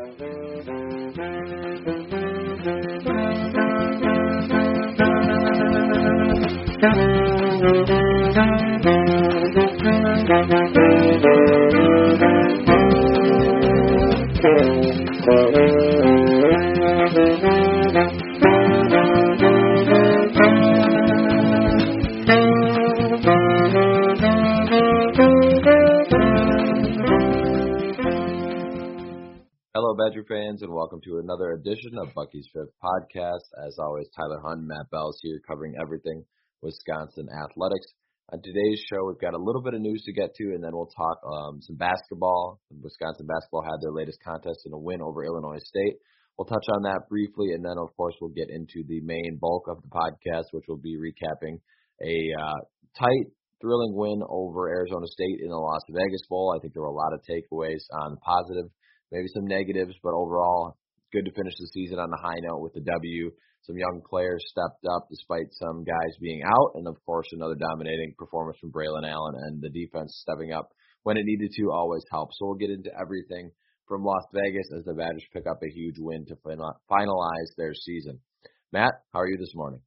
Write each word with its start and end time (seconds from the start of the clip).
Hello, 0.00 0.16
welcome 30.80 31.00
to 31.04 31.20
another 31.20 31.52
edition 31.52 31.92
of 32.00 32.08
Bucky's 32.14 32.48
Fifth 32.54 32.72
Podcast. 32.80 33.44
As 33.68 33.76
always, 33.78 34.08
Tyler 34.16 34.40
Hunt, 34.40 34.64
Matt 34.64 34.88
Bells 34.90 35.20
here, 35.20 35.38
covering 35.46 35.74
everything 35.76 36.24
Wisconsin 36.62 37.28
athletics. 37.28 37.84
On 38.32 38.40
today's 38.40 38.80
show, 38.88 39.04
we've 39.04 39.20
got 39.20 39.36
a 39.36 39.44
little 39.44 39.60
bit 39.60 39.74
of 39.74 39.82
news 39.82 40.00
to 40.06 40.12
get 40.14 40.32
to, 40.36 40.56
and 40.56 40.64
then 40.64 40.72
we'll 40.72 40.88
talk 40.96 41.20
um, 41.20 41.60
some 41.60 41.76
basketball. 41.76 42.62
Wisconsin 42.80 43.26
basketball 43.28 43.60
had 43.60 43.76
their 43.84 43.92
latest 43.92 44.24
contest 44.24 44.64
in 44.64 44.72
a 44.72 44.78
win 44.78 45.02
over 45.02 45.22
Illinois 45.22 45.60
State. 45.60 46.00
We'll 46.38 46.48
touch 46.48 46.64
on 46.72 46.80
that 46.88 47.10
briefly, 47.10 47.52
and 47.52 47.62
then, 47.62 47.76
of 47.76 47.94
course, 47.94 48.14
we'll 48.18 48.32
get 48.32 48.48
into 48.48 48.80
the 48.88 49.02
main 49.04 49.36
bulk 49.38 49.68
of 49.68 49.82
the 49.82 49.92
podcast, 49.92 50.48
which 50.52 50.64
will 50.66 50.80
be 50.80 50.96
recapping 50.96 51.60
a 52.00 52.32
uh, 52.40 52.60
tight, 52.96 53.28
thrilling 53.60 53.92
win 53.92 54.22
over 54.30 54.70
Arizona 54.70 55.06
State 55.12 55.44
in 55.44 55.50
the 55.50 55.60
Las 55.60 55.84
Vegas 55.90 56.24
Bowl. 56.26 56.56
I 56.56 56.58
think 56.58 56.72
there 56.72 56.82
were 56.82 56.88
a 56.88 56.96
lot 56.96 57.12
of 57.12 57.20
takeaways 57.28 57.84
on 58.00 58.16
positive 58.24 58.72
maybe 59.12 59.28
some 59.34 59.46
negatives, 59.46 59.94
but 60.02 60.14
overall, 60.14 60.76
good 61.12 61.24
to 61.24 61.32
finish 61.32 61.54
the 61.58 61.66
season 61.72 61.98
on 61.98 62.12
a 62.12 62.22
high 62.22 62.40
note 62.42 62.62
with 62.62 62.74
the 62.74 62.80
W. 62.80 63.30
Some 63.62 63.76
young 63.76 64.00
players 64.08 64.42
stepped 64.48 64.86
up 64.88 65.06
despite 65.10 65.52
some 65.52 65.84
guys 65.84 66.16
being 66.20 66.42
out, 66.42 66.72
and 66.76 66.88
of 66.88 66.96
course, 67.04 67.26
another 67.32 67.56
dominating 67.56 68.14
performance 68.16 68.58
from 68.60 68.72
Braylon 68.72 69.08
Allen 69.08 69.34
and 69.46 69.60
the 69.60 69.68
defense 69.68 70.22
stepping 70.22 70.52
up 70.52 70.70
when 71.02 71.16
it 71.16 71.24
needed 71.24 71.50
to 71.56 71.70
always 71.72 72.04
helps. 72.10 72.36
So 72.38 72.46
we'll 72.46 72.62
get 72.62 72.70
into 72.70 72.90
everything 72.98 73.50
from 73.86 74.04
Las 74.04 74.24
Vegas 74.32 74.70
as 74.76 74.84
the 74.84 74.94
Badgers 74.94 75.26
pick 75.32 75.46
up 75.46 75.60
a 75.62 75.74
huge 75.74 75.96
win 75.98 76.24
to 76.26 76.36
finalize 76.90 77.50
their 77.56 77.74
season. 77.74 78.20
Matt, 78.72 78.92
how 79.12 79.20
are 79.20 79.28
you 79.28 79.36
this 79.36 79.54
morning? 79.54 79.80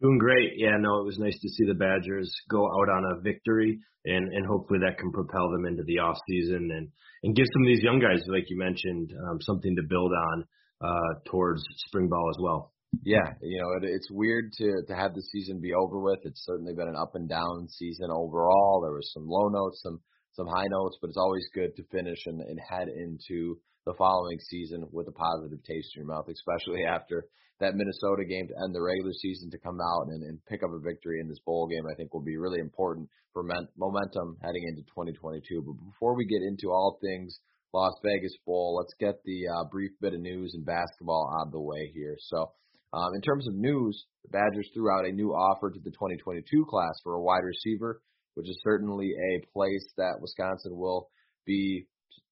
Doing 0.00 0.18
great. 0.18 0.52
Yeah, 0.56 0.76
no, 0.78 1.00
it 1.00 1.06
was 1.06 1.18
nice 1.18 1.38
to 1.40 1.48
see 1.48 1.64
the 1.64 1.74
Badgers 1.74 2.30
go 2.50 2.66
out 2.66 2.88
on 2.90 3.04
a 3.16 3.20
victory, 3.22 3.80
and 4.04 4.32
and 4.32 4.46
hopefully 4.46 4.80
that 4.84 4.98
can 4.98 5.10
propel 5.10 5.50
them 5.50 5.64
into 5.64 5.84
the 5.84 6.00
off 6.00 6.18
season 6.28 6.68
and 6.70 6.88
and 7.22 7.34
give 7.34 7.46
some 7.52 7.62
of 7.62 7.68
these 7.68 7.82
young 7.82 7.98
guys, 7.98 8.22
like 8.28 8.44
you 8.48 8.58
mentioned, 8.58 9.12
um, 9.28 9.40
something 9.40 9.74
to 9.74 9.82
build 9.88 10.12
on 10.12 10.44
uh, 10.84 11.20
towards 11.30 11.62
spring 11.88 12.08
ball 12.08 12.28
as 12.30 12.42
well. 12.42 12.72
Yeah, 13.04 13.34
you 13.40 13.60
know, 13.60 13.68
it, 13.80 13.90
it's 13.90 14.10
weird 14.10 14.52
to 14.58 14.82
to 14.86 14.94
have 14.94 15.14
the 15.14 15.22
season 15.22 15.60
be 15.60 15.72
over 15.72 15.98
with. 15.98 16.20
It's 16.24 16.44
certainly 16.44 16.74
been 16.74 16.88
an 16.88 16.96
up 16.96 17.14
and 17.14 17.28
down 17.28 17.68
season 17.68 18.10
overall. 18.10 18.82
There 18.82 18.94
was 18.94 19.10
some 19.14 19.26
low 19.26 19.48
notes, 19.48 19.80
some 19.82 20.00
some 20.32 20.46
high 20.46 20.68
notes, 20.68 20.98
but 21.00 21.08
it's 21.08 21.16
always 21.16 21.48
good 21.54 21.74
to 21.76 21.82
finish 21.90 22.18
and, 22.26 22.42
and 22.42 22.60
head 22.60 22.88
into 22.88 23.58
the 23.86 23.94
following 23.96 24.38
season 24.40 24.86
with 24.92 25.08
a 25.08 25.12
positive 25.12 25.62
taste 25.64 25.88
in 25.96 26.00
your 26.04 26.06
mouth, 26.06 26.28
especially 26.28 26.84
after 26.84 27.24
that 27.60 27.74
Minnesota 27.74 28.24
game 28.28 28.48
to 28.48 28.54
end 28.64 28.74
the 28.74 28.82
regular 28.82 29.12
season 29.12 29.50
to 29.50 29.58
come 29.58 29.80
out 29.80 30.08
and, 30.08 30.22
and 30.22 30.44
pick 30.46 30.62
up 30.62 30.70
a 30.70 30.78
victory 30.78 31.20
in 31.20 31.28
this 31.28 31.40
bowl 31.44 31.66
game, 31.66 31.84
I 31.90 31.94
think 31.94 32.12
will 32.12 32.24
be 32.24 32.36
really 32.36 32.60
important 32.60 33.08
for 33.32 33.42
men- 33.42 33.68
momentum 33.76 34.36
heading 34.42 34.64
into 34.68 34.82
2022. 34.92 35.62
But 35.64 35.84
before 35.92 36.14
we 36.14 36.26
get 36.26 36.42
into 36.42 36.68
all 36.68 36.98
things 37.00 37.38
Las 37.72 37.94
Vegas 38.02 38.36
Bowl, 38.44 38.76
let's 38.76 38.94
get 39.00 39.22
the 39.24 39.48
uh, 39.48 39.64
brief 39.70 39.92
bit 40.00 40.14
of 40.14 40.20
news 40.20 40.54
in 40.54 40.64
basketball 40.64 41.32
out 41.38 41.48
of 41.48 41.52
the 41.52 41.60
way 41.60 41.90
here. 41.94 42.16
So, 42.18 42.52
um, 42.92 43.14
in 43.14 43.20
terms 43.20 43.46
of 43.48 43.54
news, 43.54 44.06
the 44.24 44.30
Badgers 44.30 44.70
threw 44.72 44.90
out 44.90 45.04
a 45.04 45.12
new 45.12 45.32
offer 45.32 45.70
to 45.70 45.80
the 45.80 45.90
2022 45.90 46.64
class 46.70 46.94
for 47.02 47.14
a 47.14 47.22
wide 47.22 47.44
receiver, 47.44 48.00
which 48.34 48.48
is 48.48 48.58
certainly 48.62 49.12
a 49.12 49.46
place 49.52 49.84
that 49.96 50.20
Wisconsin 50.20 50.76
will 50.76 51.10
be 51.44 51.86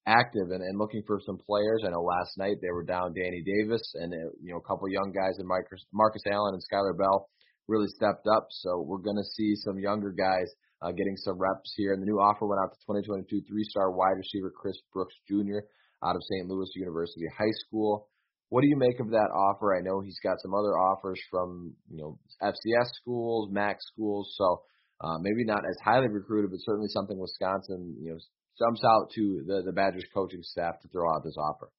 active 0.07 0.51
and, 0.51 0.61
and 0.61 0.77
looking 0.77 1.03
for 1.05 1.19
some 1.25 1.37
players. 1.37 1.83
I 1.85 1.89
know 1.89 2.01
last 2.01 2.37
night 2.37 2.57
they 2.61 2.71
were 2.71 2.83
down 2.83 3.13
Danny 3.13 3.43
Davis 3.43 3.81
and 3.95 4.13
uh, 4.13 4.29
you 4.41 4.51
know 4.51 4.57
a 4.57 4.67
couple 4.67 4.87
young 4.89 5.11
guys 5.11 5.37
and 5.39 5.47
Marcus, 5.47 5.85
Marcus 5.93 6.21
Allen 6.29 6.53
and 6.53 6.63
Skyler 6.63 6.97
Bell 6.97 7.29
really 7.67 7.87
stepped 7.87 8.27
up. 8.27 8.47
So 8.49 8.85
we're 8.85 9.01
going 9.01 9.17
to 9.17 9.31
see 9.35 9.55
some 9.55 9.79
younger 9.79 10.11
guys 10.11 10.45
uh, 10.81 10.91
getting 10.91 11.17
some 11.17 11.37
reps 11.37 11.73
here. 11.75 11.93
And 11.93 12.01
the 12.01 12.05
new 12.05 12.19
offer 12.19 12.45
went 12.45 12.61
out 12.61 12.73
to 12.73 12.79
2022 12.85 13.41
three-star 13.47 13.91
wide 13.91 14.17
receiver 14.17 14.51
Chris 14.51 14.77
Brooks 14.93 15.15
Jr. 15.27 15.65
out 16.05 16.15
of 16.15 16.21
St. 16.29 16.47
Louis 16.47 16.69
University 16.75 17.25
High 17.37 17.55
School. 17.65 18.07
What 18.49 18.61
do 18.61 18.67
you 18.67 18.77
make 18.77 18.99
of 18.99 19.09
that 19.09 19.33
offer? 19.33 19.75
I 19.75 19.81
know 19.81 20.01
he's 20.01 20.19
got 20.21 20.37
some 20.41 20.53
other 20.53 20.77
offers 20.77 21.19
from 21.31 21.73
you 21.89 21.97
know 21.97 22.19
FCS 22.41 22.93
schools, 23.01 23.49
MAC 23.51 23.77
schools, 23.81 24.35
so 24.37 24.61
uh, 25.01 25.17
maybe 25.19 25.43
not 25.43 25.65
as 25.67 25.77
highly 25.83 26.07
recruited, 26.07 26.51
but 26.51 26.59
certainly 26.61 26.87
something 26.89 27.17
Wisconsin 27.17 27.97
you 27.99 28.11
know 28.11 28.17
jumps 28.57 28.81
out 28.83 29.11
to 29.15 29.43
the, 29.45 29.63
the 29.65 29.71
Badgers 29.71 30.05
coaching 30.13 30.41
staff 30.43 30.79
to 30.81 30.87
throw 30.89 31.09
out 31.09 31.23
this 31.23 31.37
offer? 31.37 31.69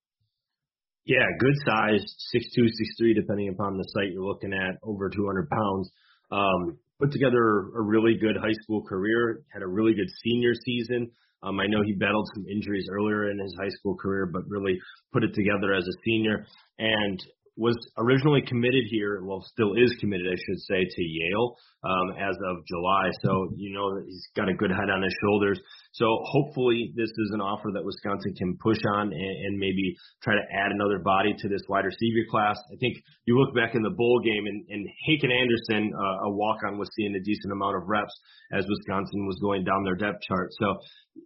Yeah, 1.05 1.23
good 1.39 1.55
size, 1.65 2.03
six 2.31 2.45
two, 2.53 2.67
six 2.67 2.89
three, 2.97 3.13
depending 3.13 3.49
upon 3.49 3.77
the 3.77 3.87
site 3.95 4.11
you're 4.11 4.25
looking 4.25 4.51
at, 4.53 4.75
over 4.83 5.09
200 5.09 5.49
pounds. 5.49 5.89
Um, 6.31 6.77
put 6.99 7.11
together 7.11 7.71
a 7.77 7.81
really 7.81 8.17
good 8.19 8.35
high 8.35 8.55
school 8.63 8.83
career, 8.83 9.43
had 9.53 9.61
a 9.61 9.67
really 9.67 9.93
good 9.93 10.09
senior 10.23 10.51
season. 10.65 11.09
Um, 11.43 11.59
I 11.59 11.67
know 11.67 11.83
he 11.85 11.93
battled 11.93 12.27
some 12.33 12.45
injuries 12.51 12.87
earlier 12.91 13.29
in 13.29 13.39
his 13.39 13.55
high 13.61 13.69
school 13.69 13.95
career, 13.95 14.25
but 14.25 14.41
really 14.47 14.77
put 15.13 15.23
it 15.23 15.33
together 15.33 15.73
as 15.73 15.83
a 15.83 15.95
senior. 16.03 16.45
And 16.79 17.19
was 17.57 17.75
originally 17.97 18.41
committed 18.47 18.85
here, 18.89 19.21
well, 19.25 19.41
still 19.41 19.73
is 19.73 19.93
committed, 19.99 20.27
I 20.27 20.37
should 20.37 20.61
say, 20.61 20.85
to 20.85 21.01
Yale 21.01 21.57
um, 21.83 22.17
as 22.17 22.35
of 22.49 22.65
July. 22.65 23.09
So 23.23 23.49
you 23.55 23.73
know 23.73 24.01
he's 24.05 24.27
got 24.35 24.49
a 24.49 24.53
good 24.53 24.71
head 24.71 24.89
on 24.89 25.01
his 25.01 25.13
shoulders. 25.21 25.59
So 25.93 26.05
hopefully 26.25 26.93
this 26.95 27.09
is 27.09 27.31
an 27.33 27.41
offer 27.41 27.69
that 27.73 27.83
Wisconsin 27.83 28.33
can 28.35 28.57
push 28.61 28.79
on 28.95 29.09
and, 29.13 29.35
and 29.45 29.57
maybe 29.57 29.95
try 30.23 30.33
to 30.33 30.45
add 30.53 30.71
another 30.71 30.99
body 30.99 31.33
to 31.37 31.49
this 31.49 31.61
wide 31.69 31.85
receiver 31.85 32.25
class. 32.29 32.57
I 32.71 32.77
think 32.77 32.97
you 33.25 33.37
look 33.37 33.55
back 33.55 33.75
in 33.75 33.81
the 33.81 33.93
bowl 33.93 34.21
game 34.23 34.45
and, 34.45 34.65
and 34.69 34.87
Haakon 35.07 35.31
Anderson, 35.31 35.93
uh, 35.93 36.27
a 36.27 36.31
walk-on, 36.31 36.77
was 36.77 36.89
seeing 36.95 37.15
a 37.15 37.23
decent 37.23 37.51
amount 37.51 37.77
of 37.77 37.87
reps 37.87 38.13
as 38.53 38.65
Wisconsin 38.67 39.25
was 39.25 39.37
going 39.41 39.63
down 39.63 39.83
their 39.83 39.95
depth 39.95 40.21
chart. 40.21 40.49
So 40.59 40.77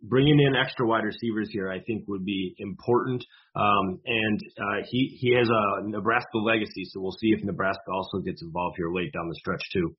bringing 0.04 0.40
in 0.40 0.56
extra 0.56 0.88
wide 0.88 1.04
receivers 1.04 1.50
here, 1.52 1.70
I 1.70 1.80
think, 1.80 2.08
would 2.08 2.26
be 2.26 2.56
important. 2.58 3.24
Um, 3.56 4.00
and 4.06 4.40
uh, 4.58 4.88
he 4.90 5.18
he 5.20 5.36
has 5.36 5.50
a 5.50 5.88
Nebraska 5.88 6.21
legacy, 6.34 6.86
so 6.86 7.02
we'll 7.02 7.18
see 7.20 7.32
if 7.32 7.44
Nebraska 7.44 7.92
also 7.92 8.20
gets 8.20 8.42
involved 8.42 8.76
here 8.78 8.92
late 8.94 9.12
down 9.14 9.30
the 9.30 9.36
stretch 9.36 9.64
too. 9.74 9.96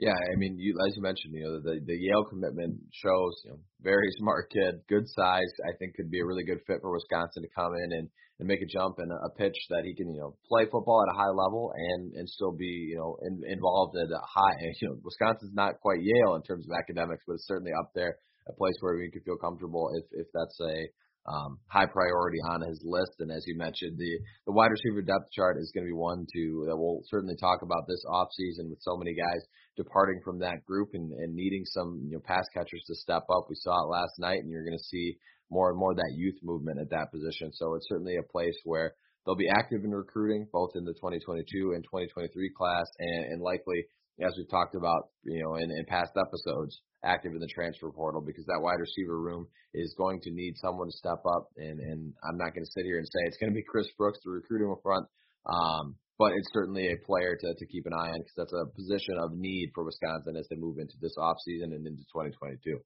Yeah, 0.00 0.16
I 0.16 0.36
mean, 0.36 0.56
you, 0.56 0.74
as 0.86 0.96
you 0.96 1.02
mentioned, 1.02 1.34
you 1.34 1.44
know, 1.44 1.60
the 1.60 1.80
the 1.84 1.92
Yale 1.92 2.24
commitment 2.24 2.80
shows, 2.90 3.36
you 3.44 3.50
know, 3.50 3.60
very 3.82 4.08
smart 4.16 4.50
kid, 4.50 4.80
good 4.88 5.04
size. 5.08 5.52
I 5.68 5.76
think 5.78 5.94
could 5.94 6.10
be 6.10 6.20
a 6.20 6.24
really 6.24 6.44
good 6.44 6.64
fit 6.66 6.80
for 6.80 6.90
Wisconsin 6.90 7.42
to 7.42 7.48
come 7.54 7.74
in 7.76 7.92
and 7.92 8.08
and 8.40 8.48
make 8.48 8.62
a 8.62 8.72
jump 8.72 8.96
and 8.96 9.12
a 9.12 9.28
pitch 9.36 9.56
that 9.68 9.84
he 9.84 9.94
can, 9.94 10.08
you 10.08 10.20
know, 10.20 10.36
play 10.48 10.64
football 10.64 11.04
at 11.04 11.12
a 11.12 11.18
high 11.18 11.28
level 11.28 11.72
and 11.76 12.14
and 12.14 12.26
still 12.26 12.56
be, 12.56 12.88
you 12.88 12.96
know, 12.96 13.18
in, 13.20 13.44
involved 13.44 13.94
at 14.00 14.08
a 14.08 14.24
high. 14.24 14.56
You 14.80 14.88
know, 14.88 14.96
Wisconsin's 15.04 15.52
not 15.52 15.80
quite 15.84 16.00
Yale 16.00 16.34
in 16.36 16.42
terms 16.42 16.64
of 16.64 16.72
academics, 16.72 17.24
but 17.26 17.34
it's 17.34 17.46
certainly 17.46 17.72
up 17.76 17.92
there, 17.94 18.16
a 18.48 18.54
place 18.54 18.76
where 18.80 18.96
we 18.96 19.10
could 19.12 19.24
feel 19.24 19.36
comfortable 19.36 19.90
if 20.00 20.06
if 20.12 20.28
that's 20.32 20.58
a 20.64 20.88
um, 21.26 21.58
high 21.68 21.86
priority 21.86 22.38
on 22.48 22.62
his 22.62 22.80
list. 22.84 23.12
And 23.20 23.30
as 23.30 23.44
you 23.46 23.56
mentioned, 23.56 23.98
the 23.98 24.18
the 24.46 24.52
wide 24.52 24.70
receiver 24.70 25.02
depth 25.02 25.30
chart 25.32 25.56
is 25.58 25.72
going 25.74 25.84
to 25.84 25.90
be 25.90 25.96
one 25.96 26.26
to 26.32 26.64
that 26.68 26.76
we'll 26.76 27.02
certainly 27.06 27.36
talk 27.36 27.62
about 27.62 27.86
this 27.86 28.04
offseason 28.08 28.70
with 28.70 28.80
so 28.80 28.96
many 28.96 29.14
guys 29.14 29.44
departing 29.76 30.20
from 30.24 30.38
that 30.40 30.64
group 30.66 30.90
and, 30.94 31.12
and 31.12 31.34
needing 31.34 31.64
some 31.64 32.00
you 32.06 32.16
know 32.16 32.22
pass 32.24 32.46
catchers 32.54 32.84
to 32.86 32.94
step 32.94 33.24
up. 33.30 33.46
We 33.48 33.56
saw 33.56 33.84
it 33.84 33.90
last 33.90 34.18
night, 34.18 34.40
and 34.40 34.50
you're 34.50 34.64
going 34.64 34.78
to 34.78 34.84
see 34.84 35.18
more 35.50 35.70
and 35.70 35.78
more 35.78 35.94
that 35.94 36.14
youth 36.14 36.38
movement 36.42 36.80
at 36.80 36.90
that 36.90 37.10
position. 37.10 37.52
So 37.52 37.74
it's 37.74 37.88
certainly 37.88 38.16
a 38.16 38.32
place 38.32 38.56
where 38.64 38.94
they'll 39.26 39.36
be 39.36 39.50
active 39.50 39.84
in 39.84 39.90
recruiting, 39.90 40.46
both 40.52 40.70
in 40.74 40.84
the 40.84 40.94
2022 40.94 41.72
and 41.74 41.84
2023 41.84 42.50
class, 42.56 42.86
and, 42.98 43.32
and 43.32 43.42
likely, 43.42 43.84
as 44.20 44.34
we've 44.36 44.50
talked 44.50 44.74
about, 44.74 45.08
you 45.24 45.42
know, 45.42 45.56
in, 45.56 45.70
in 45.70 45.84
past 45.86 46.12
episodes, 46.16 46.80
active 47.04 47.32
in 47.32 47.40
the 47.40 47.48
transfer 47.48 47.90
portal 47.90 48.20
because 48.20 48.44
that 48.46 48.60
wide 48.60 48.80
receiver 48.80 49.18
room 49.18 49.46
is 49.72 49.94
going 49.96 50.20
to 50.20 50.30
need 50.30 50.54
someone 50.58 50.88
to 50.88 50.96
step 50.96 51.22
up. 51.24 51.48
And, 51.56 51.80
and 51.80 52.12
I'm 52.28 52.36
not 52.36 52.52
going 52.54 52.64
to 52.64 52.72
sit 52.72 52.84
here 52.84 52.98
and 52.98 53.06
say 53.06 53.20
it's 53.24 53.38
going 53.38 53.50
to 53.50 53.56
be 53.56 53.64
Chris 53.64 53.88
Brooks 53.96 54.18
the 54.24 54.30
recruit 54.30 54.64
him 54.64 54.74
front. 54.82 55.06
Um, 55.46 55.96
but 56.18 56.32
it's 56.36 56.52
certainly 56.52 56.92
a 56.92 57.06
player 57.06 57.36
to, 57.40 57.54
to 57.54 57.66
keep 57.66 57.86
an 57.86 57.94
eye 57.96 58.12
on 58.12 58.20
because 58.20 58.36
that's 58.36 58.52
a 58.52 58.68
position 58.76 59.16
of 59.16 59.32
need 59.32 59.72
for 59.74 59.84
Wisconsin 59.84 60.36
as 60.36 60.46
they 60.50 60.56
move 60.56 60.76
into 60.78 60.94
this 61.00 61.16
offseason 61.16 61.72
and 61.72 61.86
into 61.86 62.04
2022. 62.12 62.76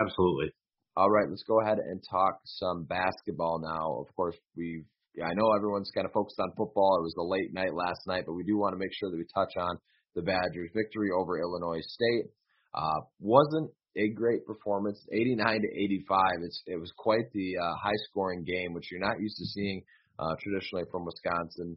Absolutely. 0.00 0.50
All 0.96 1.10
right, 1.10 1.28
let's 1.28 1.44
go 1.46 1.60
ahead 1.60 1.78
and 1.78 2.02
talk 2.10 2.40
some 2.44 2.84
basketball 2.84 3.60
now. 3.62 4.00
Of 4.00 4.14
course, 4.16 4.34
we've 4.56 4.84
I 5.22 5.32
know 5.32 5.52
everyone's 5.56 5.90
kind 5.94 6.04
of 6.04 6.12
focused 6.12 6.40
on 6.40 6.52
football. 6.56 6.98
It 7.00 7.08
was 7.08 7.16
a 7.16 7.24
late 7.24 7.54
night 7.54 7.72
last 7.72 8.00
night, 8.06 8.24
but 8.26 8.34
we 8.34 8.44
do 8.44 8.58
want 8.58 8.74
to 8.74 8.78
make 8.78 8.92
sure 8.92 9.10
that 9.10 9.16
we 9.16 9.24
touch 9.32 9.56
on 9.56 9.78
the 10.16 10.22
Badgers' 10.22 10.70
victory 10.74 11.10
over 11.16 11.38
Illinois 11.38 11.82
State. 11.82 12.32
Uh, 12.74 13.00
wasn't 13.20 13.70
a 13.96 14.08
great 14.08 14.44
performance, 14.44 14.98
89 15.12 15.60
to 15.62 15.68
85. 15.84 16.20
It's 16.42 16.62
it 16.66 16.80
was 16.80 16.92
quite 16.96 17.30
the 17.32 17.54
uh, 17.62 17.74
high 17.80 18.00
scoring 18.10 18.42
game, 18.44 18.74
which 18.74 18.90
you're 18.90 19.00
not 19.00 19.20
used 19.20 19.36
to 19.38 19.46
seeing 19.46 19.82
uh, 20.18 20.34
traditionally 20.42 20.84
from 20.90 21.04
Wisconsin. 21.04 21.76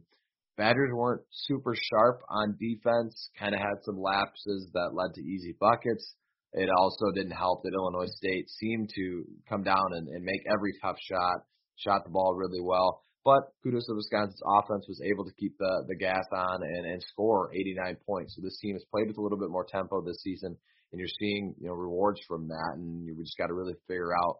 Badgers 0.56 0.90
weren't 0.92 1.22
super 1.30 1.74
sharp 1.74 2.20
on 2.28 2.56
defense, 2.58 3.30
kind 3.38 3.54
of 3.54 3.60
had 3.60 3.84
some 3.84 4.00
lapses 4.00 4.68
that 4.74 4.92
led 4.92 5.14
to 5.14 5.22
easy 5.22 5.56
buckets. 5.58 6.14
It 6.52 6.68
also 6.76 7.12
didn't 7.14 7.36
help 7.36 7.62
that 7.62 7.74
Illinois 7.74 8.10
State 8.16 8.50
seemed 8.50 8.90
to 8.96 9.24
come 9.48 9.62
down 9.62 9.84
and, 9.92 10.08
and 10.08 10.24
make 10.24 10.42
every 10.52 10.72
tough 10.82 10.96
shot, 11.00 11.46
shot 11.76 12.04
the 12.04 12.10
ball 12.10 12.34
really 12.34 12.60
well. 12.60 13.02
But 13.24 13.52
kudos 13.62 13.86
to 13.86 13.94
Wisconsin's 13.94 14.40
offense 14.46 14.86
was 14.88 15.02
able 15.04 15.24
to 15.24 15.32
keep 15.38 15.56
the 15.58 15.84
the 15.88 15.96
gas 15.96 16.24
on 16.32 16.62
and, 16.62 16.86
and 16.86 17.02
score 17.02 17.52
89 17.54 17.96
points. 18.06 18.34
So 18.34 18.42
this 18.42 18.58
team 18.60 18.74
has 18.74 18.84
played 18.90 19.08
with 19.08 19.18
a 19.18 19.20
little 19.20 19.38
bit 19.38 19.50
more 19.50 19.64
tempo 19.64 20.00
this 20.00 20.22
season, 20.22 20.56
and 20.92 20.98
you're 20.98 21.16
seeing 21.18 21.54
you 21.60 21.68
know 21.68 21.74
rewards 21.74 22.20
from 22.26 22.48
that. 22.48 22.72
And 22.76 23.04
you 23.04 23.14
just 23.20 23.36
got 23.36 23.48
to 23.48 23.54
really 23.54 23.74
figure 23.86 24.14
out 24.14 24.38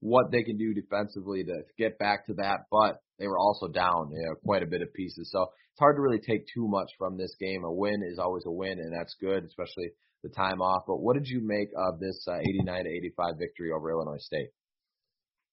what 0.00 0.30
they 0.30 0.42
can 0.42 0.58
do 0.58 0.74
defensively 0.74 1.44
to, 1.44 1.52
to 1.52 1.74
get 1.78 1.98
back 1.98 2.26
to 2.26 2.34
that. 2.34 2.66
But 2.70 3.00
they 3.18 3.28
were 3.28 3.38
also 3.38 3.68
down 3.68 4.10
you 4.12 4.26
know, 4.26 4.34
quite 4.44 4.62
a 4.62 4.66
bit 4.66 4.82
of 4.82 4.92
pieces, 4.92 5.30
so 5.32 5.46
it's 5.76 5.80
hard 5.80 5.96
to 5.96 6.02
really 6.02 6.20
take 6.20 6.46
too 6.52 6.66
much 6.66 6.90
from 6.98 7.16
this 7.16 7.36
game. 7.38 7.62
A 7.62 7.72
win 7.72 8.02
is 8.02 8.18
always 8.18 8.44
a 8.46 8.50
win, 8.50 8.80
and 8.80 8.92
that's 8.92 9.14
good, 9.20 9.44
especially 9.44 9.90
the 10.22 10.30
time 10.30 10.60
off. 10.60 10.82
But 10.86 11.00
what 11.00 11.14
did 11.14 11.28
you 11.28 11.40
make 11.42 11.68
of 11.76 12.00
this 12.00 12.26
uh, 12.26 12.38
89 12.38 12.84
to 12.84 12.90
85 12.90 13.38
victory 13.38 13.70
over 13.70 13.90
Illinois 13.90 14.18
State? 14.18 14.50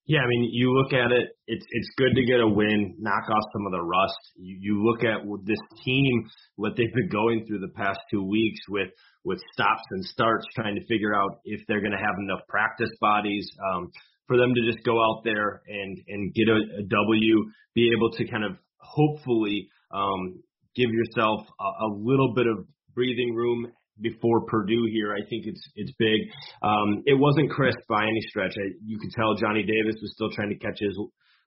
Yeah, 0.05 0.19
I 0.19 0.27
mean, 0.27 0.49
you 0.51 0.73
look 0.73 0.91
at 0.91 1.13
it, 1.13 1.29
it's 1.47 1.65
it's 1.69 1.89
good 1.95 2.13
to 2.15 2.25
get 2.25 2.41
a 2.41 2.47
win, 2.47 2.95
knock 2.99 3.23
off 3.29 3.43
some 3.53 3.65
of 3.65 3.71
the 3.71 3.81
rust. 3.81 4.19
You, 4.35 4.57
you 4.59 4.83
look 4.83 5.03
at 5.05 5.23
this 5.45 5.59
team, 5.85 6.27
what 6.57 6.73
they've 6.75 6.93
been 6.93 7.09
going 7.09 7.45
through 7.47 7.59
the 7.59 7.71
past 7.73 7.99
two 8.11 8.23
weeks 8.23 8.59
with 8.67 8.89
with 9.23 9.39
stops 9.53 9.83
and 9.91 10.03
starts, 10.03 10.45
trying 10.55 10.75
to 10.75 10.85
figure 10.87 11.15
out 11.15 11.39
if 11.45 11.61
they're 11.67 11.79
going 11.79 11.93
to 11.93 11.97
have 11.97 12.15
enough 12.19 12.41
practice 12.49 12.91
bodies 12.99 13.49
um, 13.71 13.89
for 14.27 14.35
them 14.35 14.53
to 14.53 14.69
just 14.69 14.83
go 14.83 14.99
out 15.01 15.21
there 15.23 15.61
and 15.67 15.97
and 16.09 16.33
get 16.33 16.49
a, 16.49 16.59
a 16.79 16.83
W, 16.83 17.45
be 17.73 17.93
able 17.95 18.11
to 18.11 18.27
kind 18.27 18.43
of 18.43 18.57
hopefully 18.79 19.69
um, 19.93 20.43
give 20.75 20.89
yourself 20.89 21.47
a, 21.61 21.85
a 21.85 21.89
little 21.95 22.33
bit 22.35 22.47
of 22.47 22.65
breathing 22.93 23.33
room 23.33 23.71
before 24.01 24.45
Purdue 24.45 24.87
here. 24.91 25.13
I 25.13 25.21
think 25.29 25.45
it's 25.45 25.61
it's 25.75 25.91
big. 25.99 26.21
Um, 26.61 27.03
it 27.05 27.17
wasn't 27.17 27.51
crisp 27.51 27.79
by 27.87 28.03
any 28.03 28.21
stretch. 28.29 28.53
I, 28.57 28.73
you 28.83 28.99
could 28.99 29.11
tell 29.11 29.35
Johnny 29.35 29.63
Davis 29.63 29.99
was 30.01 30.13
still 30.13 30.31
trying 30.31 30.49
to 30.49 30.57
catch 30.57 30.79
his 30.79 30.97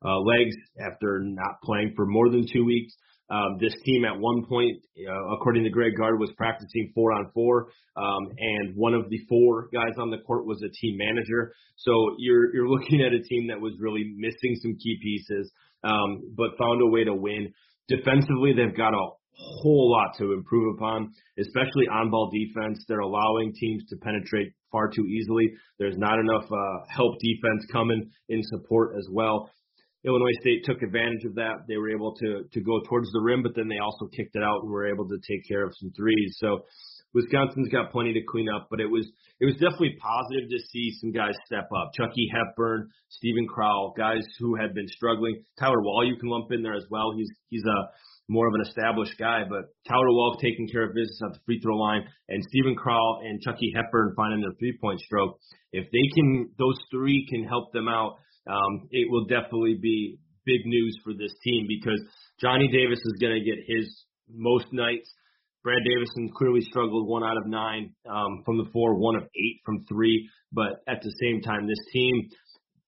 uh, 0.05 0.19
legs 0.21 0.55
after 0.81 1.21
not 1.23 1.61
playing 1.63 1.93
for 1.97 2.07
more 2.07 2.31
than 2.31 2.47
two 2.51 2.65
weeks. 2.65 2.95
Um, 3.29 3.59
this 3.61 3.75
team 3.85 4.05
at 4.05 4.21
one 4.21 4.47
point, 4.47 4.77
uh, 4.97 5.35
according 5.35 5.65
to 5.65 5.71
Greg 5.71 5.97
Gard, 5.99 6.21
was 6.21 6.31
practicing 6.37 6.93
four 6.95 7.13
on 7.13 7.31
four, 7.35 7.69
um, 7.97 8.31
and 8.39 8.77
one 8.77 8.95
of 8.95 9.11
the 9.11 9.19
four 9.29 9.69
guys 9.75 9.95
on 9.99 10.11
the 10.11 10.19
court 10.19 10.47
was 10.47 10.63
a 10.63 10.71
team 10.81 10.97
manager. 10.97 11.53
So 11.77 12.15
you're 12.19 12.55
you're 12.55 12.69
looking 12.69 13.03
at 13.03 13.13
a 13.13 13.23
team 13.23 13.49
that 13.49 13.61
was 13.61 13.73
really 13.81 14.15
missing 14.17 14.57
some 14.63 14.77
key 14.77 14.99
pieces, 15.03 15.51
um, 15.83 16.35
but 16.37 16.57
found 16.57 16.81
a 16.83 16.87
way 16.87 17.03
to 17.03 17.15
win. 17.15 17.53
Defensively, 17.89 18.53
they've 18.53 18.77
got 18.77 18.95
a 18.95 19.09
whole 19.37 19.91
lot 19.91 20.17
to 20.19 20.33
improve 20.33 20.75
upon, 20.77 21.12
especially 21.38 21.88
on 21.93 22.11
ball 22.11 22.31
defense. 22.31 22.85
They're 22.88 23.00
allowing 23.00 23.53
teams 23.55 23.85
to 23.91 23.97
penetrate 23.97 24.53
far 24.73 24.88
too 24.88 25.06
easily. 25.06 25.50
There's 25.79 25.99
not 25.99 26.19
enough 26.19 26.44
uh, 26.50 26.85
help 26.88 27.15
defense 27.21 27.67
coming 27.71 28.11
in 28.29 28.43
support 28.44 28.97
as 28.97 29.06
well. 29.11 29.50
Illinois 30.05 30.38
State 30.41 30.62
took 30.65 30.83
advantage 30.83 31.25
of 31.25 31.35
that. 31.35 31.67
They 31.69 31.77
were 31.77 31.91
able 31.91 32.15
to 32.17 32.44
to 32.53 32.61
go 32.61 32.81
towards 32.88 33.11
the 33.12 33.21
rim, 33.21 33.43
but 33.43 33.56
then 33.56 33.69
they 33.69 33.79
also 33.79 34.06
kicked 34.06 34.37
it 34.37 34.43
out 34.43 34.62
and 34.62 34.71
were 34.71 34.88
able 34.88 35.09
to 35.09 35.19
take 35.29 35.47
care 35.49 35.65
of 35.65 35.75
some 35.81 35.91
threes. 35.97 36.37
So 36.38 36.61
Wisconsin's 37.17 37.73
got 37.73 37.91
plenty 37.93 38.13
to 38.13 38.21
clean 38.29 38.47
up, 38.53 38.69
but 38.69 38.79
it 38.79 38.87
was 38.87 39.09
it 39.41 39.47
was 39.47 39.55
definitely 39.55 39.97
positive 39.97 40.51
to 40.51 40.59
see 40.69 40.93
some 41.01 41.13
guys 41.13 41.33
step 41.47 41.65
up. 41.73 41.97
Chucky 41.97 42.29
Hepburn, 42.29 42.91
Steven 43.09 43.49
Crowl, 43.49 43.95
guys 43.97 44.21
who 44.39 44.55
had 44.55 44.75
been 44.75 44.87
struggling. 44.89 45.43
Tyler 45.59 45.81
Wahl 45.81 46.07
you 46.07 46.17
can 46.21 46.29
lump 46.29 46.53
in 46.53 46.63
there 46.63 46.77
as 46.77 46.85
well. 46.91 47.15
He's 47.17 47.31
he's 47.49 47.65
a 47.65 47.79
more 48.29 48.49
of 48.49 48.55
an 48.55 48.61
established 48.69 49.17
guy, 49.19 49.45
but 49.49 49.73
Tyler 49.89 50.13
Wahl 50.13 50.37
taking 50.43 50.69
care 50.69 50.85
of 50.85 50.95
business 50.95 51.19
at 51.25 51.33
the 51.33 51.41
free 51.47 51.59
throw 51.61 51.77
line, 51.77 52.05
and 52.29 52.45
Steven 52.51 52.77
Crowl 52.77 53.23
and 53.25 53.41
Chucky 53.41 53.73
Hepburn 53.75 54.12
finding 54.15 54.43
their 54.43 54.53
three 54.59 54.77
point 54.79 55.01
stroke. 55.01 55.39
If 55.73 55.91
they 55.91 56.07
can, 56.15 56.51
those 56.59 56.79
three 56.91 57.27
can 57.31 57.45
help 57.45 57.73
them 57.73 57.89
out. 57.89 58.19
Um, 58.47 58.89
it 58.91 59.11
will 59.11 59.25
definitely 59.25 59.79
be 59.81 60.19
big 60.45 60.67
news 60.67 60.99
for 61.03 61.15
this 61.15 61.33
team 61.43 61.67
because 61.67 62.01
Johnny 62.41 62.69
Davis 62.69 63.01
is 63.01 63.17
going 63.21 63.35
to 63.35 63.45
get 63.45 63.65
his 63.67 64.05
most 64.29 64.67
nights. 64.73 65.11
Brad 65.67 65.83
Davison 65.83 66.31
clearly 66.31 66.61
struggled 66.61 67.09
one 67.09 67.25
out 67.25 67.37
of 67.37 67.51
nine 67.51 67.91
um, 68.09 68.47
from 68.47 68.57
the 68.57 68.71
four, 68.73 68.95
one 68.95 69.17
of 69.17 69.25
eight 69.25 69.59
from 69.67 69.85
three. 69.91 70.31
But 70.53 70.79
at 70.87 71.03
the 71.03 71.11
same 71.19 71.43
time, 71.43 71.67
this 71.67 71.83
team 71.93 72.15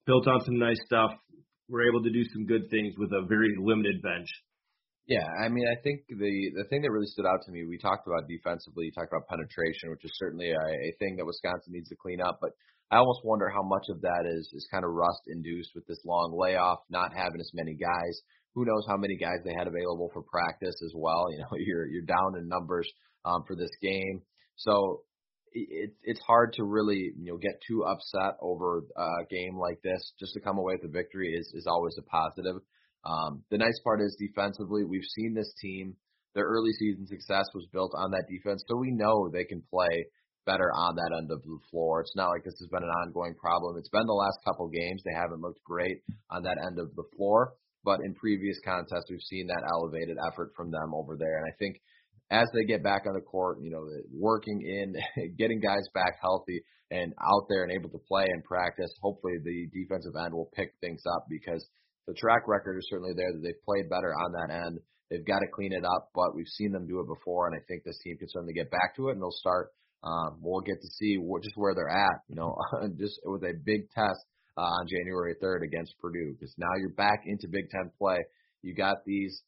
built 0.06 0.28
on 0.28 0.38
some 0.46 0.60
nice 0.60 0.78
stuff. 0.86 1.10
We're 1.68 1.90
able 1.90 2.04
to 2.04 2.12
do 2.14 2.22
some 2.32 2.46
good 2.46 2.70
things 2.70 2.94
with 2.96 3.10
a 3.10 3.26
very 3.26 3.50
limited 3.58 4.00
bench. 4.00 4.30
Yeah, 5.08 5.26
I 5.42 5.48
mean, 5.48 5.66
I 5.66 5.74
think 5.82 6.06
the 6.06 6.34
the 6.54 6.70
thing 6.70 6.82
that 6.82 6.92
really 6.92 7.10
stood 7.10 7.26
out 7.26 7.42
to 7.46 7.50
me, 7.50 7.66
we 7.66 7.78
talked 7.78 8.06
about 8.06 8.30
defensively, 8.30 8.86
you 8.86 8.92
talked 8.94 9.10
about 9.10 9.26
penetration, 9.26 9.90
which 9.90 10.04
is 10.04 10.14
certainly 10.14 10.52
a, 10.54 10.62
a 10.62 10.94
thing 11.00 11.16
that 11.16 11.26
Wisconsin 11.26 11.74
needs 11.74 11.88
to 11.88 11.96
clean 11.96 12.20
up. 12.20 12.38
But 12.40 12.54
I 12.92 12.98
almost 12.98 13.24
wonder 13.24 13.50
how 13.50 13.66
much 13.66 13.90
of 13.90 14.00
that 14.02 14.22
is 14.30 14.52
is 14.54 14.68
kind 14.70 14.84
of 14.84 14.94
rust 14.94 15.26
induced 15.26 15.74
with 15.74 15.84
this 15.88 15.98
long 16.06 16.30
layoff, 16.38 16.86
not 16.90 17.10
having 17.10 17.40
as 17.40 17.50
many 17.54 17.74
guys. 17.74 18.22
Who 18.54 18.64
knows 18.64 18.84
how 18.88 18.96
many 18.96 19.16
guys 19.16 19.38
they 19.44 19.54
had 19.56 19.66
available 19.66 20.10
for 20.12 20.22
practice 20.22 20.74
as 20.84 20.92
well? 20.94 21.26
You 21.30 21.38
know, 21.38 21.48
you're 21.58 21.86
you're 21.86 22.02
down 22.02 22.36
in 22.38 22.48
numbers 22.48 22.90
um, 23.24 23.44
for 23.46 23.56
this 23.56 23.70
game, 23.80 24.22
so 24.56 25.02
it, 25.52 25.94
it's 26.02 26.20
hard 26.20 26.52
to 26.54 26.64
really 26.64 27.12
you 27.18 27.32
know 27.32 27.38
get 27.38 27.60
too 27.66 27.84
upset 27.84 28.36
over 28.40 28.84
a 28.96 29.24
game 29.30 29.56
like 29.58 29.80
this. 29.82 30.12
Just 30.18 30.34
to 30.34 30.40
come 30.40 30.58
away 30.58 30.74
with 30.74 30.90
a 30.90 30.92
victory 30.92 31.32
is 31.32 31.52
is 31.54 31.66
always 31.66 31.96
a 31.98 32.02
positive. 32.02 32.60
Um, 33.04 33.44
the 33.50 33.58
nice 33.58 33.78
part 33.84 34.00
is 34.02 34.16
defensively, 34.18 34.84
we've 34.84 35.06
seen 35.16 35.34
this 35.34 35.52
team. 35.62 35.96
Their 36.34 36.44
early 36.44 36.72
season 36.72 37.06
success 37.06 37.46
was 37.54 37.66
built 37.72 37.92
on 37.96 38.10
that 38.10 38.28
defense, 38.28 38.62
so 38.68 38.76
we 38.76 38.90
know 38.90 39.30
they 39.32 39.44
can 39.44 39.62
play 39.70 40.06
better 40.46 40.72
on 40.72 40.96
that 40.96 41.12
end 41.16 41.30
of 41.30 41.42
the 41.42 41.58
floor. 41.70 42.00
It's 42.00 42.16
not 42.16 42.30
like 42.30 42.44
this 42.44 42.58
has 42.60 42.68
been 42.68 42.82
an 42.82 42.96
ongoing 43.04 43.34
problem. 43.34 43.76
It's 43.76 43.88
been 43.88 44.06
the 44.06 44.12
last 44.12 44.38
couple 44.44 44.68
games 44.68 45.02
they 45.04 45.16
haven't 45.16 45.40
looked 45.40 45.62
great 45.64 46.00
on 46.30 46.42
that 46.42 46.56
end 46.64 46.78
of 46.78 46.94
the 46.96 47.04
floor, 47.16 47.52
but 47.88 48.04
in 48.04 48.12
previous 48.12 48.60
contests 48.62 49.08
we've 49.08 49.24
seen 49.24 49.46
that 49.46 49.64
elevated 49.64 50.18
effort 50.20 50.52
from 50.54 50.70
them 50.70 50.92
over 50.92 51.16
there. 51.16 51.38
And 51.40 51.46
I 51.48 51.56
think 51.56 51.80
as 52.30 52.44
they 52.52 52.68
get 52.68 52.84
back 52.84 53.08
on 53.08 53.14
the 53.14 53.24
court, 53.24 53.62
you 53.62 53.70
know, 53.70 53.88
working 54.12 54.60
in, 54.60 54.92
getting 55.38 55.58
guys 55.58 55.88
back 55.94 56.20
healthy 56.20 56.60
and 56.90 57.14
out 57.16 57.48
there 57.48 57.64
and 57.64 57.72
able 57.72 57.88
to 57.88 58.04
play 58.06 58.26
and 58.28 58.44
practice, 58.44 58.92
hopefully 59.00 59.40
the 59.42 59.72
defensive 59.72 60.12
end 60.22 60.34
will 60.34 60.52
pick 60.52 60.74
things 60.82 61.00
up 61.16 61.24
because 61.30 61.66
the 62.06 62.12
track 62.12 62.44
record 62.46 62.76
is 62.76 62.86
certainly 62.90 63.16
there 63.16 63.32
that 63.32 63.40
they've 63.40 63.64
played 63.64 63.88
better 63.88 64.12
on 64.12 64.32
that 64.36 64.52
end. 64.52 64.80
They've 65.08 65.24
got 65.24 65.40
to 65.40 65.48
clean 65.48 65.72
it 65.72 65.86
up, 65.86 66.10
but 66.14 66.36
we've 66.36 66.52
seen 66.60 66.72
them 66.72 66.86
do 66.86 67.00
it 67.00 67.08
before, 67.08 67.48
and 67.48 67.56
I 67.56 67.64
think 67.64 67.84
this 67.84 67.98
team 68.04 68.18
can 68.18 68.28
certainly 68.28 68.52
get 68.52 68.70
back 68.70 68.96
to 68.96 69.08
it, 69.08 69.12
and 69.12 69.22
they'll 69.22 69.32
start. 69.32 69.72
Um, 70.04 70.36
we'll 70.42 70.60
get 70.60 70.82
to 70.82 70.88
see 71.00 71.16
what, 71.16 71.42
just 71.42 71.56
where 71.56 71.74
they're 71.74 71.88
at, 71.88 72.20
you 72.28 72.36
know, 72.36 72.52
just 73.00 73.18
with 73.24 73.44
a 73.44 73.56
big 73.64 73.88
test 73.96 74.20
uh, 74.58 74.82
on 74.82 74.86
January 74.90 75.34
3rd 75.40 75.62
against 75.62 75.94
Purdue, 76.00 76.34
because 76.34 76.52
now 76.58 76.74
you're 76.80 76.98
back 76.98 77.22
into 77.26 77.46
Big 77.46 77.70
Ten 77.70 77.90
play. 77.96 78.18
You 78.62 78.74
got 78.74 79.04
these 79.06 79.42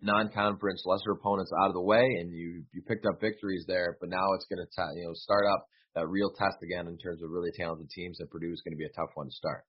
non-conference 0.00 0.82
lesser 0.86 1.12
opponents 1.12 1.52
out 1.60 1.68
of 1.68 1.74
the 1.74 1.84
way, 1.84 2.02
and 2.20 2.32
you 2.32 2.64
you 2.72 2.80
picked 2.82 3.04
up 3.04 3.20
victories 3.20 3.64
there. 3.68 3.98
But 4.00 4.08
now 4.08 4.24
it's 4.34 4.46
going 4.48 4.64
to 4.64 4.68
you 4.96 5.04
know 5.04 5.14
start 5.14 5.44
up 5.46 5.68
that 5.94 6.08
real 6.08 6.32
test 6.32 6.56
again 6.64 6.88
in 6.88 6.96
terms 6.96 7.22
of 7.22 7.30
really 7.30 7.52
talented 7.52 7.90
teams, 7.90 8.18
and 8.20 8.30
Purdue 8.30 8.52
is 8.52 8.62
going 8.64 8.72
to 8.72 8.80
be 8.80 8.88
a 8.88 8.96
tough 8.96 9.12
one 9.14 9.26
to 9.26 9.32
start. 9.32 9.64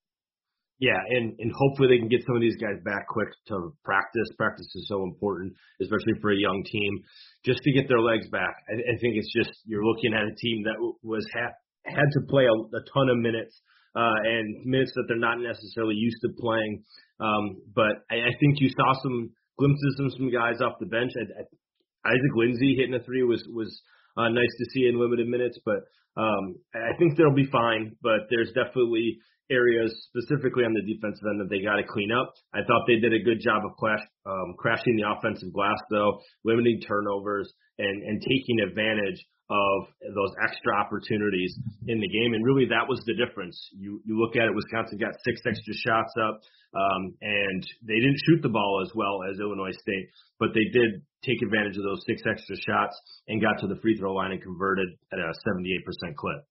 Yeah, 0.79 0.97
and 0.97 1.35
and 1.39 1.51
hopefully 1.53 1.91
they 1.91 1.99
can 1.99 2.09
get 2.09 2.25
some 2.25 2.35
of 2.35 2.41
these 2.41 2.57
guys 2.57 2.79
back 2.83 3.07
quick 3.07 3.29
to 3.51 3.75
practice. 3.83 4.27
Practice 4.37 4.67
is 4.75 4.87
so 4.87 5.03
important, 5.03 5.53
especially 5.81 6.17
for 6.19 6.31
a 6.31 6.39
young 6.39 6.63
team, 6.65 7.03
just 7.45 7.61
to 7.63 7.71
get 7.71 7.87
their 7.87 8.01
legs 8.01 8.27
back. 8.31 8.55
I, 8.71 8.79
I 8.79 8.95
think 8.99 9.19
it's 9.19 9.31
just 9.31 9.51
you're 9.67 9.85
looking 9.85 10.15
at 10.15 10.23
a 10.23 10.35
team 10.35 10.63
that 10.63 10.79
was 11.03 11.27
ha- 11.35 11.55
had 11.85 12.09
to 12.15 12.21
play 12.27 12.47
a, 12.47 12.55
a 12.55 12.81
ton 12.95 13.09
of 13.09 13.17
minutes 13.19 13.61
uh, 13.95 14.17
and 14.25 14.65
minutes 14.65 14.91
that 14.95 15.05
they're 15.07 15.17
not 15.17 15.39
necessarily 15.39 15.95
used 15.95 16.17
to 16.21 16.29
playing. 16.39 16.83
Um, 17.19 17.61
but 17.75 18.03
I, 18.09 18.15
I 18.15 18.33
think 18.39 18.59
you 18.59 18.69
saw 18.69 18.93
some 19.01 19.31
glimpses 19.57 19.95
of 19.99 20.13
some 20.17 20.31
guys 20.31 20.61
off 20.61 20.79
the 20.79 20.87
bench. 20.87 21.11
I, 21.15 21.41
I, 21.41 22.13
Isaac 22.13 22.35
Lindsey 22.35 22.75
hitting 22.75 22.95
a 22.95 23.03
three 23.03 23.23
was 23.23 23.43
was 23.53 23.71
uh, 24.17 24.29
nice 24.29 24.53
to 24.59 24.65
see 24.73 24.87
in 24.87 24.99
limited 24.99 25.27
minutes, 25.27 25.57
but 25.65 25.87
um, 26.17 26.55
I 26.75 26.97
think 26.97 27.17
they'll 27.17 27.33
be 27.33 27.49
fine. 27.51 27.95
But 28.01 28.27
there's 28.29 28.51
definitely 28.51 29.19
areas 29.51 29.91
specifically 30.09 30.63
on 30.63 30.73
the 30.73 30.81
defensive 30.81 31.23
end 31.29 31.39
that 31.39 31.49
they 31.49 31.61
got 31.61 31.77
to 31.77 31.85
clean 31.87 32.11
up. 32.11 32.33
I 32.53 32.63
thought 32.63 32.87
they 32.87 32.99
did 32.99 33.13
a 33.13 33.23
good 33.23 33.39
job 33.39 33.63
of 33.65 33.75
clash, 33.77 34.01
um, 34.25 34.55
crashing 34.57 34.95
the 34.95 35.05
offensive 35.09 35.51
glass 35.53 35.77
though, 35.91 36.19
limiting 36.43 36.79
turnovers 36.81 37.51
and, 37.77 38.03
and 38.03 38.21
taking 38.21 38.59
advantage 38.65 39.19
of 39.53 39.85
those 40.17 40.33
extra 40.41 40.73
opportunities 40.73 41.53
in 41.85 42.01
the 42.01 42.09
game. 42.09 42.33
And 42.33 42.41
really 42.41 42.65
that 42.73 42.89
was 42.89 42.97
the 43.05 43.13
difference. 43.13 43.53
You, 43.77 44.01
you 44.01 44.17
look 44.17 44.35
at 44.35 44.49
it, 44.49 44.55
Wisconsin 44.57 44.97
got 44.97 45.13
six 45.21 45.45
extra 45.45 45.73
shots 45.77 46.13
up, 46.17 46.41
um, 46.73 47.13
and 47.21 47.61
they 47.85 48.01
didn't 48.01 48.17
shoot 48.25 48.41
the 48.41 48.49
ball 48.49 48.81
as 48.81 48.89
well 48.97 49.21
as 49.29 49.37
Illinois 49.37 49.77
State, 49.77 50.09
but 50.41 50.57
they 50.57 50.65
did 50.73 51.05
take 51.21 51.37
advantage 51.45 51.77
of 51.77 51.85
those 51.85 52.01
six 52.09 52.25
extra 52.25 52.57
shots 52.57 52.97
and 53.29 53.41
got 53.41 53.61
to 53.61 53.67
the 53.69 53.77
free 53.81 53.95
throw 53.95 54.13
line 54.17 54.33
and 54.33 54.41
converted 54.41 54.89
at 55.13 55.19
a 55.19 55.29
78% 55.45 56.15
clip. 56.17 56.41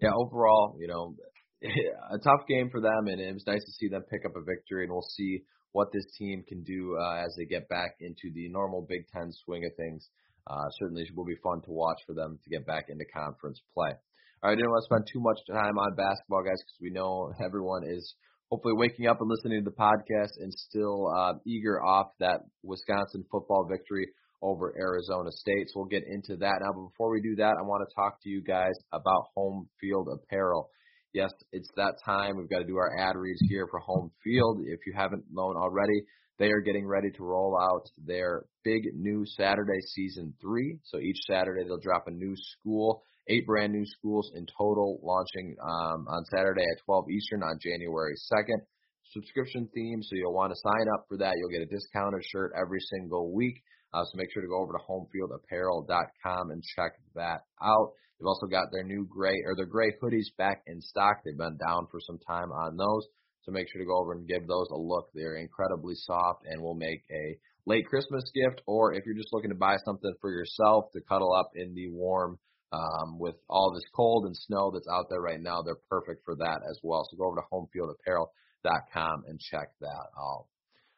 Yeah, 0.00 0.14
overall, 0.14 0.78
you 0.78 0.86
know, 0.86 1.14
a 1.62 2.18
tough 2.22 2.46
game 2.48 2.70
for 2.70 2.80
them, 2.80 3.10
and 3.10 3.20
it 3.20 3.34
was 3.34 3.46
nice 3.46 3.64
to 3.64 3.72
see 3.72 3.88
them 3.88 4.02
pick 4.08 4.24
up 4.24 4.32
a 4.36 4.40
victory. 4.40 4.84
And 4.84 4.92
we'll 4.92 5.02
see 5.02 5.42
what 5.72 5.92
this 5.92 6.06
team 6.18 6.42
can 6.48 6.62
do 6.62 6.96
uh, 6.96 7.22
as 7.24 7.34
they 7.36 7.44
get 7.44 7.68
back 7.68 7.96
into 8.00 8.32
the 8.34 8.48
normal 8.48 8.86
Big 8.88 9.06
Ten 9.12 9.30
swing 9.44 9.64
of 9.64 9.72
things. 9.76 10.08
Uh, 10.46 10.68
certainly 10.78 11.02
it 11.02 11.16
will 11.16 11.24
be 11.24 11.36
fun 11.42 11.60
to 11.62 11.70
watch 11.70 11.98
for 12.06 12.14
them 12.14 12.38
to 12.42 12.50
get 12.50 12.66
back 12.66 12.86
into 12.88 13.04
conference 13.14 13.60
play. 13.74 13.92
All 14.42 14.48
right, 14.48 14.52
I 14.52 14.56
didn't 14.56 14.70
want 14.70 14.82
to 14.82 14.94
spend 14.94 15.08
too 15.12 15.20
much 15.20 15.38
time 15.50 15.78
on 15.78 15.94
basketball, 15.96 16.42
guys, 16.42 16.62
because 16.62 16.80
we 16.80 16.90
know 16.90 17.32
everyone 17.44 17.82
is 17.86 18.14
hopefully 18.50 18.74
waking 18.74 19.06
up 19.06 19.20
and 19.20 19.30
listening 19.30 19.62
to 19.62 19.70
the 19.70 19.76
podcast 19.76 20.40
and 20.40 20.52
still 20.52 21.12
uh, 21.16 21.34
eager 21.46 21.82
off 21.82 22.08
that 22.18 22.40
Wisconsin 22.62 23.24
football 23.30 23.66
victory 23.70 24.08
over 24.42 24.74
Arizona 24.76 25.30
State. 25.30 25.68
So 25.68 25.80
we'll 25.80 25.88
get 25.88 26.04
into 26.06 26.36
that 26.38 26.60
now. 26.60 26.72
But 26.72 26.88
before 26.90 27.10
we 27.10 27.20
do 27.20 27.36
that, 27.36 27.54
I 27.58 27.62
want 27.62 27.86
to 27.88 27.94
talk 27.94 28.22
to 28.22 28.28
you 28.28 28.42
guys 28.42 28.72
about 28.92 29.28
home 29.36 29.68
field 29.80 30.08
apparel. 30.12 30.70
Yes, 31.12 31.30
it's 31.52 31.70
that 31.76 31.94
time. 32.04 32.36
We've 32.36 32.48
got 32.48 32.60
to 32.60 32.64
do 32.64 32.76
our 32.76 32.96
ad 32.98 33.16
reads 33.16 33.40
here 33.48 33.66
for 33.70 33.80
home 33.80 34.12
field. 34.22 34.60
If 34.64 34.80
you 34.86 34.92
haven't 34.96 35.24
known 35.32 35.56
already, 35.56 36.04
they 36.38 36.50
are 36.52 36.60
getting 36.60 36.86
ready 36.86 37.10
to 37.10 37.24
roll 37.24 37.58
out 37.60 37.86
their 37.98 38.44
big 38.64 38.82
new 38.94 39.24
Saturday 39.26 39.80
season 39.94 40.32
three. 40.40 40.78
So 40.84 40.98
each 40.98 41.18
Saturday 41.28 41.64
they'll 41.64 41.80
drop 41.80 42.04
a 42.06 42.12
new 42.12 42.34
school, 42.36 43.02
eight 43.28 43.44
brand 43.44 43.72
new 43.72 43.84
schools 43.84 44.30
in 44.36 44.46
total, 44.56 45.00
launching 45.02 45.56
um, 45.60 46.06
on 46.08 46.24
Saturday 46.34 46.62
at 46.62 46.84
12 46.86 47.10
Eastern 47.10 47.42
on 47.42 47.58
January 47.60 48.14
2nd. 48.32 48.62
Subscription 49.12 49.68
theme, 49.74 50.00
so 50.02 50.10
you'll 50.14 50.32
want 50.32 50.52
to 50.52 50.56
sign 50.62 50.86
up 50.94 51.04
for 51.08 51.16
that. 51.18 51.34
You'll 51.36 51.50
get 51.50 51.62
a 51.62 51.66
discounted 51.66 52.22
shirt 52.30 52.52
every 52.56 52.78
single 52.80 53.34
week. 53.34 53.60
Uh, 53.92 54.04
so 54.04 54.12
make 54.14 54.32
sure 54.32 54.42
to 54.42 54.48
go 54.48 54.62
over 54.62 54.72
to 54.72 54.78
homefieldapparel.com 54.88 56.50
and 56.52 56.62
check 56.76 56.92
that 57.16 57.40
out. 57.60 57.90
They've 58.20 58.28
also 58.28 58.46
got 58.46 58.68
their 58.70 58.84
new 58.84 59.06
gray 59.08 59.40
or 59.46 59.56
their 59.56 59.64
gray 59.64 59.92
hoodies 60.02 60.36
back 60.36 60.62
in 60.66 60.82
stock. 60.82 61.22
They've 61.24 61.36
been 61.36 61.56
down 61.56 61.86
for 61.90 62.00
some 62.00 62.18
time 62.28 62.52
on 62.52 62.76
those. 62.76 63.06
So 63.42 63.52
make 63.52 63.66
sure 63.72 63.80
to 63.80 63.86
go 63.86 63.96
over 63.96 64.12
and 64.12 64.28
give 64.28 64.46
those 64.46 64.68
a 64.70 64.76
look. 64.76 65.08
They're 65.14 65.36
incredibly 65.36 65.94
soft 65.94 66.44
and 66.44 66.60
will 66.60 66.74
make 66.74 67.02
a 67.10 67.38
late 67.64 67.86
Christmas 67.86 68.24
gift, 68.34 68.60
or 68.66 68.92
if 68.92 69.04
you're 69.06 69.16
just 69.16 69.32
looking 69.32 69.50
to 69.50 69.56
buy 69.56 69.76
something 69.86 70.12
for 70.20 70.30
yourself 70.30 70.92
to 70.92 71.00
cuddle 71.00 71.32
up 71.32 71.52
in 71.54 71.74
the 71.74 71.88
warm 71.88 72.38
um, 72.72 73.18
with 73.18 73.36
all 73.48 73.72
this 73.72 73.88
cold 73.96 74.26
and 74.26 74.36
snow 74.36 74.70
that's 74.70 74.88
out 74.92 75.06
there 75.08 75.22
right 75.22 75.40
now, 75.40 75.62
they're 75.62 75.80
perfect 75.88 76.22
for 76.24 76.36
that 76.36 76.60
as 76.68 76.78
well. 76.82 77.08
So 77.10 77.16
go 77.16 77.26
over 77.28 77.36
to 77.36 77.48
homefieldapparel.com 77.50 79.24
and 79.28 79.40
check 79.40 79.68
that 79.80 80.06
out. 80.18 80.44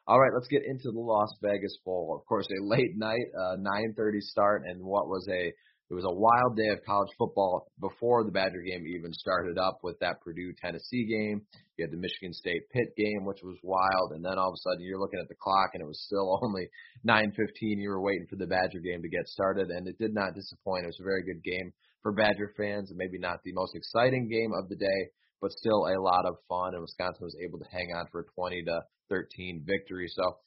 All 0.09 0.19
right, 0.19 0.33
let's 0.35 0.49
get 0.49 0.63
into 0.67 0.91
the 0.91 0.99
Las 0.99 1.31
Vegas 1.41 1.79
Bowl. 1.85 2.19
Of 2.19 2.27
course, 2.27 2.49
a 2.51 2.65
late 2.65 2.97
night, 2.97 3.31
uh, 3.39 3.57
9:30 3.59 4.21
start, 4.21 4.65
and 4.67 4.83
what 4.83 5.07
was 5.07 5.29
a 5.31 5.53
it 5.93 5.95
was 5.95 6.09
a 6.09 6.21
wild 6.25 6.57
day 6.57 6.73
of 6.73 6.81
college 6.89 7.13
football 7.21 7.69
before 7.79 8.25
the 8.25 8.33
Badger 8.33 8.65
game 8.65 8.87
even 8.89 9.13
started 9.13 9.59
up 9.59 9.81
with 9.85 10.01
that 10.01 10.25
Purdue 10.25 10.57
Tennessee 10.57 11.05
game. 11.05 11.45
You 11.77 11.85
had 11.85 11.93
the 11.93 12.01
Michigan 12.01 12.33
State 12.33 12.65
Pitt 12.73 12.97
game, 12.97 13.29
which 13.29 13.45
was 13.45 13.61
wild, 13.63 14.17
and 14.17 14.25
then 14.25 14.41
all 14.41 14.49
of 14.49 14.57
a 14.57 14.63
sudden 14.65 14.81
you're 14.81 14.99
looking 14.99 15.21
at 15.21 15.29
the 15.29 15.37
clock 15.37 15.77
and 15.77 15.83
it 15.83 15.87
was 15.87 16.01
still 16.09 16.41
only 16.43 16.65
9:15. 17.05 17.77
You 17.77 17.91
were 17.91 18.01
waiting 18.01 18.25
for 18.25 18.37
the 18.37 18.49
Badger 18.49 18.81
game 18.81 19.03
to 19.03 19.13
get 19.13 19.29
started, 19.29 19.69
and 19.69 19.87
it 19.87 19.99
did 19.99 20.15
not 20.15 20.33
disappoint. 20.33 20.89
It 20.89 20.97
was 20.97 21.05
a 21.05 21.05
very 21.05 21.29
good 21.29 21.45
game 21.45 21.75
for 22.01 22.17
Badger 22.17 22.55
fans, 22.57 22.89
and 22.89 22.97
maybe 22.97 23.21
not 23.21 23.45
the 23.45 23.53
most 23.53 23.77
exciting 23.77 24.33
game 24.33 24.57
of 24.57 24.71
the 24.71 24.81
day, 24.81 25.01
but 25.43 25.53
still 25.53 25.93
a 25.93 26.01
lot 26.01 26.25
of 26.25 26.41
fun. 26.49 26.73
And 26.73 26.81
Wisconsin 26.81 27.29
was 27.29 27.37
able 27.37 27.59
to 27.59 27.69
hang 27.69 27.93
on 27.93 28.09
for 28.11 28.25
a 28.25 28.33
20 28.33 28.65
to 28.65 28.81
13 29.11 29.61
victory. 29.69 30.09
So 30.09 30.41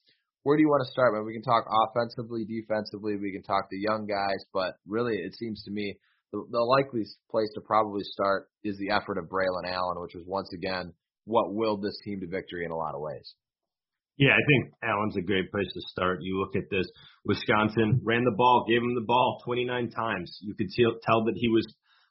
where 0.46 0.58
do 0.58 0.62
you 0.62 0.70
want 0.70 0.86
to 0.86 0.92
start? 0.94 1.18
Man, 1.18 1.25
we 1.25 1.34
can 1.34 1.42
talk 1.42 1.66
offensively, 1.66 2.46
defensively. 2.46 3.18
We 3.18 3.34
can 3.34 3.42
talk 3.42 3.66
the 3.72 3.82
young 3.82 4.06
guys, 4.06 4.46
but 4.54 4.78
really, 4.86 5.18
it 5.18 5.34
seems 5.34 5.64
to 5.64 5.72
me 5.72 5.98
the, 6.32 6.46
the 6.52 6.62
likely 6.62 7.02
place 7.32 7.50
to 7.56 7.62
probably 7.66 8.04
start 8.04 8.46
is 8.64 8.78
the 8.78 8.94
effort 8.94 9.18
of 9.18 9.25
Braylon 9.25 9.66
Allen, 9.66 9.98
which 9.98 10.14
was 10.14 10.24
once 10.28 10.54
again 10.54 10.94
what 11.25 11.56
willed 11.56 11.82
this 11.82 11.98
team 12.06 12.22
to 12.22 12.28
victory 12.28 12.64
in 12.64 12.70
a 12.70 12.78
lot 12.78 12.94
of 12.94 13.02
ways. 13.02 13.34
Yeah, 14.18 14.38
I 14.38 14.44
think 14.46 14.74
Allen's 14.84 15.18
a 15.18 15.25
great 15.25 15.50
place 15.50 15.68
to 15.74 15.82
start. 15.90 16.20
You 16.22 16.40
look 16.40 16.56
at 16.56 16.70
this. 16.70 16.86
Wisconsin 17.25 18.00
ran 18.04 18.24
the 18.24 18.38
ball, 18.38 18.66
gave 18.70 18.86
him 18.86 18.94
the 18.94 19.02
ball 19.02 19.42
29 19.46 19.90
times. 19.98 20.38
You 20.42 20.54
could 20.54 20.70
tell 20.70 21.25
that 21.25 21.36
he 21.36 21.50
was 21.50 21.66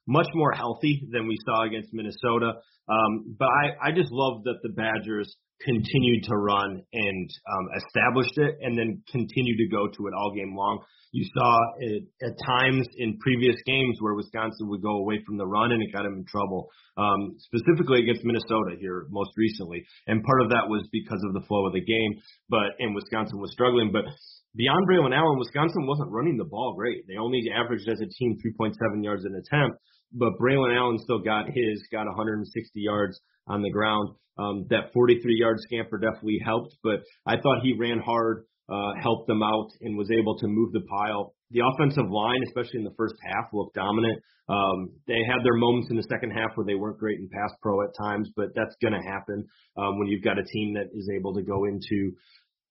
much 0.09 0.29
more 0.35 0.51
healthy 0.51 1.07
than 1.13 1.29
we 1.29 1.39
saw 1.47 1.65
against 1.65 1.95
Minnesota. 1.95 2.55
Um, 2.89 3.37
but 3.39 3.47
I, 3.47 3.89
I 3.89 3.93
just 3.95 4.11
love 4.11 4.43
that 4.43 4.59
the 4.65 4.71
Badgers 4.71 5.35
continued 5.65 6.25
to 6.25 6.37
run 6.37 6.83
and 6.93 7.31
um, 7.51 7.65
established 7.77 8.37
it 8.37 8.57
and 8.61 8.79
then 8.79 9.03
continued 9.11 9.59
to 9.59 9.69
go 9.69 9.89
to 9.89 10.07
it 10.07 10.15
all 10.15 10.33
game 10.35 10.55
long. 10.57 10.85
You 11.13 11.25
saw 11.31 11.55
it 11.79 12.03
at 12.27 12.35
times 12.45 12.87
in 12.99 13.17
previous 13.19 13.55
games 13.67 13.99
where 14.01 14.15
Wisconsin 14.15 14.69
would 14.69 14.83
go 14.83 14.99
away 14.99 15.23
from 15.25 15.39
the 15.39 15.47
run 15.47 15.71
and 15.71 15.81
it 15.81 15.95
got 15.95 16.03
them 16.03 16.19
in 16.19 16.27
trouble, 16.27 16.69
um, 16.99 17.39
specifically 17.39 18.03
against 18.03 18.25
Minnesota 18.25 18.75
here 18.79 19.07
most 19.11 19.31
recently. 19.37 19.87
And 20.09 20.25
part 20.25 20.43
of 20.43 20.51
that 20.51 20.67
was 20.67 20.83
because 20.91 21.23
of 21.23 21.33
the 21.33 21.47
flow 21.47 21.67
of 21.67 21.73
the 21.73 21.87
game, 21.87 22.19
but 22.51 22.75
and 22.81 22.95
Wisconsin 22.95 23.39
was 23.39 23.53
struggling. 23.53 23.93
But 23.93 24.11
beyond 24.57 24.89
Braylon 24.91 25.15
Allen, 25.15 25.39
Wisconsin 25.39 25.87
wasn't 25.87 26.11
running 26.11 26.37
the 26.37 26.51
ball 26.51 26.75
great. 26.75 27.07
They 27.07 27.17
only 27.17 27.47
averaged 27.47 27.89
as 27.89 28.01
a 28.03 28.11
team 28.11 28.37
3.7 28.59 28.75
yards 29.05 29.25
an 29.25 29.39
attempt, 29.39 29.79
but 30.15 30.39
Braylon 30.41 30.77
Allen 30.77 30.99
still 30.99 31.21
got 31.21 31.47
his, 31.47 31.83
got 31.93 32.07
160 32.07 32.81
yards 32.81 33.21
on 33.47 33.63
the 33.63 33.71
ground. 33.71 34.11
Um, 34.39 34.67
that 34.71 34.93
43 34.93 35.39
yard 35.39 35.59
scamper 35.61 35.99
definitely 35.99 36.41
helped, 36.45 36.77
but 36.83 37.03
I 37.27 37.37
thought 37.37 37.63
he 37.63 37.75
ran 37.79 38.01
hard, 38.01 38.45
uh, 38.69 38.93
helped 39.01 39.29
them 39.29 39.43
out, 39.43 39.69
and 39.81 39.97
was 39.97 40.11
able 40.11 40.37
to 40.39 40.49
move 40.49 40.73
the 40.73 40.81
pile. 40.81 41.35
The 41.51 41.63
offensive 41.63 42.11
line, 42.11 42.43
especially 42.47 42.81
in 42.81 42.85
the 42.85 42.95
first 42.97 43.15
half, 43.23 43.53
looked 43.53 43.75
dominant. 43.75 44.21
Um, 44.49 44.91
they 45.07 45.23
had 45.27 45.45
their 45.45 45.55
moments 45.55 45.89
in 45.91 45.97
the 45.97 46.07
second 46.11 46.33
half 46.33 46.57
where 46.57 46.67
they 46.67 46.75
weren't 46.75 46.99
great 46.99 47.19
in 47.19 47.29
pass 47.29 47.53
pro 47.63 47.83
at 47.83 47.95
times, 47.97 48.29
but 48.35 48.49
that's 48.55 48.75
going 48.83 48.93
to 48.93 49.01
happen 49.01 49.47
um, 49.77 49.99
when 49.99 50.09
you've 50.09 50.25
got 50.25 50.39
a 50.39 50.45
team 50.45 50.75
that 50.75 50.91
is 50.93 51.09
able 51.15 51.33
to 51.35 51.43
go 51.43 51.65
into 51.65 52.13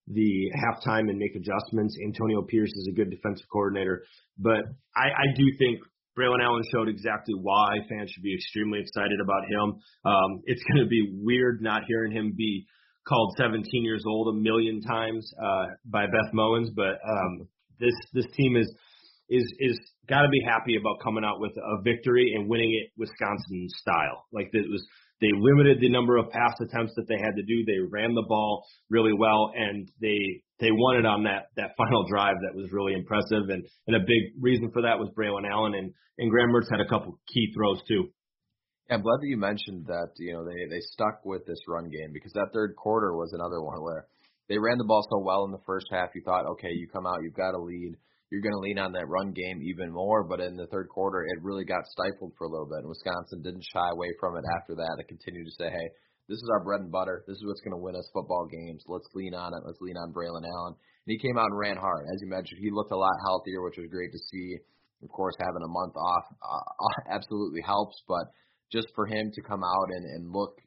the 0.07 0.51
halftime 0.51 1.09
and 1.09 1.17
make 1.17 1.35
adjustments. 1.35 1.97
Antonio 2.03 2.41
Pierce 2.43 2.69
is 2.69 2.89
a 2.91 2.95
good 2.95 3.09
defensive 3.09 3.47
coordinator, 3.51 4.03
but 4.37 4.65
I, 4.95 5.07
I 5.07 5.25
do 5.35 5.45
think 5.57 5.79
Braylon 6.17 6.43
Allen 6.43 6.63
showed 6.71 6.89
exactly 6.89 7.33
why 7.33 7.77
fans 7.89 8.11
should 8.11 8.23
be 8.23 8.35
extremely 8.35 8.79
excited 8.79 9.19
about 9.23 9.43
him. 9.49 9.81
Um, 10.05 10.41
it's 10.45 10.61
going 10.71 10.83
to 10.83 10.89
be 10.89 11.11
weird 11.11 11.61
not 11.61 11.83
hearing 11.87 12.11
him 12.11 12.33
be 12.37 12.65
called 13.07 13.35
17 13.37 13.63
years 13.83 14.03
old 14.07 14.35
a 14.35 14.39
million 14.39 14.81
times 14.81 15.29
uh, 15.41 15.65
by 15.85 16.05
Beth 16.05 16.33
Mowins, 16.33 16.69
but 16.75 16.99
um, 17.07 17.47
this 17.79 17.93
this 18.13 18.25
team 18.37 18.55
is 18.55 18.71
is 19.29 19.51
is 19.59 19.79
got 20.07 20.21
to 20.21 20.29
be 20.29 20.41
happy 20.45 20.75
about 20.75 20.99
coming 21.03 21.23
out 21.23 21.39
with 21.39 21.51
a 21.57 21.81
victory 21.81 22.33
and 22.35 22.49
winning 22.49 22.73
it 22.73 22.91
Wisconsin 22.97 23.67
style. 23.69 24.25
Like 24.31 24.49
it 24.53 24.69
was 24.69 24.85
they 25.23 25.31
limited 25.31 25.79
the 25.79 25.89
number 25.89 26.17
of 26.17 26.29
pass 26.29 26.59
attempts 26.59 26.91
that 26.95 27.07
they 27.07 27.15
had 27.15 27.39
to 27.39 27.43
do. 27.43 27.63
They 27.63 27.79
ran 27.79 28.13
the 28.13 28.27
ball 28.27 28.65
really 28.89 29.13
well, 29.13 29.53
and 29.55 29.89
they 30.01 30.43
they 30.59 30.71
won 30.71 30.97
it 30.99 31.05
on 31.05 31.23
that 31.23 31.47
that 31.55 31.77
final 31.77 32.05
drive. 32.09 32.35
That 32.43 32.59
was 32.59 32.67
really 32.73 32.93
impressive, 32.93 33.47
and 33.47 33.63
and 33.87 33.95
a 33.95 34.03
big 34.03 34.35
reason 34.41 34.69
for 34.71 34.81
that 34.81 34.99
was 34.99 35.07
Braylon 35.15 35.49
Allen 35.49 35.75
and 35.75 35.93
and 36.17 36.29
Graham 36.29 36.49
Mertz 36.51 36.69
had 36.69 36.81
a 36.81 36.89
couple 36.89 37.17
key 37.33 37.53
throws 37.55 37.81
too. 37.87 38.11
I'm 38.91 39.01
glad 39.01 39.21
that 39.21 39.31
you 39.31 39.37
mentioned 39.37 39.87
that. 39.87 40.11
You 40.17 40.33
know, 40.33 40.43
they 40.43 40.67
they 40.69 40.81
stuck 40.91 41.23
with 41.23 41.45
this 41.45 41.59
run 41.69 41.89
game 41.89 42.11
because 42.13 42.33
that 42.33 42.51
third 42.53 42.75
quarter 42.75 43.15
was 43.15 43.31
another 43.31 43.63
one 43.63 43.81
where 43.81 44.07
they 44.49 44.57
ran 44.57 44.77
the 44.77 44.83
ball 44.83 45.07
so 45.09 45.23
well 45.23 45.45
in 45.45 45.51
the 45.51 45.63
first 45.65 45.87
half. 45.89 46.09
You 46.15 46.21
thought, 46.25 46.45
okay, 46.59 46.71
you 46.75 46.89
come 46.91 47.07
out, 47.07 47.23
you've 47.23 47.33
got 47.33 47.55
a 47.55 47.63
lead 47.63 47.95
you're 48.33 48.41
going 48.41 48.57
to 48.57 48.65
lean 48.65 48.81
on 48.81 48.97
that 48.97 49.05
run 49.05 49.29
game 49.29 49.61
even 49.61 49.93
more. 49.93 50.25
But 50.25 50.41
in 50.41 50.57
the 50.57 50.65
third 50.73 50.89
quarter, 50.89 51.21
it 51.21 51.45
really 51.45 51.69
got 51.69 51.85
stifled 51.85 52.33
for 52.33 52.49
a 52.49 52.51
little 52.51 52.65
bit. 52.65 52.81
And 52.81 52.89
Wisconsin 52.89 53.45
didn't 53.45 53.61
shy 53.69 53.93
away 53.93 54.09
from 54.17 54.33
it 54.33 54.45
after 54.57 54.73
that. 54.73 54.97
It 54.97 55.05
continued 55.05 55.45
to 55.45 55.53
say, 55.53 55.69
hey, 55.69 55.87
this 56.25 56.41
is 56.41 56.49
our 56.49 56.65
bread 56.65 56.81
and 56.81 56.89
butter. 56.89 57.21
This 57.29 57.37
is 57.37 57.45
what's 57.45 57.61
going 57.61 57.77
to 57.77 57.85
win 57.85 57.93
us 57.93 58.09
football 58.09 58.49
games. 58.49 58.81
Let's 58.89 59.05
lean 59.13 59.37
on 59.37 59.53
it. 59.53 59.61
Let's 59.61 59.77
lean 59.85 60.01
on 60.01 60.09
Braylon 60.17 60.49
Allen. 60.49 60.73
And 60.73 61.11
he 61.13 61.21
came 61.21 61.37
out 61.37 61.53
and 61.53 61.61
ran 61.61 61.77
hard. 61.77 62.09
As 62.09 62.25
you 62.25 62.27
mentioned, 62.27 62.57
he 62.57 62.73
looked 62.73 62.89
a 62.89 62.97
lot 62.97 63.13
healthier, 63.21 63.61
which 63.61 63.77
was 63.77 63.93
great 63.93 64.09
to 64.09 64.25
see. 64.33 64.57
Of 65.05 65.13
course, 65.13 65.37
having 65.37 65.61
a 65.61 65.69
month 65.69 65.93
off 65.93 66.25
uh, 66.41 67.13
absolutely 67.13 67.61
helps, 67.61 68.01
but 68.09 68.33
just 68.73 68.89
for 68.97 69.05
him 69.05 69.29
to 69.29 69.41
come 69.45 69.61
out 69.61 69.89
and, 69.93 70.05
and 70.09 70.33
look 70.33 70.57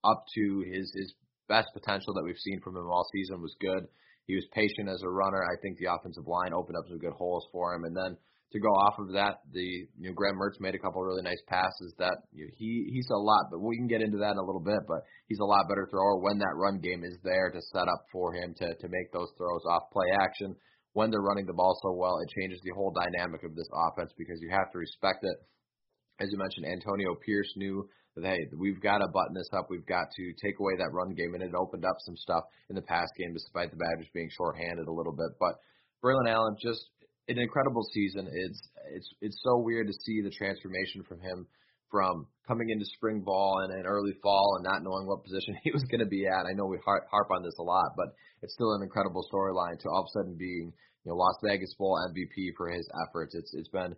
up 0.00 0.24
to 0.32 0.64
his 0.64 0.88
his 0.96 1.12
best 1.46 1.68
potential 1.74 2.14
that 2.14 2.24
we've 2.24 2.40
seen 2.40 2.60
from 2.64 2.76
him 2.76 2.88
all 2.88 3.04
season 3.12 3.42
was 3.42 3.54
good. 3.60 3.84
He 4.26 4.34
was 4.34 4.46
patient 4.54 4.88
as 4.88 5.02
a 5.02 5.10
runner. 5.10 5.42
I 5.42 5.56
think 5.62 5.78
the 5.78 5.92
offensive 5.92 6.26
line 6.26 6.52
opened 6.52 6.76
up 6.76 6.86
some 6.88 6.98
good 6.98 7.12
holes 7.12 7.46
for 7.52 7.74
him, 7.74 7.84
and 7.84 7.96
then 7.96 8.16
to 8.52 8.60
go 8.60 8.68
off 8.68 9.00
of 9.00 9.12
that, 9.16 9.40
the 9.50 9.88
you 9.98 10.08
know 10.08 10.12
Graham 10.12 10.36
Mertz 10.36 10.60
made 10.60 10.74
a 10.74 10.78
couple 10.78 11.02
really 11.02 11.24
nice 11.24 11.40
passes 11.48 11.94
that 11.98 12.16
you 12.32 12.44
know, 12.44 12.52
he 12.56 12.88
he's 12.92 13.08
a 13.10 13.16
lot, 13.16 13.48
but 13.50 13.60
we 13.60 13.76
can 13.76 13.88
get 13.88 14.04
into 14.04 14.18
that 14.18 14.36
in 14.36 14.38
a 14.38 14.44
little 14.44 14.62
bit. 14.62 14.84
But 14.86 15.00
he's 15.26 15.40
a 15.40 15.48
lot 15.48 15.68
better 15.68 15.88
thrower 15.90 16.20
when 16.20 16.38
that 16.38 16.60
run 16.60 16.78
game 16.78 17.02
is 17.02 17.16
there 17.24 17.50
to 17.50 17.60
set 17.72 17.88
up 17.88 18.04
for 18.12 18.34
him 18.34 18.54
to 18.60 18.76
to 18.76 18.88
make 18.88 19.10
those 19.12 19.32
throws 19.36 19.64
off 19.68 19.90
play 19.92 20.12
action. 20.20 20.54
When 20.92 21.10
they're 21.10 21.24
running 21.24 21.46
the 21.46 21.56
ball 21.56 21.72
so 21.80 21.96
well, 21.96 22.20
it 22.20 22.28
changes 22.36 22.60
the 22.62 22.76
whole 22.76 22.92
dynamic 22.92 23.42
of 23.44 23.56
this 23.56 23.68
offense 23.88 24.12
because 24.18 24.36
you 24.44 24.52
have 24.52 24.70
to 24.72 24.78
respect 24.78 25.24
it. 25.24 25.36
As 26.20 26.28
you 26.30 26.36
mentioned, 26.36 26.68
Antonio 26.68 27.16
Pierce 27.24 27.48
knew 27.56 27.88
that 28.16 28.24
hey, 28.24 28.38
we've 28.56 28.80
got 28.80 28.98
to 28.98 29.08
button 29.08 29.34
this 29.34 29.48
up. 29.52 29.68
We've 29.70 29.86
got 29.86 30.06
to 30.16 30.32
take 30.42 30.60
away 30.60 30.76
that 30.76 30.92
run 30.92 31.14
game, 31.14 31.34
and 31.34 31.42
it 31.42 31.54
opened 31.54 31.84
up 31.84 31.96
some 32.00 32.16
stuff 32.16 32.44
in 32.68 32.76
the 32.76 32.82
pass 32.82 33.08
game, 33.16 33.32
despite 33.32 33.70
the 33.70 33.76
Badgers 33.80 34.10
being 34.12 34.30
shorthanded 34.36 34.86
a 34.86 34.92
little 34.92 35.12
bit. 35.12 35.32
But 35.40 35.56
Braylon 36.04 36.28
Allen 36.28 36.56
just 36.60 36.84
an 37.28 37.38
incredible 37.38 37.84
season. 37.92 38.28
It's 38.30 38.60
it's 38.92 39.08
it's 39.20 39.40
so 39.42 39.58
weird 39.58 39.86
to 39.86 39.92
see 40.04 40.20
the 40.22 40.30
transformation 40.30 41.02
from 41.08 41.20
him 41.20 41.46
from 41.90 42.26
coming 42.48 42.70
into 42.70 42.86
spring 42.96 43.20
ball 43.20 43.60
and, 43.62 43.72
and 43.72 43.86
early 43.86 44.14
fall 44.22 44.56
and 44.56 44.64
not 44.64 44.82
knowing 44.82 45.06
what 45.06 45.22
position 45.22 45.54
he 45.62 45.70
was 45.70 45.84
going 45.84 46.00
to 46.00 46.08
be 46.08 46.26
at. 46.26 46.48
I 46.48 46.56
know 46.56 46.66
we 46.66 46.78
harp 46.84 47.30
on 47.30 47.42
this 47.42 47.56
a 47.60 47.62
lot, 47.62 47.92
but 47.96 48.08
it's 48.40 48.54
still 48.54 48.72
an 48.72 48.82
incredible 48.82 49.24
storyline 49.32 49.78
to 49.80 49.88
all 49.88 50.02
of 50.02 50.08
a 50.08 50.18
sudden 50.18 50.36
being 50.36 50.72
you 51.04 51.10
know 51.10 51.16
Las 51.16 51.36
Vegas 51.44 51.74
Bowl 51.78 51.98
MVP 52.10 52.56
for 52.56 52.70
his 52.70 52.88
efforts. 53.06 53.34
It's 53.34 53.54
it's 53.54 53.68
been 53.68 53.94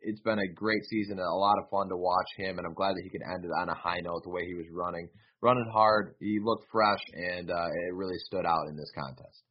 it's 0.00 0.20
been 0.20 0.38
a 0.38 0.48
great 0.48 0.84
season, 0.88 1.18
a 1.18 1.34
lot 1.34 1.58
of 1.58 1.70
fun 1.70 1.88
to 1.88 1.96
watch 1.96 2.28
him, 2.36 2.58
and 2.58 2.66
I'm 2.66 2.74
glad 2.74 2.94
that 2.96 3.02
he 3.02 3.10
could 3.10 3.22
end 3.22 3.44
it 3.44 3.52
on 3.60 3.68
a 3.68 3.74
high 3.74 4.00
note 4.00 4.22
the 4.24 4.30
way 4.30 4.46
he 4.46 4.54
was 4.54 4.66
running, 4.72 5.08
running 5.40 5.68
hard. 5.72 6.14
He 6.20 6.40
looked 6.42 6.66
fresh, 6.70 7.00
and 7.14 7.50
uh, 7.50 7.68
it 7.88 7.94
really 7.94 8.18
stood 8.26 8.46
out 8.46 8.68
in 8.68 8.76
this 8.76 8.90
contest. 8.94 9.42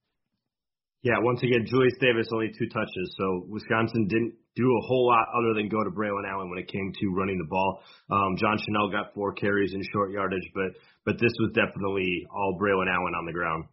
Yeah, 1.03 1.21
once 1.21 1.39
again, 1.43 1.63
Julius 1.63 1.93
Davis 2.01 2.27
only 2.33 2.51
two 2.57 2.67
touches, 2.67 3.07
so 3.17 3.45
Wisconsin 3.47 4.07
didn't 4.09 4.33
do 4.55 4.65
a 4.65 4.81
whole 4.89 5.05
lot 5.05 5.29
other 5.37 5.53
than 5.53 5.69
go 5.69 5.83
to 5.83 5.93
Braylon 5.93 6.25
Allen 6.25 6.49
when 6.49 6.57
it 6.57 6.67
came 6.67 6.91
to 6.91 7.05
running 7.13 7.37
the 7.37 7.47
ball. 7.47 7.79
Um, 8.09 8.35
John 8.35 8.57
Chenal 8.57 8.91
got 8.91 9.13
four 9.13 9.31
carries 9.33 9.73
in 9.73 9.81
short 9.93 10.11
yardage, 10.11 10.49
but 10.55 10.73
but 11.05 11.15
this 11.21 11.31
was 11.39 11.53
definitely 11.53 12.25
all 12.33 12.57
Braylon 12.59 12.89
Allen 12.89 13.13
on 13.13 13.25
the 13.25 13.31
ground. 13.31 13.65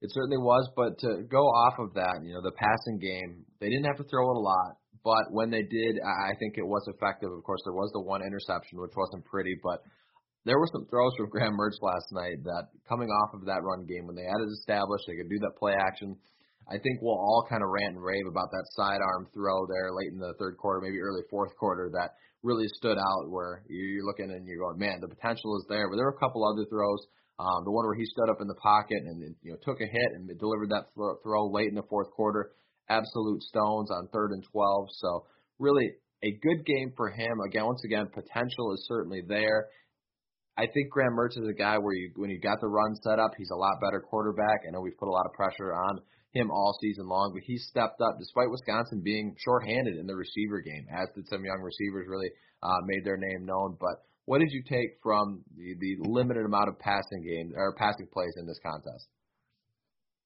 It 0.00 0.10
certainly 0.10 0.38
was, 0.38 0.66
but 0.74 0.98
to 1.06 1.22
go 1.30 1.44
off 1.46 1.78
of 1.78 1.94
that, 1.94 2.24
you 2.24 2.34
know, 2.34 2.42
the 2.42 2.56
passing 2.56 2.98
game, 2.98 3.44
they 3.60 3.68
didn't 3.68 3.84
have 3.84 3.98
to 3.98 4.08
throw 4.08 4.32
it 4.32 4.36
a 4.36 4.40
lot, 4.40 4.81
but 5.04 5.30
when 5.30 5.50
they 5.50 5.62
did, 5.62 5.98
I 6.00 6.34
think 6.38 6.58
it 6.58 6.66
was 6.66 6.86
effective. 6.86 7.30
Of 7.30 7.42
course, 7.42 7.60
there 7.64 7.74
was 7.74 7.90
the 7.92 8.02
one 8.02 8.22
interception, 8.22 8.80
which 8.80 8.96
wasn't 8.96 9.24
pretty, 9.24 9.58
but 9.62 9.82
there 10.44 10.58
were 10.58 10.70
some 10.72 10.86
throws 10.86 11.12
from 11.16 11.30
Graham 11.34 11.58
Mertz 11.58 11.82
last 11.82 12.10
night 12.12 12.42
that 12.44 12.70
coming 12.88 13.08
off 13.08 13.34
of 13.34 13.46
that 13.46 13.62
run 13.62 13.86
game 13.86 14.06
when 14.06 14.16
they 14.16 14.26
had 14.26 14.42
it 14.42 14.50
established, 14.60 15.04
they 15.06 15.16
could 15.16 15.30
do 15.30 15.38
that 15.40 15.58
play 15.58 15.74
action 15.74 16.16
I 16.68 16.78
think 16.78 17.02
we'll 17.02 17.18
all 17.18 17.46
kind 17.48 17.62
of 17.62 17.70
rant 17.70 17.96
and 17.96 18.04
rave 18.04 18.26
about 18.28 18.50
that 18.50 18.66
sidearm 18.72 19.26
throw 19.34 19.66
there 19.66 19.90
late 19.92 20.12
in 20.12 20.18
the 20.18 20.34
third 20.38 20.56
quarter, 20.56 20.80
maybe 20.80 21.00
early 21.00 21.22
fourth 21.30 21.54
quarter 21.56 21.90
that 21.92 22.14
really 22.42 22.66
stood 22.78 22.98
out 22.98 23.30
where 23.30 23.62
you're 23.68 24.06
looking 24.06 24.30
and 24.30 24.46
you're 24.46 24.62
going, 24.62 24.78
man, 24.78 25.00
the 25.00 25.08
potential 25.08 25.56
is 25.58 25.66
there. 25.68 25.88
But 25.88 25.96
there 25.96 26.06
were 26.06 26.16
a 26.16 26.22
couple 26.22 26.46
other 26.46 26.66
throws. 26.68 27.06
Um, 27.38 27.64
the 27.64 27.72
one 27.72 27.86
where 27.86 27.98
he 27.98 28.06
stood 28.06 28.30
up 28.30 28.40
in 28.40 28.46
the 28.46 28.60
pocket 28.62 29.02
and 29.02 29.34
you 29.42 29.50
know 29.50 29.58
took 29.64 29.80
a 29.80 29.86
hit 29.86 30.10
and 30.14 30.28
delivered 30.38 30.70
that 30.70 30.94
throw, 30.94 31.16
throw 31.22 31.50
late 31.50 31.68
in 31.68 31.74
the 31.74 31.88
fourth 31.88 32.10
quarter, 32.12 32.52
absolute 32.92 33.42
stones 33.42 33.90
on 33.90 34.08
third 34.12 34.32
and 34.32 34.44
twelve. 34.52 34.88
So 34.92 35.24
really 35.58 35.88
a 36.22 36.30
good 36.30 36.64
game 36.66 36.92
for 36.96 37.08
him. 37.10 37.40
Again, 37.48 37.66
once 37.66 37.82
again, 37.84 38.06
potential 38.12 38.72
is 38.74 38.86
certainly 38.86 39.22
there. 39.26 39.68
I 40.56 40.66
think 40.72 40.90
Graham 40.90 41.16
Mertz 41.16 41.40
is 41.40 41.48
a 41.48 41.56
guy 41.56 41.78
where 41.78 41.94
you 41.94 42.12
when 42.16 42.30
you 42.30 42.38
got 42.38 42.60
the 42.60 42.68
run 42.68 42.94
set 43.02 43.18
up, 43.18 43.32
he's 43.38 43.50
a 43.50 43.56
lot 43.56 43.80
better 43.80 44.00
quarterback. 44.00 44.58
I 44.66 44.70
know 44.70 44.82
we've 44.82 44.98
put 44.98 45.08
a 45.08 45.16
lot 45.18 45.26
of 45.26 45.32
pressure 45.32 45.72
on 45.72 46.00
him 46.32 46.50
all 46.50 46.76
season 46.80 47.06
long, 47.08 47.32
but 47.34 47.42
he 47.44 47.56
stepped 47.58 48.00
up 48.00 48.16
despite 48.18 48.50
Wisconsin 48.50 49.02
being 49.04 49.34
shorthanded 49.44 49.96
in 49.96 50.06
the 50.06 50.14
receiver 50.14 50.60
game, 50.60 50.86
as 50.92 51.08
did 51.14 51.28
some 51.28 51.44
young 51.44 51.60
receivers 51.60 52.06
really 52.08 52.30
uh, 52.62 52.80
made 52.86 53.04
their 53.04 53.16
name 53.16 53.44
known. 53.44 53.76
But 53.80 54.04
what 54.24 54.38
did 54.38 54.50
you 54.50 54.62
take 54.62 55.00
from 55.02 55.42
the, 55.56 55.74
the 55.80 56.08
limited 56.08 56.44
amount 56.46 56.68
of 56.68 56.78
passing 56.78 57.22
game 57.24 57.52
or 57.56 57.74
passing 57.74 58.08
plays 58.12 58.34
in 58.36 58.46
this 58.46 58.60
contest? 58.62 59.08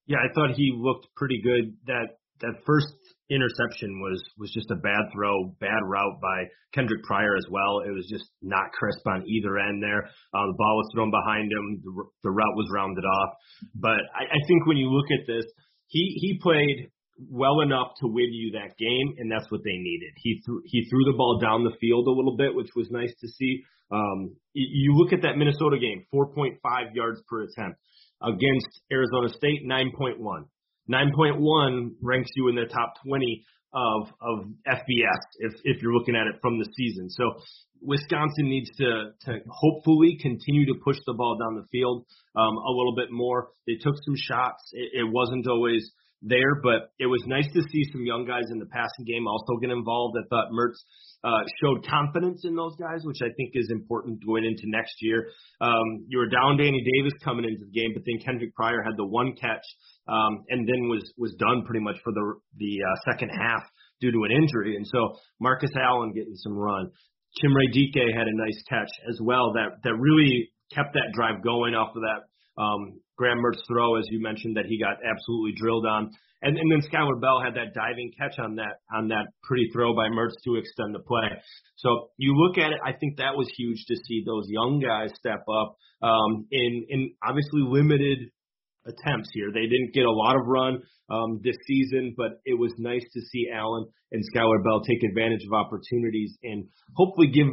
Yeah, 0.06 0.18
I 0.18 0.32
thought 0.34 0.54
he 0.54 0.72
looked 0.76 1.06
pretty 1.16 1.40
good. 1.42 1.74
That 1.86 2.18
that 2.40 2.54
first 2.66 2.92
interception 3.30 4.00
was 4.00 4.22
was 4.38 4.50
just 4.52 4.70
a 4.70 4.76
bad 4.76 5.02
throw, 5.12 5.56
bad 5.58 5.82
route 5.84 6.20
by 6.20 6.44
Kendric 6.74 7.02
Pryor 7.02 7.36
as 7.36 7.46
well. 7.50 7.80
It 7.86 7.90
was 7.90 8.06
just 8.08 8.24
not 8.42 8.70
crisp 8.72 9.06
on 9.06 9.26
either 9.26 9.58
end 9.58 9.82
there. 9.82 10.04
Uh, 10.34 10.46
the 10.46 10.56
ball 10.56 10.76
was 10.76 10.88
thrown 10.94 11.10
behind 11.10 11.50
him. 11.50 11.82
The, 11.82 11.92
the 12.24 12.30
route 12.30 12.56
was 12.56 12.70
rounded 12.72 13.04
off. 13.04 13.30
But 13.74 14.00
I, 14.14 14.24
I 14.30 14.40
think 14.46 14.66
when 14.66 14.76
you 14.76 14.90
look 14.90 15.10
at 15.10 15.26
this, 15.26 15.44
he 15.88 16.18
he 16.20 16.38
played 16.42 16.90
well 17.30 17.60
enough 17.60 17.96
to 18.00 18.06
win 18.06 18.30
you 18.30 18.52
that 18.52 18.76
game, 18.76 19.16
and 19.18 19.30
that's 19.30 19.50
what 19.50 19.62
they 19.64 19.76
needed. 19.76 20.12
He 20.22 20.42
threw 20.44 20.62
he 20.64 20.86
threw 20.88 21.04
the 21.10 21.16
ball 21.16 21.38
down 21.40 21.64
the 21.64 21.76
field 21.80 22.06
a 22.06 22.14
little 22.14 22.36
bit, 22.36 22.54
which 22.54 22.70
was 22.76 22.90
nice 22.90 23.12
to 23.20 23.28
see. 23.28 23.62
Um, 23.90 24.34
you 24.52 24.94
look 24.96 25.12
at 25.12 25.22
that 25.22 25.38
Minnesota 25.38 25.78
game, 25.78 26.06
4.5 26.12 26.58
yards 26.94 27.22
per 27.28 27.42
attempt 27.42 27.78
against 28.20 28.66
Arizona 28.90 29.28
State, 29.28 29.62
9.1. 29.64 30.18
9.1 30.90 31.90
ranks 32.02 32.30
you 32.36 32.48
in 32.48 32.54
the 32.54 32.66
top 32.66 32.94
20 33.06 33.44
of 33.74 34.08
of 34.20 34.46
FBS 34.66 35.22
if 35.40 35.52
if 35.64 35.82
you're 35.82 35.92
looking 35.92 36.16
at 36.16 36.26
it 36.26 36.40
from 36.40 36.58
the 36.58 36.68
season. 36.76 37.10
So 37.10 37.24
Wisconsin 37.82 38.48
needs 38.48 38.70
to 38.78 39.10
to 39.26 39.38
hopefully 39.48 40.18
continue 40.20 40.66
to 40.66 40.74
push 40.82 40.96
the 41.06 41.14
ball 41.14 41.36
down 41.38 41.56
the 41.56 41.66
field 41.70 42.06
um, 42.34 42.56
a 42.56 42.70
little 42.70 42.94
bit 42.96 43.10
more. 43.10 43.48
They 43.66 43.74
took 43.74 43.94
some 44.04 44.16
shots. 44.16 44.62
It, 44.72 45.00
it 45.00 45.12
wasn't 45.12 45.46
always 45.46 45.90
there, 46.22 46.60
but 46.62 46.92
it 46.98 47.06
was 47.06 47.22
nice 47.26 47.46
to 47.52 47.62
see 47.72 47.84
some 47.92 48.04
young 48.04 48.26
guys 48.26 48.50
in 48.50 48.58
the 48.58 48.66
passing 48.66 49.04
game 49.06 49.26
also 49.28 49.56
get 49.60 49.70
involved. 49.70 50.16
I 50.18 50.26
thought 50.28 50.50
Mertz 50.50 50.80
uh, 51.24 51.44
showed 51.60 51.86
confidence 51.86 52.42
in 52.44 52.56
those 52.56 52.74
guys, 52.80 53.00
which 53.04 53.20
I 53.22 53.28
think 53.36 53.52
is 53.54 53.70
important 53.70 54.24
going 54.24 54.44
into 54.44 54.64
next 54.66 54.94
year. 55.00 55.28
Um, 55.60 56.06
you 56.08 56.18
were 56.18 56.28
down 56.28 56.56
Danny 56.56 56.82
Davis 56.82 57.12
coming 57.22 57.44
into 57.44 57.64
the 57.64 57.70
game, 57.70 57.92
but 57.94 58.02
then 58.06 58.18
Kendric 58.24 58.54
Pryor 58.54 58.82
had 58.82 58.96
the 58.96 59.06
one 59.06 59.34
catch 59.36 59.64
um, 60.08 60.44
and 60.48 60.68
then 60.68 60.88
was 60.88 61.02
was 61.18 61.34
done 61.38 61.64
pretty 61.64 61.80
much 61.80 61.96
for 62.02 62.12
the 62.12 62.34
the 62.56 62.78
uh, 62.82 63.10
second 63.10 63.30
half 63.30 63.62
due 64.00 64.12
to 64.12 64.24
an 64.24 64.30
injury. 64.30 64.76
And 64.76 64.86
so 64.86 65.16
Marcus 65.40 65.70
Allen 65.76 66.12
getting 66.12 66.36
some 66.36 66.56
run. 66.56 66.90
Chimere 67.42 67.72
Dike 67.72 68.14
had 68.16 68.26
a 68.26 68.36
nice 68.36 68.62
catch 68.68 68.90
as 69.08 69.18
well 69.20 69.52
that 69.54 69.82
that 69.84 69.94
really 69.94 70.50
kept 70.72 70.94
that 70.94 71.12
drive 71.12 71.42
going 71.42 71.74
off 71.74 71.94
of 71.94 72.02
that 72.02 72.26
um, 72.58 73.00
Graham 73.16 73.38
Mertz 73.38 73.60
throw, 73.68 73.96
as 73.96 74.04
you 74.10 74.20
mentioned, 74.20 74.56
that 74.56 74.66
he 74.66 74.78
got 74.78 74.96
absolutely 75.04 75.52
drilled 75.56 75.86
on. 75.86 76.10
And, 76.42 76.58
and 76.58 76.70
then 76.70 76.80
Skyler 76.82 77.20
Bell 77.20 77.40
had 77.42 77.54
that 77.54 77.74
diving 77.74 78.12
catch 78.18 78.38
on 78.38 78.56
that 78.56 78.80
on 78.94 79.08
that 79.08 79.26
pretty 79.42 79.70
throw 79.72 79.94
by 79.94 80.08
Mertz 80.08 80.36
to 80.44 80.56
extend 80.56 80.94
the 80.94 81.00
play. 81.00 81.28
So 81.76 82.10
you 82.18 82.34
look 82.36 82.58
at 82.58 82.72
it, 82.72 82.78
I 82.84 82.92
think 82.92 83.16
that 83.16 83.34
was 83.34 83.48
huge 83.56 83.84
to 83.88 83.96
see 84.06 84.22
those 84.24 84.44
young 84.48 84.80
guys 84.80 85.10
step 85.18 85.44
up 85.48 85.76
um, 86.02 86.46
in 86.50 86.86
in 86.88 87.14
obviously 87.26 87.62
limited 87.64 88.30
attempts 88.86 89.30
here. 89.32 89.50
They 89.52 89.66
didn't 89.66 89.94
get 89.94 90.04
a 90.04 90.12
lot 90.12 90.36
of 90.36 90.46
run 90.46 90.82
um, 91.10 91.40
this 91.42 91.56
season, 91.66 92.14
but 92.16 92.40
it 92.44 92.58
was 92.58 92.72
nice 92.78 93.04
to 93.14 93.20
see 93.20 93.48
Allen 93.52 93.86
and 94.12 94.22
Skyler 94.34 94.62
Bell 94.62 94.82
take 94.82 95.02
advantage 95.02 95.44
of 95.46 95.52
opportunities 95.52 96.36
and 96.42 96.66
hopefully 96.94 97.28
give 97.28 97.46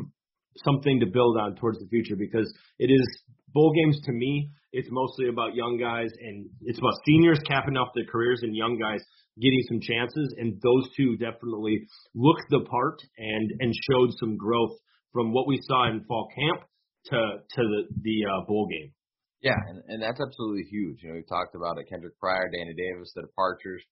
something 0.57 0.99
to 0.99 1.07
build 1.07 1.37
on 1.37 1.55
towards 1.55 1.79
the 1.79 1.87
future 1.87 2.15
because 2.15 2.53
it 2.79 2.91
is 2.91 3.23
bowl 3.53 3.73
games 3.73 3.99
to 4.05 4.11
me. 4.11 4.51
It's 4.73 4.89
mostly 4.91 5.29
about 5.29 5.55
young 5.55 5.77
guys 5.77 6.09
and 6.19 6.49
it's 6.61 6.79
about 6.79 6.93
seniors 7.05 7.39
capping 7.47 7.77
off 7.77 7.93
their 7.95 8.09
careers 8.11 8.41
and 8.41 8.55
young 8.55 8.77
guys 8.77 8.99
getting 9.39 9.63
some 9.69 9.79
chances. 9.79 10.33
And 10.37 10.59
those 10.61 10.89
two 10.97 11.15
definitely 11.17 11.85
looked 12.15 12.49
the 12.49 12.65
part 12.65 12.99
and 13.17 13.51
and 13.59 13.73
showed 13.89 14.11
some 14.19 14.35
growth 14.35 14.75
from 15.13 15.31
what 15.31 15.47
we 15.47 15.61
saw 15.61 15.89
in 15.89 16.03
fall 16.05 16.27
camp 16.33 16.67
to 17.05 17.17
to 17.37 17.61
the 17.61 17.81
the 18.01 18.17
uh, 18.25 18.45
bowl 18.47 18.67
game. 18.67 18.91
Yeah, 19.41 19.59
and, 19.69 19.83
and 19.87 20.01
that's 20.01 20.21
absolutely 20.23 20.63
huge. 20.71 21.03
You 21.03 21.09
know, 21.09 21.15
we 21.15 21.23
talked 21.27 21.53
about 21.53 21.77
it. 21.77 21.91
Kendric 21.91 22.17
Pryor, 22.17 22.49
Danny 22.49 22.73
Davis, 22.73 23.11
the 23.13 23.23
departures. 23.23 23.83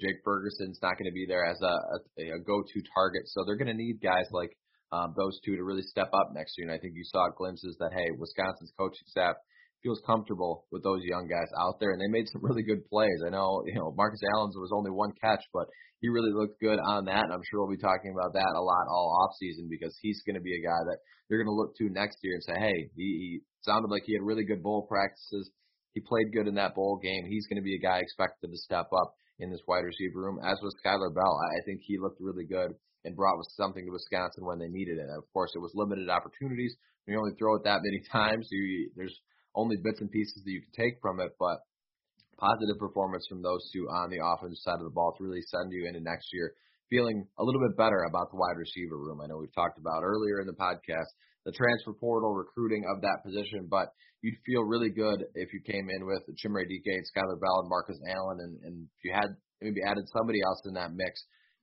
Jake 0.00 0.24
Ferguson's 0.24 0.80
not 0.82 0.98
going 0.98 1.06
to 1.06 1.14
be 1.14 1.26
there 1.28 1.46
as 1.46 1.60
a, 1.62 1.74
a, 2.18 2.34
a 2.34 2.40
go-to 2.42 2.82
target, 2.96 3.22
so 3.26 3.44
they're 3.44 3.60
going 3.60 3.70
to 3.70 3.78
need 3.78 4.02
guys 4.02 4.26
like 4.32 4.50
um, 4.90 5.14
those 5.16 5.38
two 5.44 5.54
to 5.54 5.62
really 5.62 5.86
step 5.86 6.10
up 6.12 6.30
next 6.34 6.58
year. 6.58 6.66
And 6.66 6.74
I 6.74 6.80
think 6.80 6.94
you 6.96 7.04
saw 7.04 7.28
glimpses 7.36 7.76
that 7.78 7.92
hey, 7.92 8.10
Wisconsin's 8.18 8.72
coaching 8.76 9.06
staff 9.06 9.36
feels 9.84 10.00
comfortable 10.06 10.64
with 10.72 10.82
those 10.82 11.04
young 11.04 11.28
guys 11.28 11.52
out 11.60 11.78
there, 11.78 11.92
and 11.92 12.00
they 12.00 12.08
made 12.08 12.26
some 12.32 12.42
really 12.42 12.64
good 12.64 12.82
plays. 12.88 13.20
I 13.26 13.30
know, 13.30 13.62
you 13.66 13.76
know, 13.76 13.92
Marcus 13.94 14.24
Allen's 14.34 14.56
was 14.56 14.72
only 14.72 14.90
one 14.90 15.12
catch, 15.20 15.44
but 15.52 15.68
he 16.00 16.08
really 16.08 16.32
looked 16.32 16.58
good 16.60 16.80
on 16.80 17.04
that, 17.04 17.24
and 17.28 17.32
I'm 17.32 17.44
sure 17.44 17.60
we'll 17.60 17.76
be 17.76 17.80
talking 17.80 18.16
about 18.16 18.32
that 18.32 18.56
a 18.56 18.64
lot 18.64 18.88
all 18.88 19.12
off 19.22 19.36
season 19.38 19.68
because 19.70 19.94
he's 20.00 20.24
going 20.26 20.34
to 20.34 20.42
be 20.42 20.56
a 20.56 20.64
guy 20.64 20.80
that 20.88 20.98
you're 21.28 21.44
going 21.44 21.52
to 21.52 21.60
look 21.60 21.76
to 21.76 21.92
next 21.92 22.18
year 22.24 22.34
and 22.34 22.44
say, 22.44 22.56
hey, 22.58 22.90
he, 22.96 23.04
he 23.04 23.40
sounded 23.62 23.92
like 23.92 24.02
he 24.04 24.14
had 24.14 24.24
really 24.24 24.44
good 24.44 24.62
bowl 24.62 24.88
practices. 24.88 25.50
He 25.92 26.00
played 26.00 26.32
good 26.32 26.48
in 26.48 26.56
that 26.56 26.74
bowl 26.74 26.98
game. 27.00 27.24
He's 27.28 27.46
going 27.46 27.60
to 27.60 27.64
be 27.64 27.76
a 27.76 27.84
guy 27.84 28.00
expected 28.00 28.50
to 28.50 28.56
step 28.56 28.88
up 28.92 29.14
in 29.38 29.50
this 29.50 29.62
wide 29.68 29.84
receiver 29.84 30.20
room, 30.20 30.40
as 30.44 30.58
was 30.62 30.74
Skyler 30.84 31.14
Bell. 31.14 31.38
I 31.56 31.64
think 31.64 31.80
he 31.84 31.98
looked 31.98 32.20
really 32.20 32.44
good 32.44 32.72
and 33.04 33.16
brought 33.16 33.36
something 33.56 33.84
to 33.84 33.92
Wisconsin 33.92 34.44
when 34.44 34.58
they 34.58 34.68
needed 34.68 34.98
it. 34.98 35.08
Of 35.16 35.24
course, 35.32 35.52
it 35.54 35.60
was 35.60 35.72
limited 35.74 36.08
opportunities. 36.08 36.74
You 37.06 37.18
only 37.18 37.36
throw 37.38 37.56
it 37.56 37.64
that 37.64 37.84
many 37.84 38.00
times. 38.12 38.48
You, 38.50 38.90
there's 38.96 39.18
only 39.54 39.76
bits 39.82 40.00
and 40.00 40.10
pieces 40.10 40.42
that 40.44 40.50
you 40.50 40.62
can 40.62 40.74
take 40.74 41.00
from 41.00 41.20
it, 41.20 41.32
but 41.38 41.58
positive 42.38 42.78
performance 42.78 43.26
from 43.28 43.42
those 43.42 43.70
two 43.72 43.86
on 43.88 44.10
the 44.10 44.18
offensive 44.18 44.58
side 44.60 44.82
of 44.82 44.86
the 44.86 44.94
ball 44.94 45.14
to 45.16 45.24
really 45.24 45.42
send 45.46 45.70
you 45.70 45.86
into 45.86 46.00
next 46.00 46.28
year 46.32 46.54
feeling 46.90 47.26
a 47.38 47.44
little 47.44 47.62
bit 47.62 47.76
better 47.76 48.04
about 48.08 48.30
the 48.30 48.36
wide 48.36 48.58
receiver 48.58 48.98
room. 48.98 49.20
I 49.22 49.26
know 49.26 49.38
we've 49.38 49.54
talked 49.54 49.78
about 49.78 50.02
earlier 50.02 50.40
in 50.40 50.46
the 50.46 50.58
podcast 50.58 51.08
the 51.44 51.52
transfer 51.52 51.92
portal 51.92 52.32
recruiting 52.32 52.84
of 52.88 53.02
that 53.02 53.20
position, 53.24 53.68
but 53.68 53.92
you'd 54.22 54.40
feel 54.46 54.64
really 54.64 54.88
good 54.88 55.24
if 55.34 55.52
you 55.52 55.60
came 55.60 55.88
in 55.92 56.06
with 56.06 56.24
Chimere 56.40 56.64
Dike, 56.64 57.04
Skyler 57.12 57.36
Bell, 57.36 57.60
and 57.60 57.68
Marcus 57.68 58.00
Allen, 58.08 58.38
and, 58.40 58.54
and 58.64 58.88
if 58.88 59.04
you 59.04 59.12
had 59.12 59.36
maybe 59.60 59.84
added 59.84 60.08
somebody 60.08 60.40
else 60.40 60.62
in 60.64 60.72
that 60.74 60.96
mix, 60.96 61.20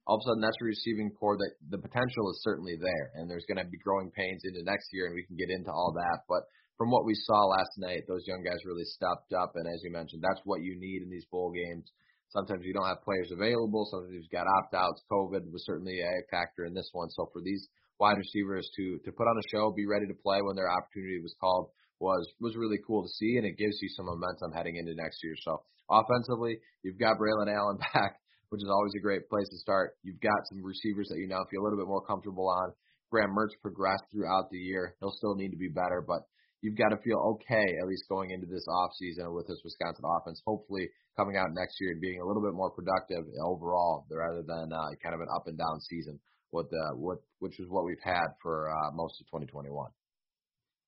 all 0.08 0.18
of 0.18 0.22
a 0.22 0.26
sudden 0.26 0.42
that's 0.42 0.58
a 0.62 0.66
receiving 0.66 1.12
core 1.14 1.38
that 1.38 1.54
the 1.70 1.78
potential 1.78 2.30
is 2.32 2.42
certainly 2.44 2.76
there, 2.80 3.12
and 3.16 3.30
there's 3.30 3.46
going 3.46 3.62
to 3.62 3.70
be 3.70 3.78
growing 3.78 4.12
pains 4.12 4.42
into 4.44 4.64
next 4.64 4.90
year, 4.94 5.06
and 5.06 5.16
we 5.16 5.26
can 5.26 5.38
get 5.38 5.54
into 5.54 5.72
all 5.72 5.94
that. 5.94 6.26
But 6.28 6.50
from 6.78 6.90
what 6.90 7.06
we 7.06 7.14
saw 7.14 7.46
last 7.46 7.78
night, 7.78 8.10
those 8.10 8.26
young 8.26 8.42
guys 8.42 8.66
really 8.66 8.86
stepped 8.86 9.34
up, 9.34 9.54
and 9.56 9.70
as 9.70 9.82
you 9.84 9.92
mentioned, 9.92 10.24
that's 10.26 10.42
what 10.46 10.66
you 10.66 10.74
need 10.80 11.04
in 11.04 11.10
these 11.10 11.30
bowl 11.30 11.54
games. 11.54 11.86
Sometimes 12.34 12.64
you 12.64 12.74
don't 12.74 12.88
have 12.88 13.04
players 13.04 13.30
available. 13.30 13.86
Sometimes 13.92 14.16
you've 14.16 14.32
got 14.32 14.48
opt-outs. 14.48 15.04
COVID 15.12 15.52
was 15.52 15.66
certainly 15.66 16.00
a 16.00 16.26
factor 16.32 16.66
in 16.66 16.74
this 16.74 16.90
one. 16.94 17.10
So 17.12 17.30
for 17.32 17.42
these 17.44 17.68
wide 18.00 18.18
receivers 18.18 18.66
to 18.76 18.98
to 19.06 19.12
put 19.12 19.28
on 19.28 19.38
a 19.38 19.48
show, 19.54 19.72
be 19.76 19.86
ready 19.86 20.08
to 20.08 20.24
play 20.24 20.42
when 20.42 20.56
their 20.56 20.72
opportunity 20.72 21.20
was 21.22 21.36
called 21.40 21.70
was 22.00 22.26
was 22.42 22.58
really 22.58 22.80
cool 22.88 23.04
to 23.04 23.14
see, 23.14 23.38
and 23.38 23.46
it 23.46 23.62
gives 23.62 23.78
you 23.82 23.90
some 23.94 24.08
momentum 24.08 24.52
heading 24.52 24.78
into 24.78 24.96
next 24.96 25.22
year. 25.24 25.36
So 25.46 25.62
offensively, 25.90 26.58
you've 26.82 26.98
got 26.98 27.22
Braylon 27.22 27.54
Allen 27.54 27.78
back, 27.94 28.18
which 28.52 28.62
is 28.62 28.70
always 28.70 28.92
a 29.00 29.02
great 29.02 29.32
place 29.32 29.48
to 29.48 29.58
start. 29.58 29.96
You've 30.04 30.20
got 30.20 30.44
some 30.52 30.60
receivers 30.60 31.08
that 31.08 31.18
you 31.18 31.28
now 31.28 31.48
feel 31.48 31.64
a 31.64 31.66
little 31.66 31.80
bit 31.80 31.88
more 31.88 32.04
comfortable 32.04 32.52
on. 32.52 32.76
Graham 33.10 33.32
Mertz 33.32 33.56
progressed 33.64 34.04
throughout 34.12 34.52
the 34.52 34.60
year. 34.60 34.96
He'll 35.00 35.16
still 35.16 35.36
need 35.36 35.56
to 35.56 35.58
be 35.58 35.72
better, 35.72 36.04
but 36.04 36.28
you've 36.60 36.76
got 36.76 36.92
to 36.92 37.00
feel 37.00 37.40
okay 37.40 37.64
at 37.80 37.88
least 37.88 38.12
going 38.12 38.32
into 38.32 38.48
this 38.48 38.68
off 38.68 38.92
season 39.00 39.32
with 39.32 39.48
this 39.48 39.64
Wisconsin 39.64 40.04
offense. 40.04 40.44
Hopefully, 40.46 40.88
coming 41.16 41.40
out 41.40 41.56
next 41.56 41.80
year 41.80 41.92
and 41.92 42.02
being 42.04 42.20
a 42.20 42.28
little 42.28 42.44
bit 42.44 42.54
more 42.54 42.72
productive 42.72 43.24
overall, 43.40 44.04
rather 44.12 44.44
than 44.44 44.72
uh, 44.76 44.92
kind 45.04 45.16
of 45.16 45.24
an 45.24 45.32
up 45.32 45.48
and 45.48 45.58
down 45.58 45.80
season. 45.88 46.20
What 46.52 46.70
the 46.70 46.92
what 47.00 47.24
which 47.40 47.60
is 47.60 47.68
what 47.70 47.86
we've 47.86 48.04
had 48.04 48.36
for 48.44 48.68
uh, 48.68 48.92
most 48.92 49.16
of 49.24 49.28
2021. 49.32 49.72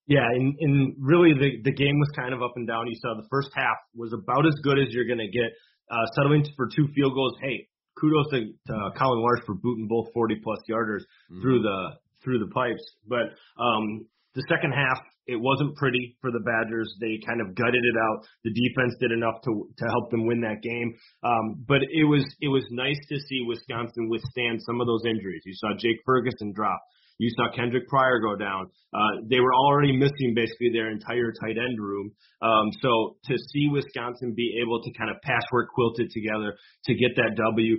Yeah, 0.05 0.27
and, 0.27 0.51
and 0.59 0.95
really 0.99 1.31
the 1.31 1.63
the 1.63 1.71
game 1.71 1.95
was 1.95 2.11
kind 2.15 2.33
of 2.35 2.43
up 2.43 2.59
and 2.59 2.67
down. 2.67 2.87
You 2.87 2.99
saw 2.99 3.15
the 3.15 3.27
first 3.31 3.51
half 3.55 3.79
was 3.95 4.11
about 4.11 4.43
as 4.45 4.59
good 4.63 4.79
as 4.79 4.91
you're 4.91 5.07
going 5.07 5.23
to 5.23 5.31
get. 5.31 5.55
Uh, 5.89 6.05
settling 6.15 6.45
for 6.55 6.67
two 6.73 6.87
field 6.95 7.13
goals. 7.13 7.33
Hey, 7.41 7.67
kudos 7.99 8.29
to, 8.31 8.39
to 8.67 8.89
Collin 8.97 9.23
Larsh 9.23 9.45
for 9.45 9.55
booting 9.55 9.87
both 9.87 10.07
40 10.13 10.35
plus 10.43 10.59
yarders 10.69 11.01
mm-hmm. 11.31 11.41
through 11.41 11.61
the 11.61 11.89
through 12.23 12.39
the 12.39 12.47
pipes. 12.47 12.83
But 13.07 13.35
um, 13.61 14.07
the 14.33 14.43
second 14.49 14.71
half, 14.71 14.97
it 15.27 15.35
wasn't 15.35 15.75
pretty 15.75 16.17
for 16.21 16.31
the 16.31 16.39
Badgers. 16.39 16.95
They 16.99 17.19
kind 17.25 17.39
of 17.41 17.55
gutted 17.55 17.83
it 17.83 17.95
out. 17.95 18.25
The 18.43 18.51
defense 18.51 18.95
did 18.99 19.11
enough 19.11 19.41
to 19.45 19.69
to 19.77 19.85
help 19.85 20.11
them 20.11 20.25
win 20.25 20.41
that 20.41 20.61
game. 20.61 20.95
Um, 21.23 21.63
but 21.67 21.81
it 21.83 22.03
was 22.03 22.25
it 22.41 22.47
was 22.49 22.65
nice 22.71 22.99
to 23.09 23.19
see 23.19 23.45
Wisconsin 23.47 24.09
withstand 24.09 24.61
some 24.63 24.81
of 24.81 24.87
those 24.87 25.05
injuries. 25.05 25.43
You 25.45 25.53
saw 25.55 25.75
Jake 25.77 25.99
Ferguson 26.05 26.51
drop. 26.53 26.81
You 27.17 27.29
saw 27.35 27.51
Kendric 27.55 27.87
Pryor 27.87 28.19
go 28.19 28.35
down. 28.35 28.69
Uh, 28.93 29.21
they 29.29 29.39
were 29.39 29.53
already 29.53 29.95
missing 29.95 30.33
basically 30.35 30.71
their 30.73 30.91
entire 30.91 31.31
tight 31.41 31.57
end 31.57 31.79
room. 31.79 32.11
Um, 32.41 32.69
so 32.81 33.17
to 33.25 33.37
see 33.37 33.69
Wisconsin 33.71 34.33
be 34.35 34.59
able 34.61 34.81
to 34.81 34.91
kind 34.97 35.09
of 35.09 35.21
patchwork 35.21 35.69
quilt 35.73 35.99
it 35.99 36.11
together 36.11 36.55
to 36.85 36.93
get 36.93 37.15
that 37.15 37.35
W, 37.35 37.77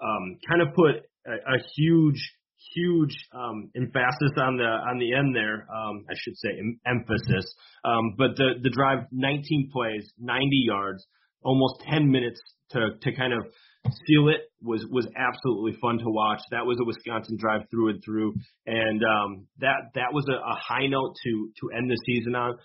um, 0.00 0.38
kind 0.48 0.62
of 0.62 0.74
put 0.74 1.04
a, 1.26 1.32
a 1.32 1.58
huge 1.76 2.20
huge 2.74 3.16
um, 3.32 3.70
emphasis 3.74 4.32
on 4.36 4.56
the 4.56 4.64
on 4.64 4.98
the 4.98 5.14
end 5.14 5.34
there. 5.34 5.66
Um, 5.72 6.04
I 6.08 6.14
should 6.16 6.36
say 6.36 6.50
em- 6.58 6.80
emphasis. 6.86 7.54
Um, 7.84 8.14
but 8.16 8.36
the 8.36 8.60
the 8.62 8.70
drive, 8.70 9.06
19 9.12 9.70
plays, 9.72 10.12
90 10.18 10.48
yards, 10.66 11.06
almost 11.42 11.82
10 11.90 12.10
minutes 12.10 12.40
to 12.70 12.90
to 13.00 13.12
kind 13.16 13.32
of 13.32 13.46
seal 13.88 14.28
it 14.28 14.50
was 14.62 14.84
was 14.90 15.06
absolutely 15.16 15.78
fun 15.80 15.98
to 15.98 16.08
watch. 16.08 16.40
That 16.50 16.66
was 16.66 16.78
a 16.80 16.84
Wisconsin 16.84 17.36
drive 17.38 17.62
through 17.70 17.90
and 17.90 18.04
through, 18.04 18.34
and 18.66 19.00
um, 19.02 19.46
that 19.58 19.90
that 19.94 20.12
was 20.12 20.26
a, 20.28 20.36
a 20.36 20.56
high 20.56 20.86
note 20.86 21.14
to 21.24 21.50
to 21.60 21.76
end 21.76 21.90
the 21.90 21.98
season 22.06 22.34
on. 22.34 22.56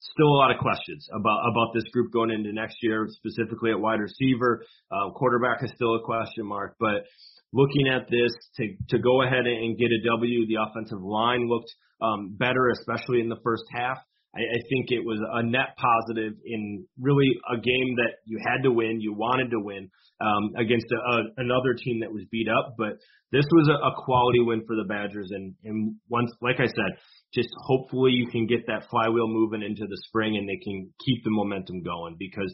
Still 0.00 0.28
a 0.28 0.36
lot 0.36 0.50
of 0.50 0.58
questions 0.58 1.08
about 1.14 1.40
about 1.50 1.72
this 1.74 1.84
group 1.92 2.12
going 2.12 2.30
into 2.30 2.52
next 2.52 2.76
year, 2.82 3.06
specifically 3.08 3.70
at 3.70 3.80
wide 3.80 4.00
receiver. 4.00 4.64
Uh, 4.90 5.10
quarterback 5.14 5.62
is 5.62 5.70
still 5.74 5.94
a 5.94 6.02
question 6.02 6.46
mark, 6.46 6.76
but 6.78 7.06
looking 7.52 7.88
at 7.88 8.08
this 8.10 8.32
to 8.56 8.74
to 8.90 8.98
go 8.98 9.22
ahead 9.22 9.46
and 9.46 9.78
get 9.78 9.88
a 9.92 10.02
W. 10.10 10.46
The 10.46 10.58
offensive 10.68 11.00
line 11.00 11.48
looked 11.48 11.72
um, 12.02 12.36
better, 12.36 12.68
especially 12.68 13.20
in 13.20 13.28
the 13.28 13.40
first 13.42 13.64
half. 13.72 13.98
I, 14.34 14.40
I 14.40 14.60
think 14.68 14.90
it 14.90 15.04
was 15.04 15.20
a 15.22 15.42
net 15.42 15.78
positive 15.78 16.34
in 16.44 16.86
really 16.98 17.30
a 17.50 17.56
game 17.56 17.96
that 17.96 18.18
you 18.26 18.38
had 18.42 18.62
to 18.64 18.72
win, 18.72 19.00
you 19.00 19.14
wanted 19.14 19.50
to 19.50 19.60
win 19.60 19.90
um, 20.20 20.52
against 20.58 20.86
a, 20.90 20.96
a, 20.96 21.16
another 21.38 21.74
team 21.78 22.00
that 22.00 22.12
was 22.12 22.24
beat 22.30 22.48
up. 22.48 22.74
But 22.76 22.98
this 23.30 23.46
was 23.50 23.68
a, 23.70 23.78
a 23.78 23.92
quality 24.04 24.40
win 24.40 24.62
for 24.66 24.76
the 24.76 24.84
Badgers, 24.84 25.30
and 25.30 25.54
and 25.64 25.96
once, 26.08 26.30
like 26.42 26.58
I 26.58 26.66
said, 26.66 26.90
just 27.32 27.48
hopefully 27.66 28.12
you 28.12 28.26
can 28.26 28.46
get 28.46 28.66
that 28.66 28.90
flywheel 28.90 29.28
moving 29.28 29.62
into 29.62 29.86
the 29.86 29.98
spring, 30.08 30.36
and 30.36 30.48
they 30.48 30.58
can 30.62 30.90
keep 31.04 31.22
the 31.24 31.30
momentum 31.30 31.82
going 31.82 32.16
because 32.18 32.52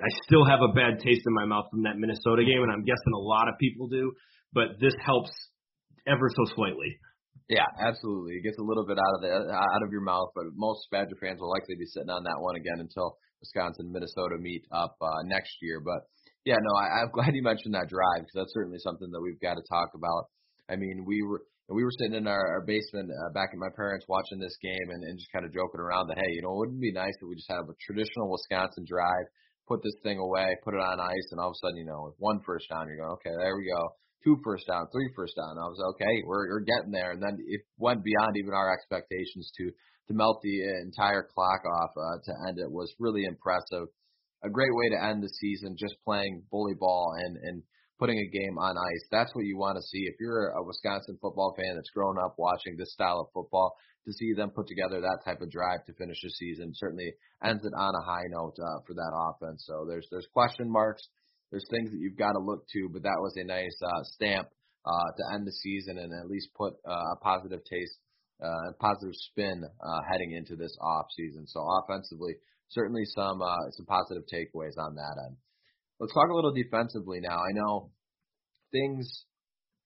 I 0.00 0.10
still 0.26 0.44
have 0.44 0.60
a 0.62 0.72
bad 0.72 0.98
taste 0.98 1.22
in 1.26 1.34
my 1.34 1.44
mouth 1.44 1.66
from 1.70 1.84
that 1.84 1.98
Minnesota 1.98 2.42
game, 2.42 2.62
and 2.62 2.72
I'm 2.72 2.84
guessing 2.84 3.14
a 3.14 3.22
lot 3.22 3.48
of 3.48 3.54
people 3.58 3.88
do. 3.88 4.12
But 4.52 4.78
this 4.80 4.94
helps 5.04 5.30
ever 6.06 6.30
so 6.30 6.44
slightly. 6.54 6.98
Yeah, 7.48 7.68
absolutely. 7.76 8.40
It 8.40 8.44
gets 8.44 8.58
a 8.58 8.64
little 8.64 8.86
bit 8.86 8.96
out 8.96 9.14
of 9.16 9.20
the 9.20 9.30
out 9.52 9.84
of 9.84 9.92
your 9.92 10.00
mouth, 10.00 10.32
but 10.34 10.44
most 10.56 10.88
Badger 10.90 11.16
fans 11.20 11.40
will 11.40 11.52
likely 11.52 11.76
be 11.76 11.84
sitting 11.84 12.08
on 12.08 12.24
that 12.24 12.40
one 12.40 12.56
again 12.56 12.80
until 12.80 13.18
Wisconsin, 13.40 13.92
Minnesota 13.92 14.40
meet 14.40 14.64
up 14.72 14.96
uh, 15.00 15.20
next 15.28 15.52
year. 15.60 15.80
But 15.84 16.08
yeah, 16.48 16.56
no, 16.56 16.72
I, 16.80 17.04
I'm 17.04 17.12
glad 17.16 17.36
you 17.36 17.44
mentioned 17.44 17.74
that 17.74 17.92
drive 17.92 18.24
because 18.24 18.48
that's 18.48 18.56
certainly 18.56 18.80
something 18.80 19.12
that 19.12 19.20
we've 19.20 19.40
got 19.40 19.60
to 19.60 19.64
talk 19.68 19.92
about. 19.92 20.32
I 20.72 20.76
mean, 20.76 21.04
we 21.04 21.20
were 21.20 21.44
we 21.68 21.84
were 21.84 21.92
sitting 22.00 22.16
in 22.16 22.26
our, 22.26 22.60
our 22.60 22.64
basement 22.64 23.12
uh, 23.12 23.32
back 23.36 23.52
at 23.52 23.60
my 23.60 23.72
parents 23.76 24.08
watching 24.08 24.40
this 24.40 24.56
game 24.60 24.88
and, 24.88 25.04
and 25.04 25.20
just 25.20 25.32
kind 25.32 25.44
of 25.44 25.52
joking 25.52 25.80
around 25.80 26.08
that 26.08 26.16
hey, 26.16 26.32
you 26.32 26.40
know, 26.40 26.56
wouldn't 26.56 26.80
it 26.80 26.88
be 26.88 26.92
nice 26.92 27.16
if 27.20 27.28
we 27.28 27.36
just 27.36 27.52
have 27.52 27.68
a 27.68 27.76
traditional 27.84 28.32
Wisconsin 28.32 28.88
drive 28.88 29.28
put 29.66 29.82
this 29.82 29.96
thing 30.02 30.18
away, 30.18 30.56
put 30.62 30.74
it 30.74 30.80
on 30.80 31.00
ice, 31.00 31.28
and 31.32 31.40
all 31.40 31.48
of 31.48 31.56
a 31.56 31.60
sudden, 31.64 31.78
you 31.78 31.86
know, 31.86 32.04
with 32.04 32.14
one 32.18 32.40
first 32.44 32.68
down, 32.68 32.86
you're 32.88 32.98
going, 32.98 33.16
okay, 33.16 33.32
there 33.38 33.56
we 33.56 33.64
go. 33.64 33.82
Two 34.24 34.40
first 34.42 34.66
down, 34.66 34.88
three 34.90 35.10
first 35.14 35.36
down. 35.36 35.58
I 35.58 35.68
was 35.68 35.80
okay, 35.94 36.22
we're, 36.24 36.48
we're 36.48 36.64
getting 36.64 36.90
there, 36.90 37.12
and 37.12 37.22
then 37.22 37.38
it 37.46 37.60
went 37.78 38.02
beyond 38.02 38.36
even 38.36 38.54
our 38.54 38.72
expectations 38.72 39.52
to 39.58 39.70
to 40.08 40.14
melt 40.14 40.40
the 40.42 40.60
entire 40.82 41.28
clock 41.34 41.62
off 41.64 41.90
uh, 41.96 42.18
to 42.24 42.32
end 42.48 42.58
it 42.58 42.70
was 42.70 42.92
really 42.98 43.24
impressive. 43.24 43.88
A 44.42 44.50
great 44.50 44.74
way 44.74 44.88
to 44.90 45.02
end 45.02 45.22
the 45.22 45.28
season, 45.28 45.76
just 45.78 45.96
playing 46.04 46.42
bully 46.50 46.74
ball 46.74 47.12
and 47.18 47.36
and 47.36 47.62
putting 47.98 48.18
a 48.18 48.36
game 48.36 48.58
on 48.58 48.76
ice. 48.76 49.04
That's 49.10 49.34
what 49.34 49.44
you 49.44 49.56
want 49.56 49.76
to 49.76 49.82
see. 49.82 50.08
If 50.08 50.16
you're 50.18 50.48
a 50.48 50.64
Wisconsin 50.64 51.18
football 51.20 51.54
fan 51.56 51.76
that's 51.76 51.94
grown 51.94 52.16
up 52.18 52.34
watching 52.38 52.76
this 52.76 52.92
style 52.92 53.20
of 53.20 53.32
football, 53.32 53.76
to 54.06 54.12
see 54.12 54.32
them 54.34 54.50
put 54.50 54.66
together 54.66 55.00
that 55.00 55.24
type 55.24 55.40
of 55.40 55.50
drive 55.50 55.84
to 55.86 55.94
finish 55.94 56.18
the 56.22 56.30
season 56.30 56.72
certainly 56.74 57.12
ends 57.42 57.64
it 57.64 57.72
on 57.76 57.94
a 57.94 58.04
high 58.04 58.28
note 58.28 58.54
uh, 58.60 58.80
for 58.86 58.94
that 58.94 59.12
offense. 59.14 59.64
So 59.66 59.86
there's 59.88 60.06
there's 60.10 60.26
question 60.32 60.70
marks, 60.70 61.08
there's 61.54 61.70
things 61.70 61.92
that 61.92 62.02
you've 62.02 62.18
got 62.18 62.32
to 62.32 62.42
look 62.42 62.66
to, 62.74 62.90
but 62.90 63.06
that 63.06 63.22
was 63.22 63.38
a 63.38 63.46
nice 63.46 63.78
uh, 63.78 64.02
stamp 64.02 64.48
uh, 64.84 65.08
to 65.14 65.22
end 65.38 65.46
the 65.46 65.54
season 65.62 65.98
and 65.98 66.10
at 66.10 66.26
least 66.26 66.48
put 66.58 66.74
uh, 66.82 67.14
a 67.14 67.16
positive 67.22 67.60
taste, 67.62 67.94
uh, 68.42 68.74
positive 68.80 69.14
spin 69.30 69.62
uh, 69.62 70.00
heading 70.10 70.32
into 70.32 70.56
this 70.56 70.76
off 70.82 71.06
season. 71.16 71.46
So 71.46 71.62
offensively, 71.62 72.34
certainly 72.70 73.04
some 73.14 73.40
uh, 73.40 73.70
some 73.70 73.86
positive 73.86 74.24
takeaways 74.26 74.74
on 74.82 74.96
that 74.96 75.14
end. 75.30 75.36
Let's 76.00 76.12
talk 76.12 76.28
a 76.28 76.34
little 76.34 76.52
defensively 76.52 77.20
now. 77.20 77.38
I 77.38 77.52
know 77.54 77.92
things 78.72 79.06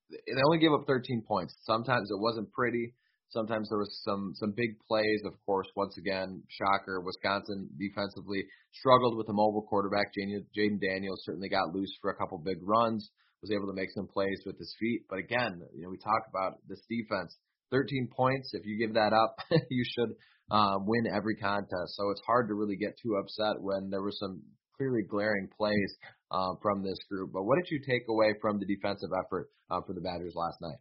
they 0.08 0.40
only 0.46 0.58
gave 0.58 0.72
up 0.72 0.86
13 0.86 1.22
points. 1.28 1.54
Sometimes 1.64 2.10
it 2.10 2.18
wasn't 2.18 2.50
pretty. 2.54 2.94
Sometimes 3.30 3.68
there 3.68 3.78
was 3.78 4.00
some 4.04 4.32
some 4.34 4.52
big 4.56 4.78
plays. 4.88 5.22
Of 5.24 5.34
course, 5.44 5.68
once 5.76 5.96
again, 5.98 6.42
shocker. 6.48 7.00
Wisconsin 7.00 7.68
defensively 7.78 8.44
struggled 8.72 9.16
with 9.16 9.28
a 9.28 9.32
mobile 9.32 9.66
quarterback. 9.68 10.12
Jayden 10.16 10.80
Daniels 10.80 11.22
certainly 11.24 11.48
got 11.48 11.74
loose 11.74 11.94
for 12.00 12.10
a 12.10 12.16
couple 12.16 12.38
big 12.38 12.58
runs. 12.62 13.10
Was 13.42 13.52
able 13.52 13.68
to 13.68 13.74
make 13.74 13.90
some 13.94 14.08
plays 14.08 14.42
with 14.44 14.58
his 14.58 14.74
feet. 14.80 15.02
But 15.08 15.20
again, 15.20 15.60
you 15.76 15.82
know, 15.84 15.90
we 15.90 15.98
talk 15.98 16.24
about 16.28 16.58
this 16.68 16.82
defense. 16.88 17.36
13 17.70 18.08
points. 18.16 18.50
If 18.54 18.64
you 18.64 18.78
give 18.78 18.94
that 18.94 19.12
up, 19.12 19.36
you 19.70 19.84
should 19.84 20.16
uh, 20.50 20.78
win 20.80 21.04
every 21.06 21.36
contest. 21.36 21.94
So 21.94 22.10
it's 22.10 22.22
hard 22.26 22.48
to 22.48 22.54
really 22.54 22.76
get 22.76 22.96
too 23.02 23.14
upset 23.16 23.60
when 23.60 23.90
there 23.90 24.02
were 24.02 24.12
some 24.12 24.42
clearly 24.76 25.02
glaring 25.08 25.48
plays 25.56 25.96
uh, 26.30 26.54
from 26.62 26.82
this 26.82 26.98
group. 27.10 27.30
But 27.32 27.44
what 27.44 27.56
did 27.56 27.70
you 27.70 27.80
take 27.80 28.08
away 28.08 28.34
from 28.40 28.58
the 28.58 28.66
defensive 28.66 29.10
effort 29.12 29.50
uh, 29.70 29.80
for 29.86 29.92
the 29.92 30.00
Badgers 30.00 30.34
last 30.34 30.60
night? 30.60 30.78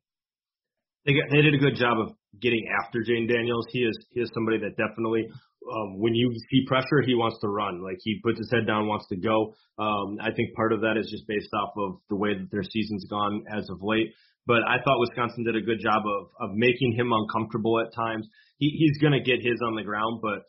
They 1.08 1.13
got, 1.13 1.32
they 1.32 1.41
did 1.41 1.56
a 1.56 1.58
good 1.58 1.80
job 1.80 1.98
of 2.04 2.12
getting 2.41 2.67
after 2.84 3.00
Jayden 3.00 3.32
Daniels. 3.32 3.65
He 3.72 3.80
is 3.80 3.98
he 4.12 4.20
is 4.20 4.30
somebody 4.36 4.60
that 4.60 4.76
definitely 4.76 5.26
um, 5.72 6.00
when 6.00 6.13
you 6.13 6.32
see 6.52 6.65
pressure, 6.67 7.02
he 7.06 7.15
wants 7.15 7.39
to 7.41 7.48
run. 7.48 7.82
Like 7.82 7.98
he 8.04 8.20
puts 8.24 8.38
his 8.38 8.52
head 8.52 8.67
down, 8.67 8.88
wants 8.88 9.08
to 9.08 9.15
go. 9.15 9.56
Um, 9.80 10.17
I 10.22 10.32
think 10.36 10.54
part 10.56 10.74
of 10.74 10.82
that 10.82 10.98
is 11.00 11.10
just 11.10 11.28
based 11.28 11.50
off 11.54 11.72
of 11.78 12.00
the 12.10 12.15
way 12.15 12.36
that 12.36 12.52
their 12.52 12.63
season's 12.63 13.06
gone 13.06 13.43
as 13.48 13.70
of 13.70 13.80
late. 13.82 14.12
But 14.46 14.63
I 14.67 14.84
thought 14.84 15.00
Wisconsin 15.00 15.43
did 15.43 15.56
a 15.56 15.62
good 15.62 15.80
job 15.80 16.04
of 16.04 16.28
of 16.39 16.56
making 16.56 16.93
him 16.93 17.12
uncomfortable 17.12 17.80
at 17.80 17.96
times. 17.96 18.28
He, 18.60 18.76
he's 18.76 18.98
going 19.00 19.13
to 19.13 19.24
get 19.24 19.39
his 19.39 19.60
on 19.65 19.76
the 19.76 19.84
ground, 19.84 20.20
but 20.22 20.43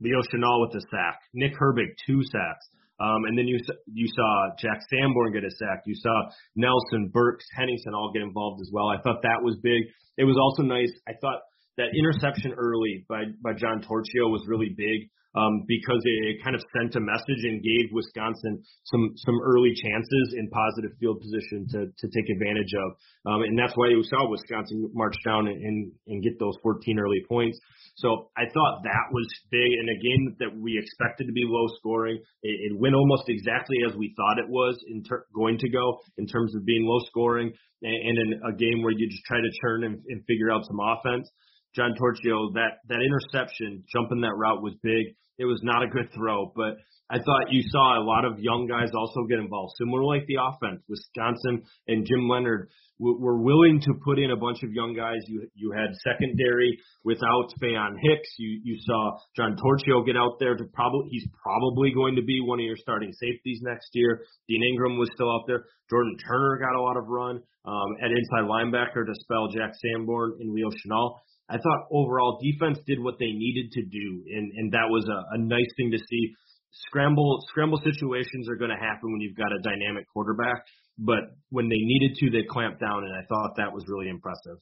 Leo 0.00 0.20
Chenal 0.32 0.60
with 0.62 0.72
the 0.72 0.82
sack, 0.90 1.20
Nick 1.34 1.52
Herbig 1.54 1.94
two 2.06 2.22
sacks. 2.24 2.66
Um, 3.00 3.24
and 3.26 3.36
then 3.36 3.48
you 3.48 3.58
you 3.86 4.06
saw 4.14 4.54
Jack 4.58 4.80
Sanborn 4.88 5.32
get 5.32 5.44
a 5.44 5.50
sack. 5.50 5.82
You 5.86 5.94
saw 5.96 6.30
Nelson, 6.54 7.10
Burks, 7.12 7.44
Henningsen 7.56 7.94
all 7.94 8.12
get 8.12 8.22
involved 8.22 8.60
as 8.60 8.70
well. 8.72 8.88
I 8.88 9.00
thought 9.02 9.22
that 9.22 9.42
was 9.42 9.58
big. 9.62 9.82
It 10.16 10.24
was 10.24 10.36
also 10.40 10.62
nice. 10.62 10.92
I 11.08 11.12
thought 11.20 11.40
that 11.76 11.90
interception 11.98 12.54
early 12.56 13.04
by 13.08 13.24
by 13.42 13.52
John 13.52 13.82
Torchio 13.82 14.30
was 14.30 14.44
really 14.46 14.70
big 14.76 15.10
um, 15.34 15.64
because 15.66 16.00
it, 16.04 16.42
kind 16.42 16.54
of 16.54 16.62
sent 16.76 16.94
a 16.94 17.00
message 17.00 17.42
and 17.42 17.62
gave 17.62 17.90
Wisconsin 17.92 18.62
some 18.84 19.14
some 19.16 19.38
early 19.42 19.74
chances 19.74 20.34
in 20.38 20.48
positive 20.50 20.96
field 20.98 21.20
position 21.20 21.66
to 21.74 21.80
to 21.90 22.06
take 22.08 22.28
advantage 22.30 22.72
of, 22.74 22.88
um, 23.26 23.42
and 23.42 23.58
that's 23.58 23.74
why 23.74 23.88
you 23.88 24.02
saw 24.04 24.28
Wisconsin 24.28 24.90
march 24.94 25.16
down 25.24 25.46
and, 25.48 25.92
and 26.06 26.22
get 26.22 26.38
those 26.38 26.54
14 26.62 26.98
early 26.98 27.22
points. 27.28 27.58
So 27.96 28.30
I 28.36 28.50
thought 28.50 28.82
that 28.82 29.06
was 29.12 29.26
big 29.50 29.70
in 29.70 29.86
a 29.86 29.98
game 30.02 30.36
that 30.40 30.50
we 30.58 30.76
expected 30.78 31.26
to 31.26 31.32
be 31.32 31.46
low 31.46 31.66
scoring. 31.78 32.18
It, 32.42 32.72
it 32.72 32.78
went 32.78 32.94
almost 32.94 33.28
exactly 33.28 33.78
as 33.88 33.94
we 33.94 34.12
thought 34.16 34.38
it 34.38 34.50
was 34.50 34.76
in 34.88 35.04
ter- 35.04 35.26
going 35.34 35.58
to 35.58 35.68
go 35.70 36.00
in 36.18 36.26
terms 36.26 36.54
of 36.56 36.64
being 36.64 36.84
low 36.84 36.98
scoring 37.06 37.52
and, 37.82 37.94
and 37.94 38.18
in 38.18 38.40
a 38.50 38.56
game 38.56 38.82
where 38.82 38.92
you 38.96 39.08
just 39.08 39.24
try 39.24 39.38
to 39.38 39.50
turn 39.62 39.84
and, 39.84 40.02
and 40.08 40.24
figure 40.26 40.50
out 40.50 40.66
some 40.66 40.80
offense. 40.80 41.30
John 41.74 41.94
Torchio, 41.98 42.54
that 42.54 42.82
that 42.88 43.00
interception, 43.02 43.84
jumping 43.92 44.20
that 44.22 44.34
route 44.36 44.62
was 44.62 44.74
big. 44.82 45.14
It 45.38 45.44
was 45.44 45.60
not 45.62 45.82
a 45.82 45.88
good 45.88 46.12
throw, 46.14 46.52
but 46.54 46.76
I 47.10 47.18
thought 47.18 47.52
you 47.52 47.60
saw 47.68 48.00
a 48.00 48.04
lot 48.04 48.24
of 48.24 48.38
young 48.38 48.66
guys 48.66 48.88
also 48.96 49.28
get 49.28 49.38
involved, 49.38 49.74
similar 49.76 50.04
like 50.04 50.24
the 50.26 50.40
offense. 50.40 50.80
Wisconsin 50.88 51.62
and 51.86 52.06
Jim 52.06 52.28
Leonhard 52.28 52.70
w- 52.98 53.20
were 53.20 53.42
willing 53.42 53.78
to 53.80 53.92
put 54.04 54.18
in 54.18 54.30
a 54.30 54.36
bunch 54.36 54.62
of 54.62 54.72
young 54.72 54.94
guys. 54.94 55.20
You 55.28 55.46
you 55.54 55.72
had 55.72 55.92
secondary 56.00 56.78
without 57.04 57.52
Faion 57.62 58.00
Hicks. 58.00 58.30
You 58.38 58.60
you 58.64 58.76
saw 58.80 59.18
John 59.36 59.56
Torchio 59.56 60.06
get 60.06 60.16
out 60.16 60.40
there 60.40 60.56
to 60.56 60.64
probably 60.72 61.08
he's 61.10 61.28
probably 61.42 61.92
going 61.92 62.16
to 62.16 62.22
be 62.22 62.40
one 62.40 62.58
of 62.58 62.64
your 62.64 62.80
starting 62.80 63.12
safeties 63.12 63.60
next 63.62 63.90
year. 63.92 64.22
Dean 64.48 64.62
Engram 64.64 64.98
was 64.98 65.10
still 65.14 65.30
out 65.30 65.44
there. 65.46 65.66
Jordan 65.90 66.16
Turner 66.26 66.58
got 66.58 66.74
a 66.74 66.80
lot 66.80 66.96
of 66.96 67.04
run 67.08 67.42
um, 67.66 67.90
at 68.02 68.10
inside 68.10 68.48
linebacker 68.48 69.04
to 69.04 69.14
spell 69.20 69.48
Jack 69.48 69.74
Sanborn 69.76 70.36
and 70.40 70.54
Leo 70.54 70.70
Chenal. 70.70 71.16
I 71.48 71.58
thought 71.58 71.88
overall 71.92 72.40
defense 72.40 72.78
did 72.86 73.00
what 73.00 73.18
they 73.18 73.32
needed 73.32 73.72
to 73.72 73.82
do, 73.84 74.06
and 74.32 74.52
and 74.56 74.72
that 74.72 74.88
was 74.88 75.04
a, 75.08 75.36
a 75.36 75.38
nice 75.38 75.70
thing 75.76 75.90
to 75.92 75.98
see. 75.98 76.32
Scramble 76.88 77.38
scramble 77.50 77.78
situations 77.84 78.48
are 78.48 78.56
going 78.56 78.70
to 78.72 78.80
happen 78.80 79.12
when 79.12 79.20
you've 79.20 79.36
got 79.36 79.52
a 79.52 79.62
dynamic 79.62 80.06
quarterback, 80.12 80.64
but 80.98 81.36
when 81.50 81.68
they 81.68 81.78
needed 81.78 82.16
to, 82.18 82.30
they 82.30 82.42
clamped 82.48 82.80
down, 82.80 83.04
and 83.04 83.14
I 83.14 83.22
thought 83.28 83.56
that 83.56 83.72
was 83.72 83.84
really 83.86 84.08
impressive. 84.08 84.58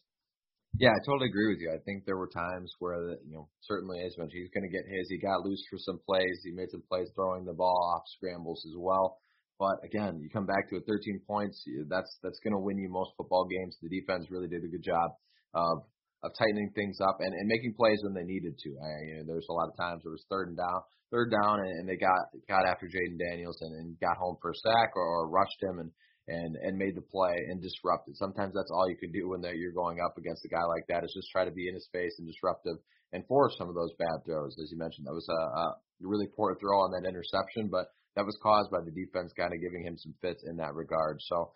Yeah, 0.78 0.88
I 0.88 1.00
totally 1.04 1.28
agree 1.28 1.52
with 1.52 1.60
you. 1.60 1.68
I 1.68 1.80
think 1.84 2.04
there 2.04 2.16
were 2.16 2.32
times 2.32 2.72
where, 2.78 2.96
the, 2.96 3.16
you 3.28 3.36
know, 3.36 3.48
certainly 3.60 4.00
as 4.00 4.16
mentioned, 4.16 4.40
he's 4.40 4.54
going 4.56 4.64
to 4.64 4.72
get 4.72 4.88
his. 4.88 5.06
He 5.10 5.18
got 5.18 5.44
loose 5.44 5.62
for 5.68 5.76
some 5.76 6.00
plays. 6.08 6.40
He 6.44 6.52
made 6.52 6.70
some 6.70 6.82
plays 6.88 7.08
throwing 7.14 7.44
the 7.44 7.52
ball 7.52 7.76
off 7.94 8.08
scrambles 8.16 8.64
as 8.64 8.74
well. 8.76 9.18
But 9.58 9.84
again, 9.84 10.18
you 10.20 10.30
come 10.30 10.46
back 10.46 10.70
to 10.70 10.76
it, 10.76 10.84
13 10.88 11.20
points. 11.26 11.62
That's 11.88 12.16
that's 12.22 12.40
going 12.40 12.54
to 12.54 12.58
win 12.58 12.78
you 12.78 12.88
most 12.88 13.12
football 13.16 13.44
games. 13.44 13.76
The 13.82 13.92
defense 13.92 14.26
really 14.30 14.48
did 14.48 14.64
a 14.64 14.68
good 14.68 14.82
job 14.82 15.12
of 15.54 15.84
of 16.22 16.30
tightening 16.38 16.70
things 16.74 16.98
up 17.02 17.18
and, 17.20 17.34
and 17.34 17.46
making 17.48 17.74
plays 17.74 17.98
when 18.02 18.14
they 18.14 18.22
needed 18.22 18.54
to. 18.58 18.70
I, 18.78 18.90
you 19.06 19.14
know, 19.18 19.24
there's 19.26 19.50
a 19.50 19.52
lot 19.52 19.68
of 19.68 19.76
times 19.76 20.02
it 20.04 20.14
was 20.14 20.24
third 20.30 20.48
and 20.48 20.56
down, 20.56 20.80
third 21.10 21.34
down, 21.34 21.60
and, 21.60 21.72
and 21.82 21.88
they 21.88 21.98
got 21.98 22.30
got 22.48 22.66
after 22.66 22.86
Jayden 22.86 23.18
Daniels 23.18 23.58
and, 23.60 23.74
and 23.74 23.98
got 24.00 24.16
home 24.16 24.36
for 24.40 24.50
a 24.50 24.62
sack 24.62 24.94
or, 24.94 25.02
or 25.02 25.28
rushed 25.28 25.60
him 25.62 25.78
and 25.78 25.90
and 26.28 26.54
and 26.62 26.78
made 26.78 26.94
the 26.94 27.02
play 27.02 27.34
and 27.50 27.60
disrupted. 27.60 28.16
Sometimes 28.16 28.54
that's 28.54 28.70
all 28.70 28.88
you 28.88 28.96
can 28.96 29.10
do 29.10 29.30
when 29.30 29.42
you're 29.42 29.74
going 29.74 29.98
up 29.98 30.16
against 30.16 30.44
a 30.44 30.48
guy 30.48 30.62
like 30.70 30.86
that 30.88 31.02
is 31.02 31.12
just 31.14 31.30
try 31.30 31.44
to 31.44 31.50
be 31.50 31.66
in 31.66 31.74
his 31.74 31.88
face 31.92 32.14
and 32.18 32.26
disruptive 32.26 32.78
and 33.12 33.26
force 33.26 33.54
some 33.58 33.68
of 33.68 33.74
those 33.74 33.92
bad 33.98 34.24
throws. 34.24 34.56
As 34.62 34.70
you 34.70 34.78
mentioned, 34.78 35.06
that 35.06 35.12
was 35.12 35.28
a, 35.28 35.42
a 35.58 35.64
really 36.00 36.28
poor 36.34 36.56
throw 36.56 36.80
on 36.80 36.92
that 36.92 37.08
interception, 37.08 37.68
but 37.68 37.92
that 38.16 38.24
was 38.24 38.38
caused 38.42 38.70
by 38.70 38.80
the 38.84 38.94
defense 38.94 39.32
kind 39.36 39.52
of 39.52 39.60
giving 39.60 39.84
him 39.84 39.96
some 39.96 40.14
fits 40.20 40.44
in 40.46 40.56
that 40.56 40.74
regard. 40.74 41.18
So 41.28 41.52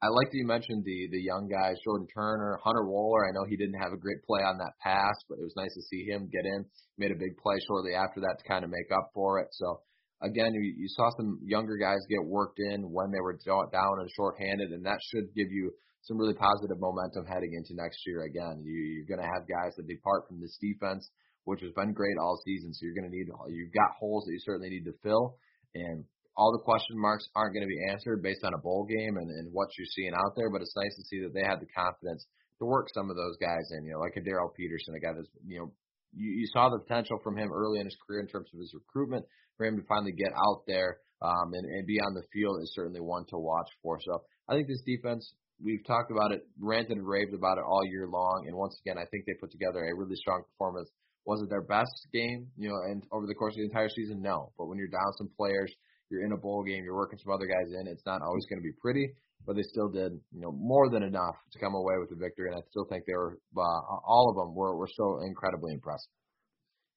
I 0.00 0.08
like 0.08 0.32
that 0.32 0.40
you 0.40 0.48
mentioned 0.48 0.80
the 0.84 1.08
the 1.12 1.20
young 1.20 1.44
guys, 1.44 1.76
Jordan 1.84 2.08
Turner, 2.08 2.58
Hunter 2.64 2.88
Wohler. 2.88 3.28
I 3.28 3.36
know 3.36 3.44
he 3.44 3.60
didn't 3.60 3.80
have 3.80 3.92
a 3.92 4.00
great 4.00 4.24
play 4.24 4.40
on 4.40 4.56
that 4.56 4.72
pass, 4.80 5.12
but 5.28 5.36
it 5.36 5.44
was 5.44 5.52
nice 5.60 5.74
to 5.76 5.84
see 5.92 6.08
him 6.08 6.32
get 6.32 6.48
in. 6.48 6.64
Made 6.96 7.12
a 7.12 7.20
big 7.20 7.36
play 7.36 7.60
shortly 7.68 7.92
after 7.92 8.20
that 8.24 8.40
to 8.40 8.48
kind 8.48 8.64
of 8.64 8.72
make 8.72 8.88
up 8.96 9.12
for 9.12 9.40
it. 9.44 9.48
So 9.52 9.84
again, 10.22 10.56
you, 10.56 10.64
you 10.64 10.88
saw 10.88 11.10
some 11.16 11.38
younger 11.44 11.76
guys 11.76 12.00
get 12.08 12.24
worked 12.24 12.60
in 12.60 12.88
when 12.88 13.12
they 13.12 13.20
were 13.20 13.36
down 13.44 14.00
and 14.00 14.08
shorthanded, 14.16 14.72
and 14.72 14.84
that 14.88 15.00
should 15.12 15.28
give 15.36 15.52
you 15.52 15.72
some 16.08 16.16
really 16.16 16.34
positive 16.34 16.80
momentum 16.80 17.28
heading 17.28 17.52
into 17.52 17.76
next 17.76 18.00
year. 18.06 18.24
Again, 18.24 18.64
you, 18.64 18.72
you're 18.72 19.10
going 19.10 19.20
to 19.20 19.32
have 19.36 19.44
guys 19.44 19.76
that 19.76 19.84
depart 19.84 20.24
from 20.28 20.40
this 20.40 20.56
defense, 20.60 21.04
which 21.44 21.60
has 21.60 21.72
been 21.76 21.92
great 21.92 22.16
all 22.16 22.40
season. 22.44 22.72
So 22.72 22.88
you're 22.88 22.96
going 22.96 23.10
to 23.10 23.14
need 23.14 23.28
you've 23.52 23.76
got 23.76 24.00
holes 24.00 24.24
that 24.24 24.32
you 24.32 24.40
certainly 24.40 24.70
need 24.70 24.88
to 24.88 24.96
fill, 25.02 25.36
and 25.74 26.04
all 26.36 26.52
the 26.52 26.64
question 26.64 26.98
marks 26.98 27.28
aren't 27.34 27.54
going 27.54 27.66
to 27.66 27.70
be 27.70 27.84
answered 27.90 28.22
based 28.22 28.44
on 28.44 28.54
a 28.54 28.58
bowl 28.58 28.86
game 28.86 29.16
and, 29.16 29.30
and 29.30 29.52
what 29.52 29.68
you're 29.76 29.94
seeing 29.94 30.14
out 30.14 30.34
there, 30.36 30.50
but 30.50 30.62
it's 30.62 30.76
nice 30.76 30.94
to 30.96 31.04
see 31.04 31.20
that 31.20 31.34
they 31.34 31.42
had 31.42 31.60
the 31.60 31.66
confidence 31.74 32.26
to 32.58 32.64
work 32.64 32.88
some 32.94 33.10
of 33.10 33.16
those 33.16 33.36
guys 33.40 33.70
in, 33.72 33.84
you 33.84 33.92
know, 33.92 33.98
like 33.98 34.16
a 34.16 34.20
Darryl 34.20 34.54
Peterson, 34.54 34.94
a 34.94 35.00
guy 35.00 35.12
that's, 35.14 35.28
you 35.46 35.58
know, 35.58 35.72
you, 36.12 36.30
you 36.42 36.46
saw 36.52 36.68
the 36.68 36.78
potential 36.78 37.18
from 37.22 37.36
him 37.36 37.50
early 37.52 37.80
in 37.80 37.86
his 37.86 37.96
career 38.06 38.20
in 38.20 38.28
terms 38.28 38.48
of 38.52 38.60
his 38.60 38.74
recruitment. 38.74 39.24
For 39.56 39.66
him 39.66 39.76
to 39.76 39.86
finally 39.86 40.12
get 40.12 40.32
out 40.32 40.64
there 40.66 40.98
um, 41.20 41.52
and, 41.52 41.66
and 41.68 41.86
be 41.86 42.00
on 42.00 42.14
the 42.14 42.24
field 42.32 42.62
is 42.62 42.72
certainly 42.74 43.00
one 43.00 43.26
to 43.28 43.36
watch 43.36 43.68
for. 43.82 43.98
So 44.00 44.22
I 44.48 44.54
think 44.54 44.68
this 44.68 44.80
defense, 44.86 45.34
we've 45.62 45.84
talked 45.84 46.10
about 46.10 46.32
it, 46.32 46.48
ranted 46.58 46.96
and 46.96 47.06
raved 47.06 47.34
about 47.34 47.58
it 47.58 47.64
all 47.68 47.84
year 47.84 48.08
long. 48.08 48.44
And 48.46 48.56
once 48.56 48.80
again, 48.80 48.96
I 48.96 49.04
think 49.10 49.26
they 49.26 49.34
put 49.38 49.52
together 49.52 49.84
a 49.84 49.94
really 49.94 50.16
strong 50.16 50.44
performance. 50.48 50.88
Was 51.26 51.42
it 51.42 51.50
their 51.50 51.60
best 51.60 51.92
game, 52.12 52.48
you 52.56 52.70
know, 52.70 52.76
and 52.88 53.04
over 53.12 53.26
the 53.26 53.34
course 53.34 53.52
of 53.52 53.58
the 53.58 53.68
entire 53.68 53.90
season? 53.90 54.22
No. 54.22 54.52
But 54.56 54.66
when 54.68 54.78
you're 54.78 54.88
down 54.88 55.12
some 55.18 55.28
players, 55.36 55.70
you're 56.10 56.24
in 56.24 56.32
a 56.32 56.36
bowl 56.36 56.62
game, 56.62 56.84
you're 56.84 56.96
working 56.96 57.18
some 57.22 57.32
other 57.32 57.46
guys 57.46 57.72
in. 57.80 57.86
It's 57.86 58.04
not 58.06 58.22
always 58.22 58.44
going 58.46 58.58
to 58.58 58.66
be 58.66 58.74
pretty, 58.80 59.08
but 59.46 59.56
they 59.56 59.62
still 59.62 59.88
did, 59.88 60.12
you 60.32 60.40
know, 60.40 60.52
more 60.52 60.90
than 60.90 61.02
enough 61.02 61.36
to 61.52 61.58
come 61.58 61.74
away 61.74 61.94
with 61.98 62.10
the 62.10 62.16
victory. 62.16 62.48
And 62.50 62.56
I 62.58 62.62
still 62.70 62.84
think 62.84 63.04
they 63.06 63.14
were, 63.14 63.38
uh, 63.56 63.60
all 64.06 64.30
of 64.30 64.36
them 64.36 64.54
were, 64.54 64.76
were 64.76 64.88
so 64.96 65.20
incredibly 65.26 65.72
impressive. 65.72 66.10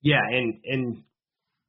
Yeah, 0.03 0.19
and 0.29 0.59
and 0.65 1.03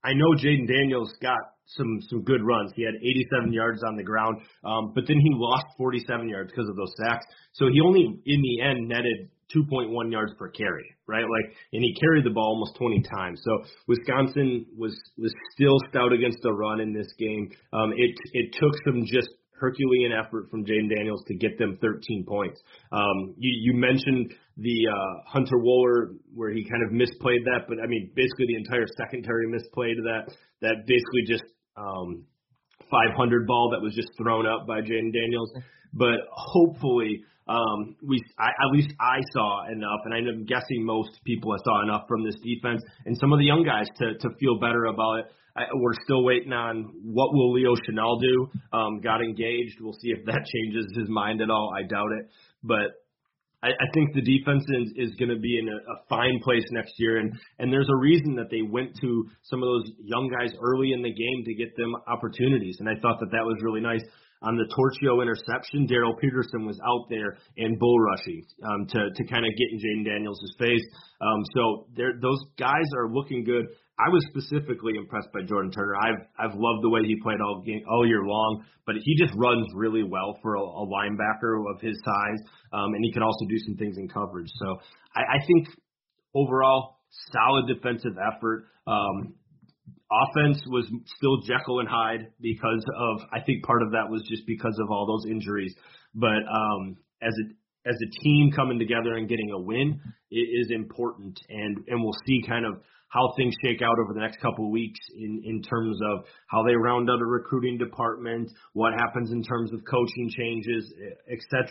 I 0.03 0.13
know 0.13 0.35
Jayden 0.37 0.67
Daniels 0.67 1.15
got 1.23 1.39
some 1.67 2.01
some 2.11 2.23
good 2.23 2.43
runs. 2.43 2.73
He 2.75 2.85
had 2.85 2.95
87 2.97 3.53
yards 3.53 3.83
on 3.85 3.97
the 3.97 4.03
ground, 4.03 4.43
um, 4.65 4.93
but 4.95 5.05
then 5.07 5.17
he 5.17 5.31
lost 5.33 5.67
47 5.79 6.29
yards 6.29 6.51
because 6.51 6.69
of 6.69 6.77
those 6.77 6.93
sacks. 6.99 7.25
So 7.53 7.67
he 7.73 7.81
only, 7.81 8.21
in 8.27 8.43
the 8.43 8.61
end, 8.61 8.89
netted 8.89 9.31
2.1 9.55 10.11
yards 10.11 10.33
per 10.39 10.49
carry, 10.51 10.85
right? 11.07 11.25
Like, 11.25 11.55
and 11.73 11.83
he 11.83 11.95
carried 12.01 12.25
the 12.25 12.31
ball 12.31 12.55
almost 12.55 12.77
20 12.77 13.03
times. 13.03 13.41
So 13.45 13.65
Wisconsin 13.87 14.67
was 14.77 14.95
was 15.19 15.33
still 15.55 15.77
stout 15.91 16.13
against 16.13 16.39
the 16.43 16.53
run 16.53 16.81
in 16.81 16.93
this 16.93 17.09
game. 17.19 17.51
Um, 17.73 17.93
it 17.97 18.15
it 18.33 18.55
took 18.59 18.73
some 18.85 19.05
just 19.07 19.29
Herculean 19.65 20.13
effort 20.13 20.51
from 20.51 20.65
Jayden 20.65 20.91
Daniels 20.95 21.23
to 21.29 21.35
get 21.35 21.59
them 21.59 21.79
13 21.81 22.25
points. 22.29 22.61
Um, 22.93 23.35
you, 23.39 23.73
you 23.73 23.79
mentioned 23.79 24.35
the 24.57 24.89
uh, 24.91 25.23
Hunter 25.27 25.57
Wohler 25.57 26.17
where 26.35 26.51
he 26.51 26.69
kind 26.69 26.83
of 26.85 26.91
misplayed 26.91 27.45
that, 27.45 27.67
but 27.69 27.79
I 27.83 27.87
mean 27.87 28.11
basically 28.15 28.47
the 28.49 28.57
entire 28.57 28.87
secondary 28.99 29.47
misplayed 29.47 29.97
that. 30.05 30.35
That 30.61 30.87
basically 30.87 31.25
just 31.27 31.45
um, 31.77 32.25
500 32.91 33.47
ball 33.47 33.71
that 33.73 33.83
was 33.83 33.95
just 33.95 34.09
thrown 34.19 34.47
up 34.47 34.67
by 34.67 34.81
Jayden 34.81 35.13
Daniels. 35.13 35.53
But 35.93 36.27
hopefully 36.33 37.23
um, 37.47 37.97
we 38.03 38.23
I, 38.39 38.49
at 38.49 38.73
least 38.73 38.89
I 38.99 39.19
saw 39.33 39.67
enough, 39.71 40.01
and 40.05 40.15
I'm 40.15 40.45
guessing 40.47 40.85
most 40.85 41.11
people 41.25 41.55
saw 41.65 41.83
enough 41.83 42.05
from 42.09 42.25
this 42.25 42.37
defense 42.43 42.83
and 43.05 43.17
some 43.19 43.33
of 43.33 43.39
the 43.39 43.45
young 43.45 43.65
guys 43.65 43.87
to 43.99 44.15
to 44.19 44.35
feel 44.41 44.59
better 44.59 44.87
about 44.87 45.21
it. 45.21 45.27
I, 45.57 45.65
we're 45.75 45.95
still 46.05 46.25
waiting 46.25 46.53
on 46.53 46.91
what 47.05 47.33
will 47.33 47.53
Leo 47.53 47.75
Chenal 47.77 48.21
do. 48.21 48.49
Um, 48.73 49.01
got 49.01 49.21
engaged. 49.21 49.79
We'll 49.81 49.93
see 50.01 50.11
if 50.11 50.25
that 50.25 50.45
changes 50.55 50.87
his 50.99 51.09
mind 51.09 51.43
at 51.43 51.51
all. 51.51 51.71
I 51.77 51.83
doubt 51.83 52.11
it, 52.19 52.31
but 52.63 53.05
I, 53.65 53.69
I 53.69 53.89
think 53.95 54.13
the 54.15 54.21
defense 54.21 54.65
is, 54.69 55.09
is 55.09 55.15
going 55.17 55.31
to 55.31 55.41
be 55.41 55.59
in 55.59 55.69
a, 55.69 55.77
a 55.77 55.97
fine 56.09 56.39
place 56.43 56.65
next 56.71 56.93
year, 56.99 57.19
and 57.19 57.33
and 57.59 57.73
there's 57.73 57.89
a 57.89 57.97
reason 57.97 58.37
that 58.37 58.51
they 58.51 58.63
went 58.63 58.95
to 59.01 59.29
some 59.45 59.63
of 59.63 59.67
those 59.67 59.93
young 60.03 60.29
guys 60.29 60.53
early 60.61 60.93
in 60.93 61.03
the 61.03 61.13
game 61.13 61.45
to 61.45 61.55
get 61.55 61.75
them 61.77 61.95
opportunities, 62.07 62.77
and 62.81 62.89
I 62.89 63.01
thought 63.01 63.21
that 63.21 63.31
that 63.33 63.45
was 63.45 63.57
really 63.63 63.81
nice. 63.81 64.03
On 64.45 64.57
the 64.57 64.69
Torchio 64.69 65.23
interception, 65.23 65.89
Darryl 65.89 66.19
Peterson 66.21 66.67
was 66.67 66.79
out 66.87 67.09
there 67.09 67.37
and 67.57 67.79
bull 67.79 67.99
rushing 67.99 68.45
um, 68.63 68.87
to 68.89 69.11
to 69.15 69.23
kind 69.25 69.45
of 69.45 69.53
get 69.57 69.69
in 69.73 69.79
Jayden 69.81 70.05
Daniels' 70.05 70.55
face. 70.59 70.85
Um, 71.21 71.41
so 71.57 71.87
those 71.97 72.41
guys 72.59 72.89
are 72.97 73.09
looking 73.09 73.45
good. 73.45 73.65
I 73.99 74.11
was 74.11 74.27
specifically 74.29 74.95
impressed 74.99 75.29
by 75.33 75.47
Jordan 75.47 75.71
Turner. 75.71 75.95
I've 75.97 76.23
I've 76.39 76.55
loved 76.59 76.83
the 76.83 76.91
way 76.91 77.01
he 77.05 77.17
played 77.23 77.41
all 77.41 77.63
game 77.65 77.83
all 77.89 78.07
year 78.07 78.25
long, 78.25 78.65
but 78.87 78.97
he 79.01 79.17
just 79.17 79.33
runs 79.37 79.67
really 79.75 80.03
well 80.03 80.37
for 80.43 80.57
a, 80.57 80.63
a 80.63 80.85
linebacker 80.87 81.63
of 81.73 81.81
his 81.81 81.97
size, 82.05 82.41
um, 82.73 82.93
and 82.93 83.05
he 83.05 83.13
can 83.13 83.23
also 83.23 83.47
do 83.49 83.57
some 83.65 83.77
things 83.77 83.97
in 83.97 84.09
coverage. 84.09 84.51
So 84.61 84.79
I, 85.15 85.39
I 85.39 85.47
think 85.47 85.69
overall 86.35 86.99
solid 87.33 87.67
defensive 87.69 88.19
effort. 88.19 88.67
Um, 88.87 89.35
offense 90.23 90.63
was 90.67 90.87
still 91.17 91.41
Jekyll 91.43 91.81
and 91.81 91.89
Hyde 91.89 92.29
because 92.41 92.85
of 92.97 93.21
I 93.33 93.41
think 93.41 93.65
part 93.65 93.83
of 93.83 93.93
that 93.93 94.11
was 94.11 94.23
just 94.29 94.47
because 94.47 94.79
of 94.83 94.91
all 94.91 95.07
those 95.07 95.31
injuries, 95.31 95.75
but 96.15 96.43
um, 96.51 96.97
as 97.23 97.33
a 97.33 97.89
as 97.89 97.97
a 97.97 98.23
team 98.23 98.51
coming 98.55 98.79
together 98.79 99.15
and 99.15 99.29
getting 99.29 99.51
a 99.51 99.59
win 99.59 100.01
is 100.31 100.71
important, 100.71 101.39
and 101.49 101.85
and 101.89 102.03
we'll 102.03 102.17
see 102.27 102.43
kind 102.47 102.67
of 102.67 102.81
how 103.15 103.33
things 103.37 103.55
shake 103.65 103.81
out 103.81 103.97
over 104.03 104.13
the 104.13 104.21
next 104.21 104.41
couple 104.41 104.67
of 104.67 104.73
weeks 104.73 104.99
in, 105.17 105.41
in 105.45 105.63
terms 105.63 105.97
of 106.11 106.25
how 106.49 106.65
they 106.65 106.75
round 106.75 107.09
out 107.09 107.21
a 107.21 107.25
recruiting 107.25 107.79
department, 107.79 108.51
what 108.73 108.93
happens 108.93 109.31
in 109.31 109.43
terms 109.43 109.73
of 109.73 109.81
coaching 109.89 110.29
changes, 110.37 110.93
etc. 111.31 111.63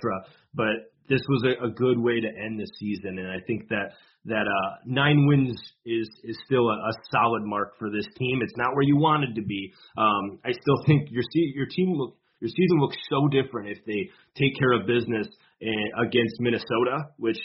But 0.55 0.93
this 1.09 1.19
was 1.27 1.43
a, 1.43 1.65
a 1.67 1.69
good 1.69 1.99
way 1.99 2.21
to 2.21 2.27
end 2.27 2.59
the 2.59 2.67
season, 2.79 3.19
and 3.19 3.27
I 3.27 3.43
think 3.45 3.67
that 3.69 3.91
that 4.25 4.47
uh, 4.47 4.75
nine 4.85 5.27
wins 5.27 5.59
is 5.85 6.09
is 6.23 6.37
still 6.45 6.69
a, 6.69 6.75
a 6.75 6.93
solid 7.11 7.43
mark 7.43 7.77
for 7.77 7.89
this 7.89 8.07
team. 8.17 8.39
It's 8.41 8.55
not 8.55 8.73
where 8.73 8.83
you 8.83 8.95
wanted 8.95 9.35
to 9.35 9.41
be. 9.41 9.73
Um, 9.97 10.39
I 10.45 10.51
still 10.51 10.79
think 10.87 11.09
your 11.11 11.23
your 11.33 11.67
team 11.67 11.93
look 11.97 12.15
your 12.39 12.49
season 12.49 12.79
looks 12.79 12.97
so 13.09 13.27
different 13.27 13.69
if 13.69 13.83
they 13.85 14.09
take 14.35 14.57
care 14.59 14.73
of 14.73 14.87
business 14.87 15.27
eh, 15.61 16.07
against 16.07 16.35
Minnesota, 16.39 17.11
which 17.17 17.37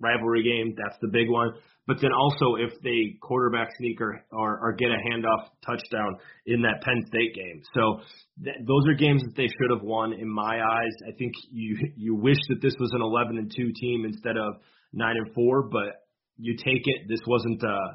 rivalry 0.00 0.42
game, 0.42 0.74
that's 0.76 0.98
the 1.00 1.08
big 1.08 1.28
one. 1.28 1.50
But 1.86 1.98
then 2.00 2.12
also 2.12 2.54
if 2.56 2.72
they 2.82 3.18
quarterback 3.20 3.68
sneak 3.76 4.00
or, 4.00 4.24
or, 4.32 4.58
or 4.62 4.72
get 4.72 4.88
a 4.88 4.96
handoff 5.12 5.48
touchdown 5.66 6.16
in 6.46 6.62
that 6.62 6.80
Penn 6.82 7.04
State 7.06 7.34
game. 7.34 7.62
So 7.74 8.00
th- 8.42 8.56
those 8.66 8.88
are 8.88 8.94
games 8.94 9.22
that 9.22 9.36
they 9.36 9.48
should 9.48 9.70
have 9.70 9.82
won 9.82 10.14
in 10.14 10.28
my 10.28 10.60
eyes. 10.60 10.94
I 11.06 11.12
think 11.18 11.32
you 11.50 11.76
you 11.96 12.14
wish 12.14 12.38
that 12.48 12.62
this 12.62 12.74
was 12.80 12.90
an 12.94 13.02
11 13.02 13.36
and 13.36 13.52
2 13.54 13.72
team 13.78 14.04
instead 14.06 14.36
of 14.36 14.62
9 14.94 15.14
and 15.16 15.34
4, 15.34 15.68
but 15.68 16.08
you 16.38 16.56
take 16.56 16.82
it. 16.84 17.08
This 17.08 17.20
wasn't 17.26 17.62
uh, 17.62 17.90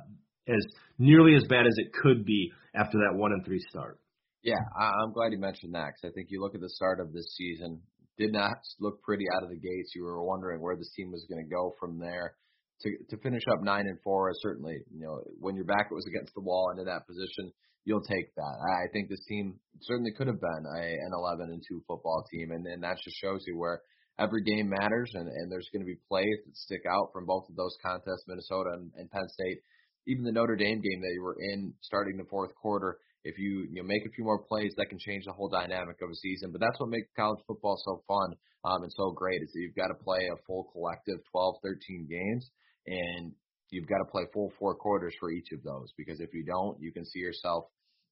as 0.48 0.64
nearly 1.00 1.36
as 1.36 1.44
bad 1.50 1.66
as 1.66 1.74
it 1.78 1.92
could 1.94 2.26
be 2.26 2.52
after 2.76 3.00
that 3.00 3.18
1 3.18 3.32
and 3.32 3.44
3 3.46 3.60
start. 3.70 4.00
Yeah, 4.44 4.62
I- 4.80 5.02
I'm 5.04 5.14
glad 5.14 5.32
you 5.32 5.40
mentioned 5.40 5.74
that 5.74 5.94
because 5.96 6.12
I 6.12 6.14
think 6.14 6.28
you 6.30 6.42
look 6.42 6.54
at 6.54 6.62
the 6.62 6.70
start 6.70 7.00
of 7.00 7.12
this 7.12 7.36
season, 7.36 7.82
did 8.20 8.34
not 8.34 8.58
look 8.80 9.02
pretty 9.02 9.26
out 9.36 9.44
of 9.44 9.50
the 9.50 9.58
gates. 9.58 9.94
You 9.96 10.04
were 10.04 10.24
wondering 10.24 10.62
where 10.62 10.76
this 10.76 10.92
team 10.96 11.12
was 11.12 11.26
going 11.28 11.44
to 11.44 11.50
go 11.50 11.74
from 11.80 11.98
there 11.98 12.36
to 12.82 12.98
to 13.10 13.18
finish 13.18 13.44
up 13.52 13.62
nine 13.62 13.88
and 13.88 14.00
four 14.04 14.30
is 14.30 14.40
certainly 14.42 14.78
you 14.92 15.02
know 15.02 15.22
when 15.40 15.56
your 15.56 15.66
back 15.66 15.92
was 15.92 16.06
against 16.08 16.34
the 16.34 16.42
wall 16.42 16.70
and 16.72 16.80
in 16.80 16.86
that 16.86 17.08
position, 17.08 17.52
you'll 17.86 18.04
take 18.04 18.34
that. 18.36 18.56
I 18.84 18.88
think 18.94 19.10
this 19.10 19.24
team 19.28 19.60
certainly 19.82 20.12
could 20.12 20.28
have 20.28 20.40
been 20.40 20.66
a, 20.76 20.82
an 20.82 21.12
11 21.14 21.50
and 21.50 21.64
two 21.68 21.82
football 21.88 22.26
team, 22.32 22.52
and 22.52 22.66
and 22.66 22.84
that 22.84 22.98
just 23.04 23.18
shows 23.18 23.44
you 23.48 23.58
where 23.58 23.82
every 24.18 24.44
game 24.44 24.70
matters, 24.70 25.12
and 25.14 25.28
and 25.28 25.52
there's 25.52 25.70
going 25.74 25.82
to 25.82 25.92
be 25.92 26.00
plays 26.08 26.40
that 26.46 26.56
stick 26.56 26.84
out 26.90 27.12
from 27.14 27.26
both 27.26 27.50
of 27.50 27.56
those 27.56 27.76
contests, 27.84 28.28
Minnesota 28.28 28.72
and, 28.74 28.92
and 28.98 29.12
Penn 29.12 29.28
State. 29.30 29.60
Even 30.08 30.24
the 30.24 30.32
Notre 30.32 30.56
Dame 30.56 30.82
game 30.82 31.02
that 31.02 31.14
you 31.14 31.22
were 31.22 31.38
in 31.40 31.74
starting 31.82 32.18
the 32.18 32.30
fourth 32.30 32.56
quarter, 32.56 32.98
if 33.24 33.38
you 33.38 33.68
you 33.70 33.82
know 33.82 33.88
make 33.88 34.06
a 34.06 34.12
few 34.16 34.24
more 34.24 34.40
plays, 34.40 34.74
that 34.78 34.90
can 34.90 35.00
change 35.00 35.26
the 35.26 35.34
whole 35.34 35.50
dynamic 35.50 35.98
of 36.02 36.10
a 36.10 36.16
season. 36.16 36.52
But 36.52 36.62
that's 36.62 36.80
what 36.80 36.90
makes 36.90 37.08
college 37.16 37.44
football 37.46 37.78
so 37.84 38.04
fun 38.08 38.36
um, 38.66 38.84
and 38.84 38.92
so 38.92 39.12
great 39.12 39.42
is 39.42 39.52
that 39.54 39.60
you've 39.60 39.76
got 39.76 39.88
to 39.88 40.04
play 40.04 40.28
a 40.28 40.42
full 40.46 40.70
collective 40.72 41.20
12, 41.32 41.56
13 41.64 42.08
games 42.10 42.50
and 42.90 43.32
you've 43.70 43.88
got 43.88 44.00
to 44.00 44.12
play 44.12 44.24
full 44.34 44.52
four 44.58 44.76
quarters 44.76 45.14
for 45.20 45.32
each 45.32 45.52
of 45.54 45.62
those 45.64 45.94
because 45.96 46.20
if 46.20 46.34
you 46.34 46.44
don't, 46.44 46.82
you 46.82 46.92
can 46.92 47.06
see 47.06 47.20
yourself, 47.20 47.66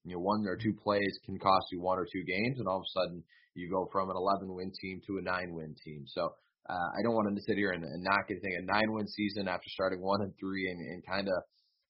you 0.04 0.14
know, 0.14 0.20
one 0.20 0.46
or 0.46 0.56
two 0.56 0.72
plays 0.72 1.18
can 1.26 1.38
cost 1.38 1.66
you 1.72 1.80
one 1.80 1.98
or 1.98 2.06
two 2.06 2.22
games, 2.22 2.58
and 2.58 2.68
all 2.68 2.78
of 2.78 2.86
a 2.86 2.94
sudden 2.94 3.24
you 3.54 3.68
go 3.68 3.88
from 3.90 4.08
an 4.10 4.16
11 4.16 4.54
win 4.54 4.70
team 4.80 5.00
to 5.06 5.18
a 5.18 5.22
nine 5.22 5.52
win 5.52 5.74
team. 5.84 6.04
So 6.06 6.30
uh, 6.70 6.88
I 6.94 7.02
don't 7.02 7.14
want 7.14 7.26
them 7.26 7.36
to 7.36 7.42
sit 7.42 7.58
here 7.58 7.72
and, 7.72 7.82
and 7.82 8.04
not 8.04 8.28
get 8.28 8.38
a 8.38 8.64
nine 8.64 8.92
win 8.92 9.08
season 9.08 9.48
after 9.48 9.66
starting 9.68 10.00
one 10.00 10.22
and 10.22 10.32
three 10.38 10.70
and, 10.70 10.78
and 10.78 11.02
kind 11.04 11.26
of 11.26 11.42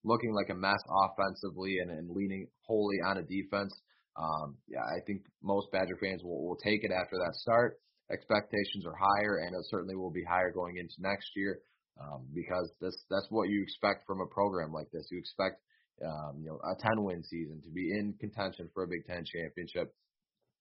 looking 0.04 0.32
like 0.32 0.48
a 0.48 0.54
mess 0.54 0.80
offensively 0.88 1.76
and, 1.82 1.90
and 1.90 2.08
leaning 2.10 2.48
wholly 2.64 2.96
on 3.04 3.18
a 3.18 3.22
defense. 3.22 3.74
Um, 4.16 4.56
yeah, 4.66 4.82
I 4.82 5.04
think 5.06 5.22
most 5.42 5.70
Badger 5.70 5.98
fans 6.00 6.22
will, 6.24 6.46
will 6.46 6.58
take 6.64 6.82
it 6.82 6.90
after 6.90 7.18
that 7.18 7.34
start. 7.34 7.78
Expectations 8.10 8.86
are 8.86 8.96
higher, 8.96 9.44
and 9.44 9.54
it 9.54 9.66
certainly 9.68 9.94
will 9.94 10.10
be 10.10 10.24
higher 10.24 10.50
going 10.50 10.78
into 10.78 10.94
next 10.98 11.28
year 11.36 11.60
um, 12.00 12.26
because 12.34 12.70
that's 12.80 13.04
that's 13.10 13.26
what 13.30 13.48
you 13.48 13.62
expect 13.62 14.06
from 14.06 14.20
a 14.20 14.26
program 14.26 14.72
like 14.72 14.90
this. 14.92 15.08
You 15.10 15.18
expect 15.18 15.60
um, 16.04 16.38
you 16.40 16.48
know 16.48 16.58
a 16.62 16.74
10 16.80 17.02
win 17.04 17.22
season 17.22 17.60
to 17.62 17.70
be 17.70 17.90
in 17.90 18.14
contention 18.20 18.70
for 18.74 18.84
a 18.84 18.88
Big 18.88 19.04
Ten 19.06 19.24
championship 19.24 19.94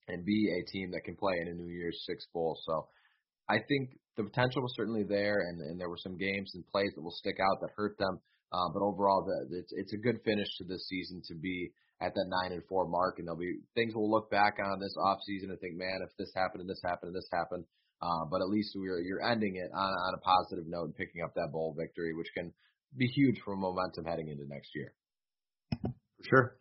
and 0.08 0.26
be 0.26 0.50
a 0.50 0.72
team 0.72 0.92
that 0.92 1.04
can 1.04 1.16
play 1.16 1.36
in 1.42 1.48
a 1.50 1.54
New 1.54 1.70
Year's 1.70 2.04
Six 2.08 2.26
bowl. 2.34 2.58
So 2.66 2.88
I 3.50 3.60
think 3.68 4.00
the 4.16 4.24
potential 4.24 4.62
was 4.62 4.74
certainly 4.76 5.04
there, 5.04 5.40
and, 5.48 5.62
and 5.62 5.80
there 5.80 5.90
were 5.90 6.02
some 6.02 6.18
games 6.18 6.52
and 6.56 6.66
plays 6.68 6.92
that 6.96 7.04
will 7.04 7.16
stick 7.16 7.38
out 7.40 7.62
that 7.62 7.76
hurt 7.76 7.98
them. 7.98 8.20
Uh, 8.52 8.70
but 8.74 8.82
overall, 8.82 9.28
the, 9.28 9.58
it's 9.58 9.72
it's 9.76 9.94
a 9.94 9.98
good 9.98 10.20
finish 10.24 10.48
to 10.58 10.64
this 10.64 10.88
season 10.88 11.22
to 11.28 11.36
be 11.36 11.70
at 12.02 12.14
that 12.14 12.30
nine 12.42 12.54
and 12.54 12.64
four 12.70 12.88
mark, 12.88 13.20
and 13.20 13.28
there'll 13.28 13.40
be 13.40 13.60
things 13.76 13.94
we'll 13.96 14.10
look 14.10 14.32
back 14.32 14.56
on 14.64 14.80
this 14.80 14.96
off 15.04 15.20
season 15.26 15.50
and 15.52 15.60
think, 15.60 15.76
man, 15.76 16.00
if 16.02 16.16
this 16.18 16.32
happened 16.36 16.62
and 16.62 16.70
this 16.70 16.82
happened 16.84 17.14
and 17.14 17.16
this 17.16 17.30
happened, 17.32 17.66
uh, 18.02 18.26
but 18.30 18.42
at 18.42 18.50
least 18.50 18.74
we're 18.76 19.02
you're 19.02 19.24
ending 19.24 19.56
it 19.56 19.72
on, 19.74 19.92
on 19.92 20.14
a 20.14 20.22
positive 20.22 20.66
note 20.68 20.86
and 20.86 20.96
picking 20.96 21.22
up 21.24 21.34
that 21.36 21.52
bowl 21.52 21.76
victory, 21.78 22.14
which 22.14 22.28
can 22.36 22.54
be 22.96 23.08
huge 23.08 23.40
for 23.44 23.56
momentum 23.56 24.06
heading 24.06 24.30
into 24.30 24.46
next 24.48 24.70
year. 24.76 24.94
For 25.82 26.24
sure. 26.30 26.58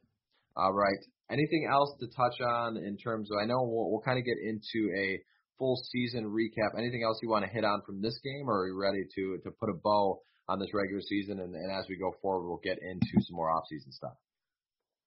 All 0.56 0.72
right. 0.72 0.98
Anything 1.30 1.68
else 1.70 1.94
to 2.00 2.06
touch 2.16 2.40
on 2.40 2.76
in 2.76 2.96
terms 2.96 3.30
of? 3.30 3.38
I 3.42 3.46
know 3.46 3.62
we'll, 3.62 3.90
we'll 3.90 4.00
kind 4.00 4.18
of 4.18 4.24
get 4.24 4.38
into 4.42 4.90
a 4.96 5.20
full 5.58 5.76
season 5.90 6.24
recap. 6.24 6.78
Anything 6.78 7.02
else 7.04 7.18
you 7.22 7.28
want 7.28 7.44
to 7.44 7.50
hit 7.50 7.64
on 7.64 7.82
from 7.84 8.00
this 8.00 8.18
game, 8.22 8.48
or 8.48 8.62
are 8.62 8.68
you 8.68 8.78
ready 8.80 9.04
to 9.14 9.38
to 9.44 9.50
put 9.58 9.68
a 9.68 9.74
bow 9.82 10.20
on 10.48 10.58
this 10.58 10.70
regular 10.72 11.02
season? 11.02 11.40
And, 11.40 11.54
and 11.54 11.72
as 11.72 11.86
we 11.88 11.96
go 11.98 12.12
forward, 12.22 12.48
we'll 12.48 12.60
get 12.62 12.78
into 12.80 13.26
some 13.26 13.36
more 13.36 13.50
off 13.50 13.64
season 13.68 13.92
stuff. 13.92 14.14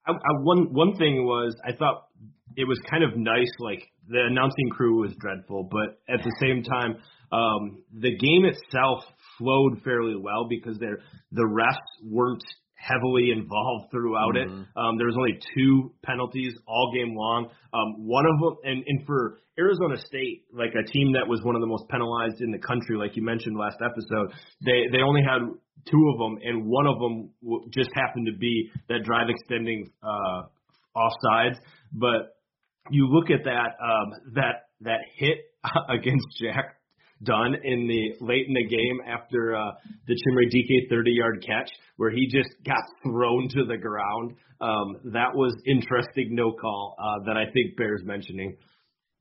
I, 0.06 0.12
I, 0.12 0.32
one 0.42 0.74
one 0.74 0.96
thing 0.96 1.26
was 1.26 1.56
I 1.66 1.74
thought 1.74 2.08
it 2.56 2.66
was 2.66 2.80
kind 2.90 3.04
of 3.04 3.18
nice. 3.18 3.52
Like 3.60 3.84
the 4.08 4.20
announcing 4.30 4.70
crew 4.72 5.02
was 5.02 5.14
dreadful, 5.20 5.70
but 5.72 6.00
at 6.14 6.24
the 6.24 6.34
same 6.42 6.64
time, 6.64 6.98
um, 7.32 7.84
the 7.94 8.16
game 8.18 8.46
itself 8.46 9.04
flowed 9.38 9.82
fairly 9.84 10.16
well 10.16 10.48
because 10.50 10.78
there 10.80 11.00
the 11.32 11.44
refs 11.44 11.78
weren't 12.04 12.44
heavily 12.80 13.32
involved 13.32 13.92
throughout 13.92 14.36
mm-hmm. 14.36 14.62
it. 14.62 14.68
Um, 14.76 14.98
there 14.98 15.08
was 15.08 15.16
only 15.18 15.38
two 15.56 15.92
penalties 16.04 16.54
all 16.66 16.92
game 16.96 17.14
long. 17.16 17.50
Um, 17.74 18.08
one 18.08 18.26
of 18.26 18.40
them, 18.40 18.56
and, 18.64 18.84
and 18.88 19.06
for 19.06 19.40
Arizona 19.60 19.98
State, 19.98 20.46
like 20.54 20.72
a 20.72 20.88
team 20.88 21.12
that 21.14 21.28
was 21.28 21.42
one 21.44 21.56
of 21.56 21.62
the 21.62 21.68
most 21.68 21.84
penalized 21.90 22.42
in 22.42 22.52
the 22.52 22.58
country, 22.58 22.96
like 22.98 23.16
you 23.16 23.24
mentioned 23.24 23.58
last 23.60 23.78
episode, 23.84 24.32
they 24.64 24.88
they 24.92 25.04
only 25.04 25.22
had 25.22 25.44
two 25.86 26.04
of 26.14 26.18
them, 26.18 26.40
and 26.42 26.66
one 26.66 26.88
of 26.88 26.98
them 27.00 27.30
just 27.70 27.90
happened 27.94 28.28
to 28.32 28.38
be 28.38 28.72
that 28.88 29.04
drive 29.04 29.28
extending 29.30 29.92
uh, 30.02 30.48
offsides. 30.96 31.60
But 31.92 32.39
you 32.92 33.08
look 33.10 33.30
at 33.30 33.44
that 33.46 33.76
um, 33.84 34.34
that 34.36 34.70
that 34.82 35.00
hit 35.16 35.38
against 35.90 36.26
Jack 36.42 36.76
Dunn 37.24 37.56
in 37.64 37.88
the 37.88 38.26
late 38.26 38.48
in 38.48 38.54
the 38.54 38.68
game 38.68 39.00
after 39.06 39.56
uh, 39.56 39.72
the 40.08 40.14
Chimere 40.16 40.50
Dike 40.50 40.90
30 40.90 41.12
yard 41.12 41.44
catch 41.46 41.70
where 41.98 42.12
he 42.12 42.28
just 42.32 42.50
got 42.66 42.82
thrown 43.04 43.50
to 43.50 43.66
the 43.66 43.78
ground. 43.78 44.36
Um, 44.62 45.12
that 45.12 45.36
was 45.36 45.56
interesting 45.66 46.36
no 46.36 46.54
call 46.54 46.96
uh, 46.98 47.26
that 47.26 47.36
I 47.36 47.52
think 47.52 47.76
bears 47.78 48.02
mentioning. 48.06 48.56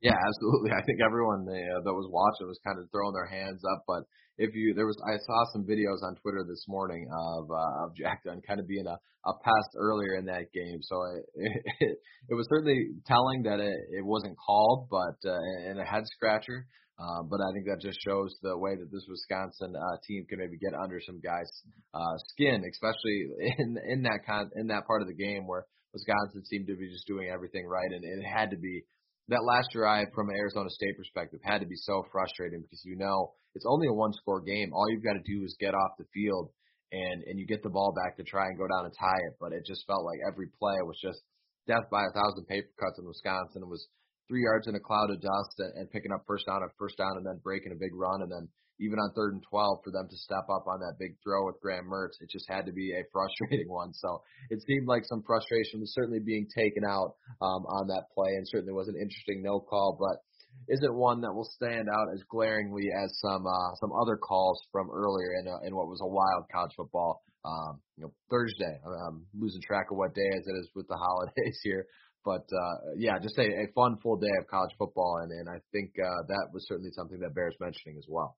Yeah, 0.01 0.15
absolutely. 0.15 0.71
I 0.71 0.83
think 0.87 1.01
everyone 1.05 1.43
uh, 1.43 1.83
that 1.83 1.95
was 1.95 2.07
watching 2.11 2.47
was 2.47 2.61
kind 2.65 2.79
of 2.79 2.87
throwing 2.91 3.15
their 3.15 3.27
hands 3.27 3.63
up. 3.75 3.83
But 3.87 4.07
if 4.39 4.55
you 4.55 4.73
there 4.75 4.87
was, 4.87 4.97
I 5.05 5.19
saw 5.19 5.45
some 5.53 5.65
videos 5.65 6.03
on 6.07 6.15
Twitter 6.23 6.45
this 6.49 6.65
morning 6.69 7.09
of 7.13 7.51
uh, 7.51 7.85
of 7.85 7.95
Jack 7.97 8.23
Dunn 8.25 8.41
kind 8.47 8.61
of 8.61 8.69
being 8.69 8.87
a 8.87 8.97
a 9.29 9.35
pest 9.43 9.77
earlier 9.77 10.17
in 10.17 10.27
that 10.27 10.53
game. 10.55 10.79
So 10.83 11.03
it 11.03 11.27
it, 11.81 11.99
it 12.31 12.35
was 12.35 12.47
certainly 12.49 12.95
telling 13.07 13.43
that 13.43 13.61
it 13.61 13.77
it 13.99 14.05
wasn't 14.05 14.37
called, 14.39 14.89
but 14.91 15.19
uh, 15.29 15.69
and 15.69 15.81
a 15.81 15.85
head 15.85 16.05
scratcher. 16.07 16.67
Uh, 16.99 17.23
but 17.23 17.39
I 17.39 17.55
think 17.55 17.67
that 17.67 17.79
just 17.81 17.99
shows 18.03 18.35
the 18.43 18.59
way 18.59 18.75
that 18.75 18.91
this 18.91 19.07
Wisconsin 19.09 19.71
uh, 19.71 19.97
team 20.03 20.27
can 20.29 20.41
maybe 20.41 20.59
get 20.59 20.75
under 20.75 20.99
some 20.99 21.21
guys' 21.23 21.63
uh, 21.95 22.19
skin, 22.35 22.65
especially 22.67 23.27
in 23.59 23.77
in 23.87 24.03
that 24.03 24.27
con- 24.27 24.51
in 24.57 24.69
that 24.69 24.87
part 24.87 25.03
of 25.03 25.09
the 25.09 25.15
game 25.15 25.47
where 25.47 25.67
Wisconsin 25.93 26.45
seemed 26.45 26.67
to 26.67 26.77
be 26.77 26.91
just 26.91 27.07
doing 27.07 27.29
everything 27.29 27.67
right, 27.67 27.91
and 27.91 28.05
it 28.05 28.27
had 28.27 28.51
to 28.51 28.57
be 28.57 28.83
that 29.29 29.45
last 29.45 29.69
drive 29.73 30.09
from 30.15 30.29
an 30.31 30.37
Arizona 30.37 30.71
State 30.71 30.97
perspective 30.97 31.41
had 31.45 31.61
to 31.61 31.69
be 31.69 31.77
so 31.77 32.05
frustrating 32.11 32.63
because 32.63 32.83
you 32.85 32.97
know 32.97 33.33
it's 33.55 33.69
only 33.69 33.87
a 33.89 33.93
one 33.93 34.13
score 34.13 34.41
game. 34.41 34.73
All 34.73 34.89
you've 34.91 35.05
got 35.05 35.21
to 35.21 35.25
do 35.25 35.45
is 35.45 35.57
get 35.61 35.75
off 35.75 35.99
the 35.99 36.09
field 36.13 36.51
and 36.93 37.23
and 37.25 37.39
you 37.39 37.47
get 37.47 37.63
the 37.63 37.73
ball 37.73 37.93
back 37.93 38.17
to 38.17 38.25
try 38.25 38.47
and 38.49 38.59
go 38.59 38.67
down 38.69 38.89
and 38.89 38.95
tie 38.97 39.23
it. 39.29 39.37
But 39.41 39.53
it 39.53 39.65
just 39.67 39.87
felt 39.87 40.05
like 40.05 40.21
every 40.25 40.49
play 40.59 40.81
was 40.85 40.99
just 41.01 41.21
death 41.69 41.85
by 41.93 42.05
a 42.09 42.15
thousand 42.17 42.49
paper 42.49 42.73
cuts 42.81 42.99
in 42.99 43.05
Wisconsin. 43.05 43.63
It 43.63 43.69
was 43.69 43.89
three 44.29 44.45
yards 44.45 44.69
in 44.69 44.77
a 44.77 44.81
cloud 44.81 45.13
of 45.13 45.21
dust 45.21 45.57
and, 45.61 45.73
and 45.77 45.91
picking 45.93 46.13
up 46.13 46.25
first 46.27 46.47
down 46.47 46.65
and 46.65 46.73
first 46.79 46.97
down 46.97 47.17
and 47.17 47.25
then 47.25 47.41
breaking 47.45 47.73
a 47.73 47.81
big 47.81 47.93
run 47.93 48.25
and 48.25 48.33
then 48.33 48.49
even 48.81 48.99
on 48.99 49.13
third 49.15 49.35
and 49.35 49.43
12 49.51 49.79
for 49.85 49.91
them 49.91 50.09
to 50.09 50.17
step 50.17 50.47
up 50.51 50.67
on 50.67 50.81
that 50.81 50.99
big 50.99 51.17
throw 51.23 51.47
with 51.47 51.61
Graham 51.61 51.87
Mertz, 51.87 52.21
it 52.21 52.31
just 52.31 52.49
had 52.49 52.67
to 52.67 52.73
be 52.73 52.93
a 52.93 53.03
frustrating 53.13 53.69
one. 53.69 53.93
So 53.93 54.23
it 54.51 54.63
seemed 54.63 54.87
like 54.87 55.05
some 55.05 55.23
frustration 55.27 55.81
was 55.81 55.95
certainly 55.95 56.21
being 56.21 56.47
taken 56.55 56.85
out 56.85 57.17
um, 57.41 57.67
on 57.67 57.89
that 57.89 58.11
play 58.15 58.35
and 58.37 58.47
certainly 58.47 58.73
was 58.73 58.89
an 58.89 58.97
interesting 58.97 59.43
no 59.43 59.61
call, 59.61 59.97
but 59.99 60.23
isn't 60.69 60.95
one 60.95 61.21
that 61.23 61.33
will 61.33 61.49
stand 61.55 61.89
out 61.89 62.09
as 62.13 62.23
glaringly 62.29 62.91
as 62.93 63.17
some 63.21 63.47
uh, 63.47 63.75
some 63.81 63.93
other 63.93 64.17
calls 64.17 64.61
from 64.73 64.91
earlier 64.91 65.39
in, 65.41 65.49
uh, 65.49 65.67
in 65.67 65.75
what 65.75 65.87
was 65.87 66.01
a 66.03 66.07
wild 66.07 66.45
college 66.53 66.73
football 66.77 67.23
um, 67.45 67.81
you 67.97 68.05
know 68.05 68.13
Thursday. 68.31 68.79
I'm 68.85 69.25
losing 69.39 69.63
track 69.63 69.87
of 69.91 69.97
what 69.97 70.15
day 70.15 70.29
as 70.37 70.47
it 70.47 70.57
is 70.61 70.69
with 70.75 70.89
the 70.89 70.97
holidays 71.01 71.59
here, 71.63 71.87
but 72.25 72.45
uh, 72.53 72.77
yeah, 72.97 73.19
just 73.23 73.39
a, 73.39 73.43
a 73.43 73.67
fun 73.75 73.97
full 74.03 74.17
day 74.17 74.33
of 74.41 74.47
college 74.49 74.75
football, 74.79 75.21
and, 75.23 75.33
and 75.33 75.49
I 75.49 75.61
think 75.73 75.93
uh, 75.99 76.23
that 76.29 76.49
was 76.53 76.67
certainly 76.69 76.91
something 76.93 77.21
that 77.21 77.35
bears 77.35 77.55
mentioning 77.61 77.97
as 77.99 78.07
well. 78.09 78.37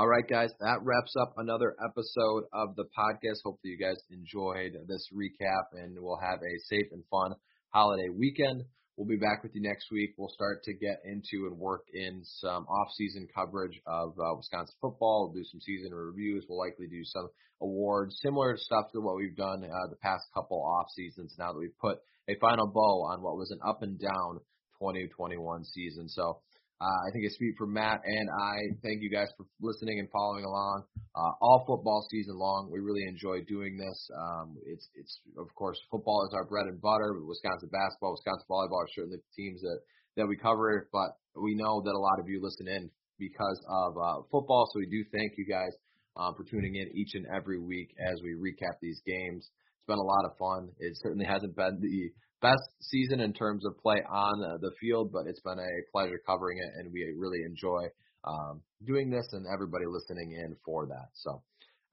All 0.00 0.08
right, 0.08 0.26
guys, 0.26 0.48
that 0.60 0.80
wraps 0.80 1.14
up 1.20 1.34
another 1.36 1.76
episode 1.84 2.44
of 2.54 2.74
the 2.74 2.88
podcast. 2.96 3.44
Hopefully, 3.44 3.76
you 3.76 3.76
guys 3.76 4.00
enjoyed 4.08 4.72
this 4.88 5.06
recap, 5.12 5.76
and 5.76 5.94
we'll 6.00 6.16
have 6.16 6.38
a 6.38 6.58
safe 6.70 6.86
and 6.92 7.04
fun 7.10 7.34
holiday 7.68 8.08
weekend. 8.08 8.62
We'll 8.96 9.06
be 9.06 9.20
back 9.20 9.42
with 9.42 9.54
you 9.54 9.60
next 9.60 9.92
week. 9.92 10.14
We'll 10.16 10.32
start 10.32 10.62
to 10.64 10.72
get 10.72 11.02
into 11.04 11.48
and 11.48 11.58
work 11.58 11.82
in 11.92 12.22
some 12.24 12.64
off-season 12.64 13.28
coverage 13.34 13.78
of 13.86 14.16
uh, 14.18 14.36
Wisconsin 14.38 14.74
football. 14.80 15.28
We'll 15.28 15.42
do 15.42 15.44
some 15.44 15.60
season 15.60 15.92
reviews. 15.92 16.46
We'll 16.48 16.64
likely 16.64 16.86
do 16.86 17.04
some 17.04 17.28
awards, 17.60 18.16
similar 18.22 18.56
stuff 18.56 18.86
to 18.94 19.02
what 19.02 19.16
we've 19.16 19.36
done 19.36 19.62
uh, 19.62 19.90
the 19.90 20.00
past 20.00 20.24
couple 20.32 20.64
off 20.64 20.86
seasons. 20.96 21.34
Now 21.38 21.52
that 21.52 21.58
we've 21.58 21.78
put 21.78 21.98
a 22.26 22.36
final 22.40 22.68
bow 22.68 23.04
on 23.12 23.20
what 23.20 23.36
was 23.36 23.50
an 23.50 23.60
up 23.68 23.82
and 23.82 24.00
down 24.00 24.40
2021 24.80 25.62
season, 25.66 26.08
so 26.08 26.40
uh, 26.80 27.00
I 27.04 27.12
think 27.12 27.28
I 27.28 27.30
speak 27.36 27.54
for 27.58 27.66
Matt 27.66 28.00
and 28.04 28.28
I. 28.40 28.56
Thank 28.82 29.02
you 29.02 29.10
guys 29.10 29.28
for 29.36 29.44
listening 29.60 30.00
and 30.00 30.08
following 30.10 30.44
along 30.44 30.84
uh, 31.14 31.32
all 31.42 31.64
football 31.66 32.06
season 32.10 32.38
long. 32.38 32.70
We 32.72 32.80
really 32.80 33.04
enjoy 33.06 33.42
doing 33.44 33.76
this. 33.76 34.10
Um, 34.16 34.56
it's 34.64 34.88
it's 34.94 35.20
of 35.36 35.52
course 35.54 35.78
football 35.90 36.24
is 36.24 36.34
our 36.34 36.44
bread 36.44 36.66
and 36.66 36.80
butter. 36.80 37.20
Wisconsin 37.20 37.68
basketball, 37.72 38.16
Wisconsin 38.16 38.46
volleyball 38.48 38.80
are 38.80 38.94
certainly 38.94 39.18
the 39.18 39.34
teams 39.36 39.60
that 39.60 39.78
that 40.16 40.26
we 40.26 40.36
cover. 40.36 40.88
But 40.92 41.20
we 41.36 41.54
know 41.54 41.82
that 41.84 41.92
a 41.92 41.98
lot 41.98 42.18
of 42.18 42.28
you 42.28 42.40
listen 42.42 42.68
in 42.68 42.90
because 43.18 43.60
of 43.68 43.98
uh, 43.98 44.22
football. 44.30 44.64
So 44.72 44.80
we 44.80 44.86
do 44.86 45.04
thank 45.12 45.36
you 45.36 45.44
guys 45.44 45.76
um, 46.16 46.34
for 46.34 46.44
tuning 46.44 46.76
in 46.76 46.96
each 46.96 47.14
and 47.14 47.26
every 47.28 47.60
week 47.60 47.92
as 48.00 48.20
we 48.22 48.32
recap 48.40 48.80
these 48.80 49.02
games. 49.04 49.44
It's 49.44 49.86
been 49.86 49.98
a 49.98 50.02
lot 50.02 50.24
of 50.24 50.38
fun. 50.38 50.70
It 50.78 50.96
certainly 51.02 51.26
hasn't 51.26 51.56
been 51.56 51.76
the 51.80 52.08
best 52.40 52.68
season 52.80 53.20
in 53.20 53.32
terms 53.32 53.64
of 53.66 53.78
play 53.78 54.02
on 54.10 54.44
uh, 54.44 54.56
the 54.60 54.70
field, 54.80 55.10
but 55.12 55.26
it's 55.26 55.40
been 55.40 55.58
a 55.58 55.90
pleasure 55.92 56.20
covering 56.26 56.58
it, 56.58 56.70
and 56.78 56.92
we 56.92 57.12
really 57.18 57.42
enjoy 57.46 57.84
um, 58.24 58.60
doing 58.86 59.10
this 59.10 59.26
and 59.32 59.46
everybody 59.52 59.84
listening 59.86 60.32
in 60.32 60.56
for 60.64 60.86
that. 60.86 61.08
So, 61.14 61.42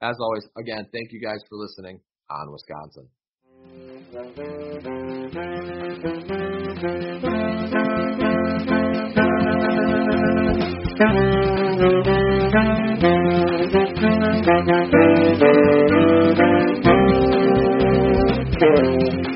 as 0.02 0.16
always, 0.20 0.44
again, 0.58 0.88
thank 0.92 1.12
you 1.12 1.22
guys 1.22 1.40
for 1.50 1.58
listening 1.58 2.00
on 2.30 2.52
Wisconsin. 2.52 3.08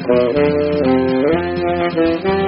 Thank 0.03 0.35
you. 2.25 2.40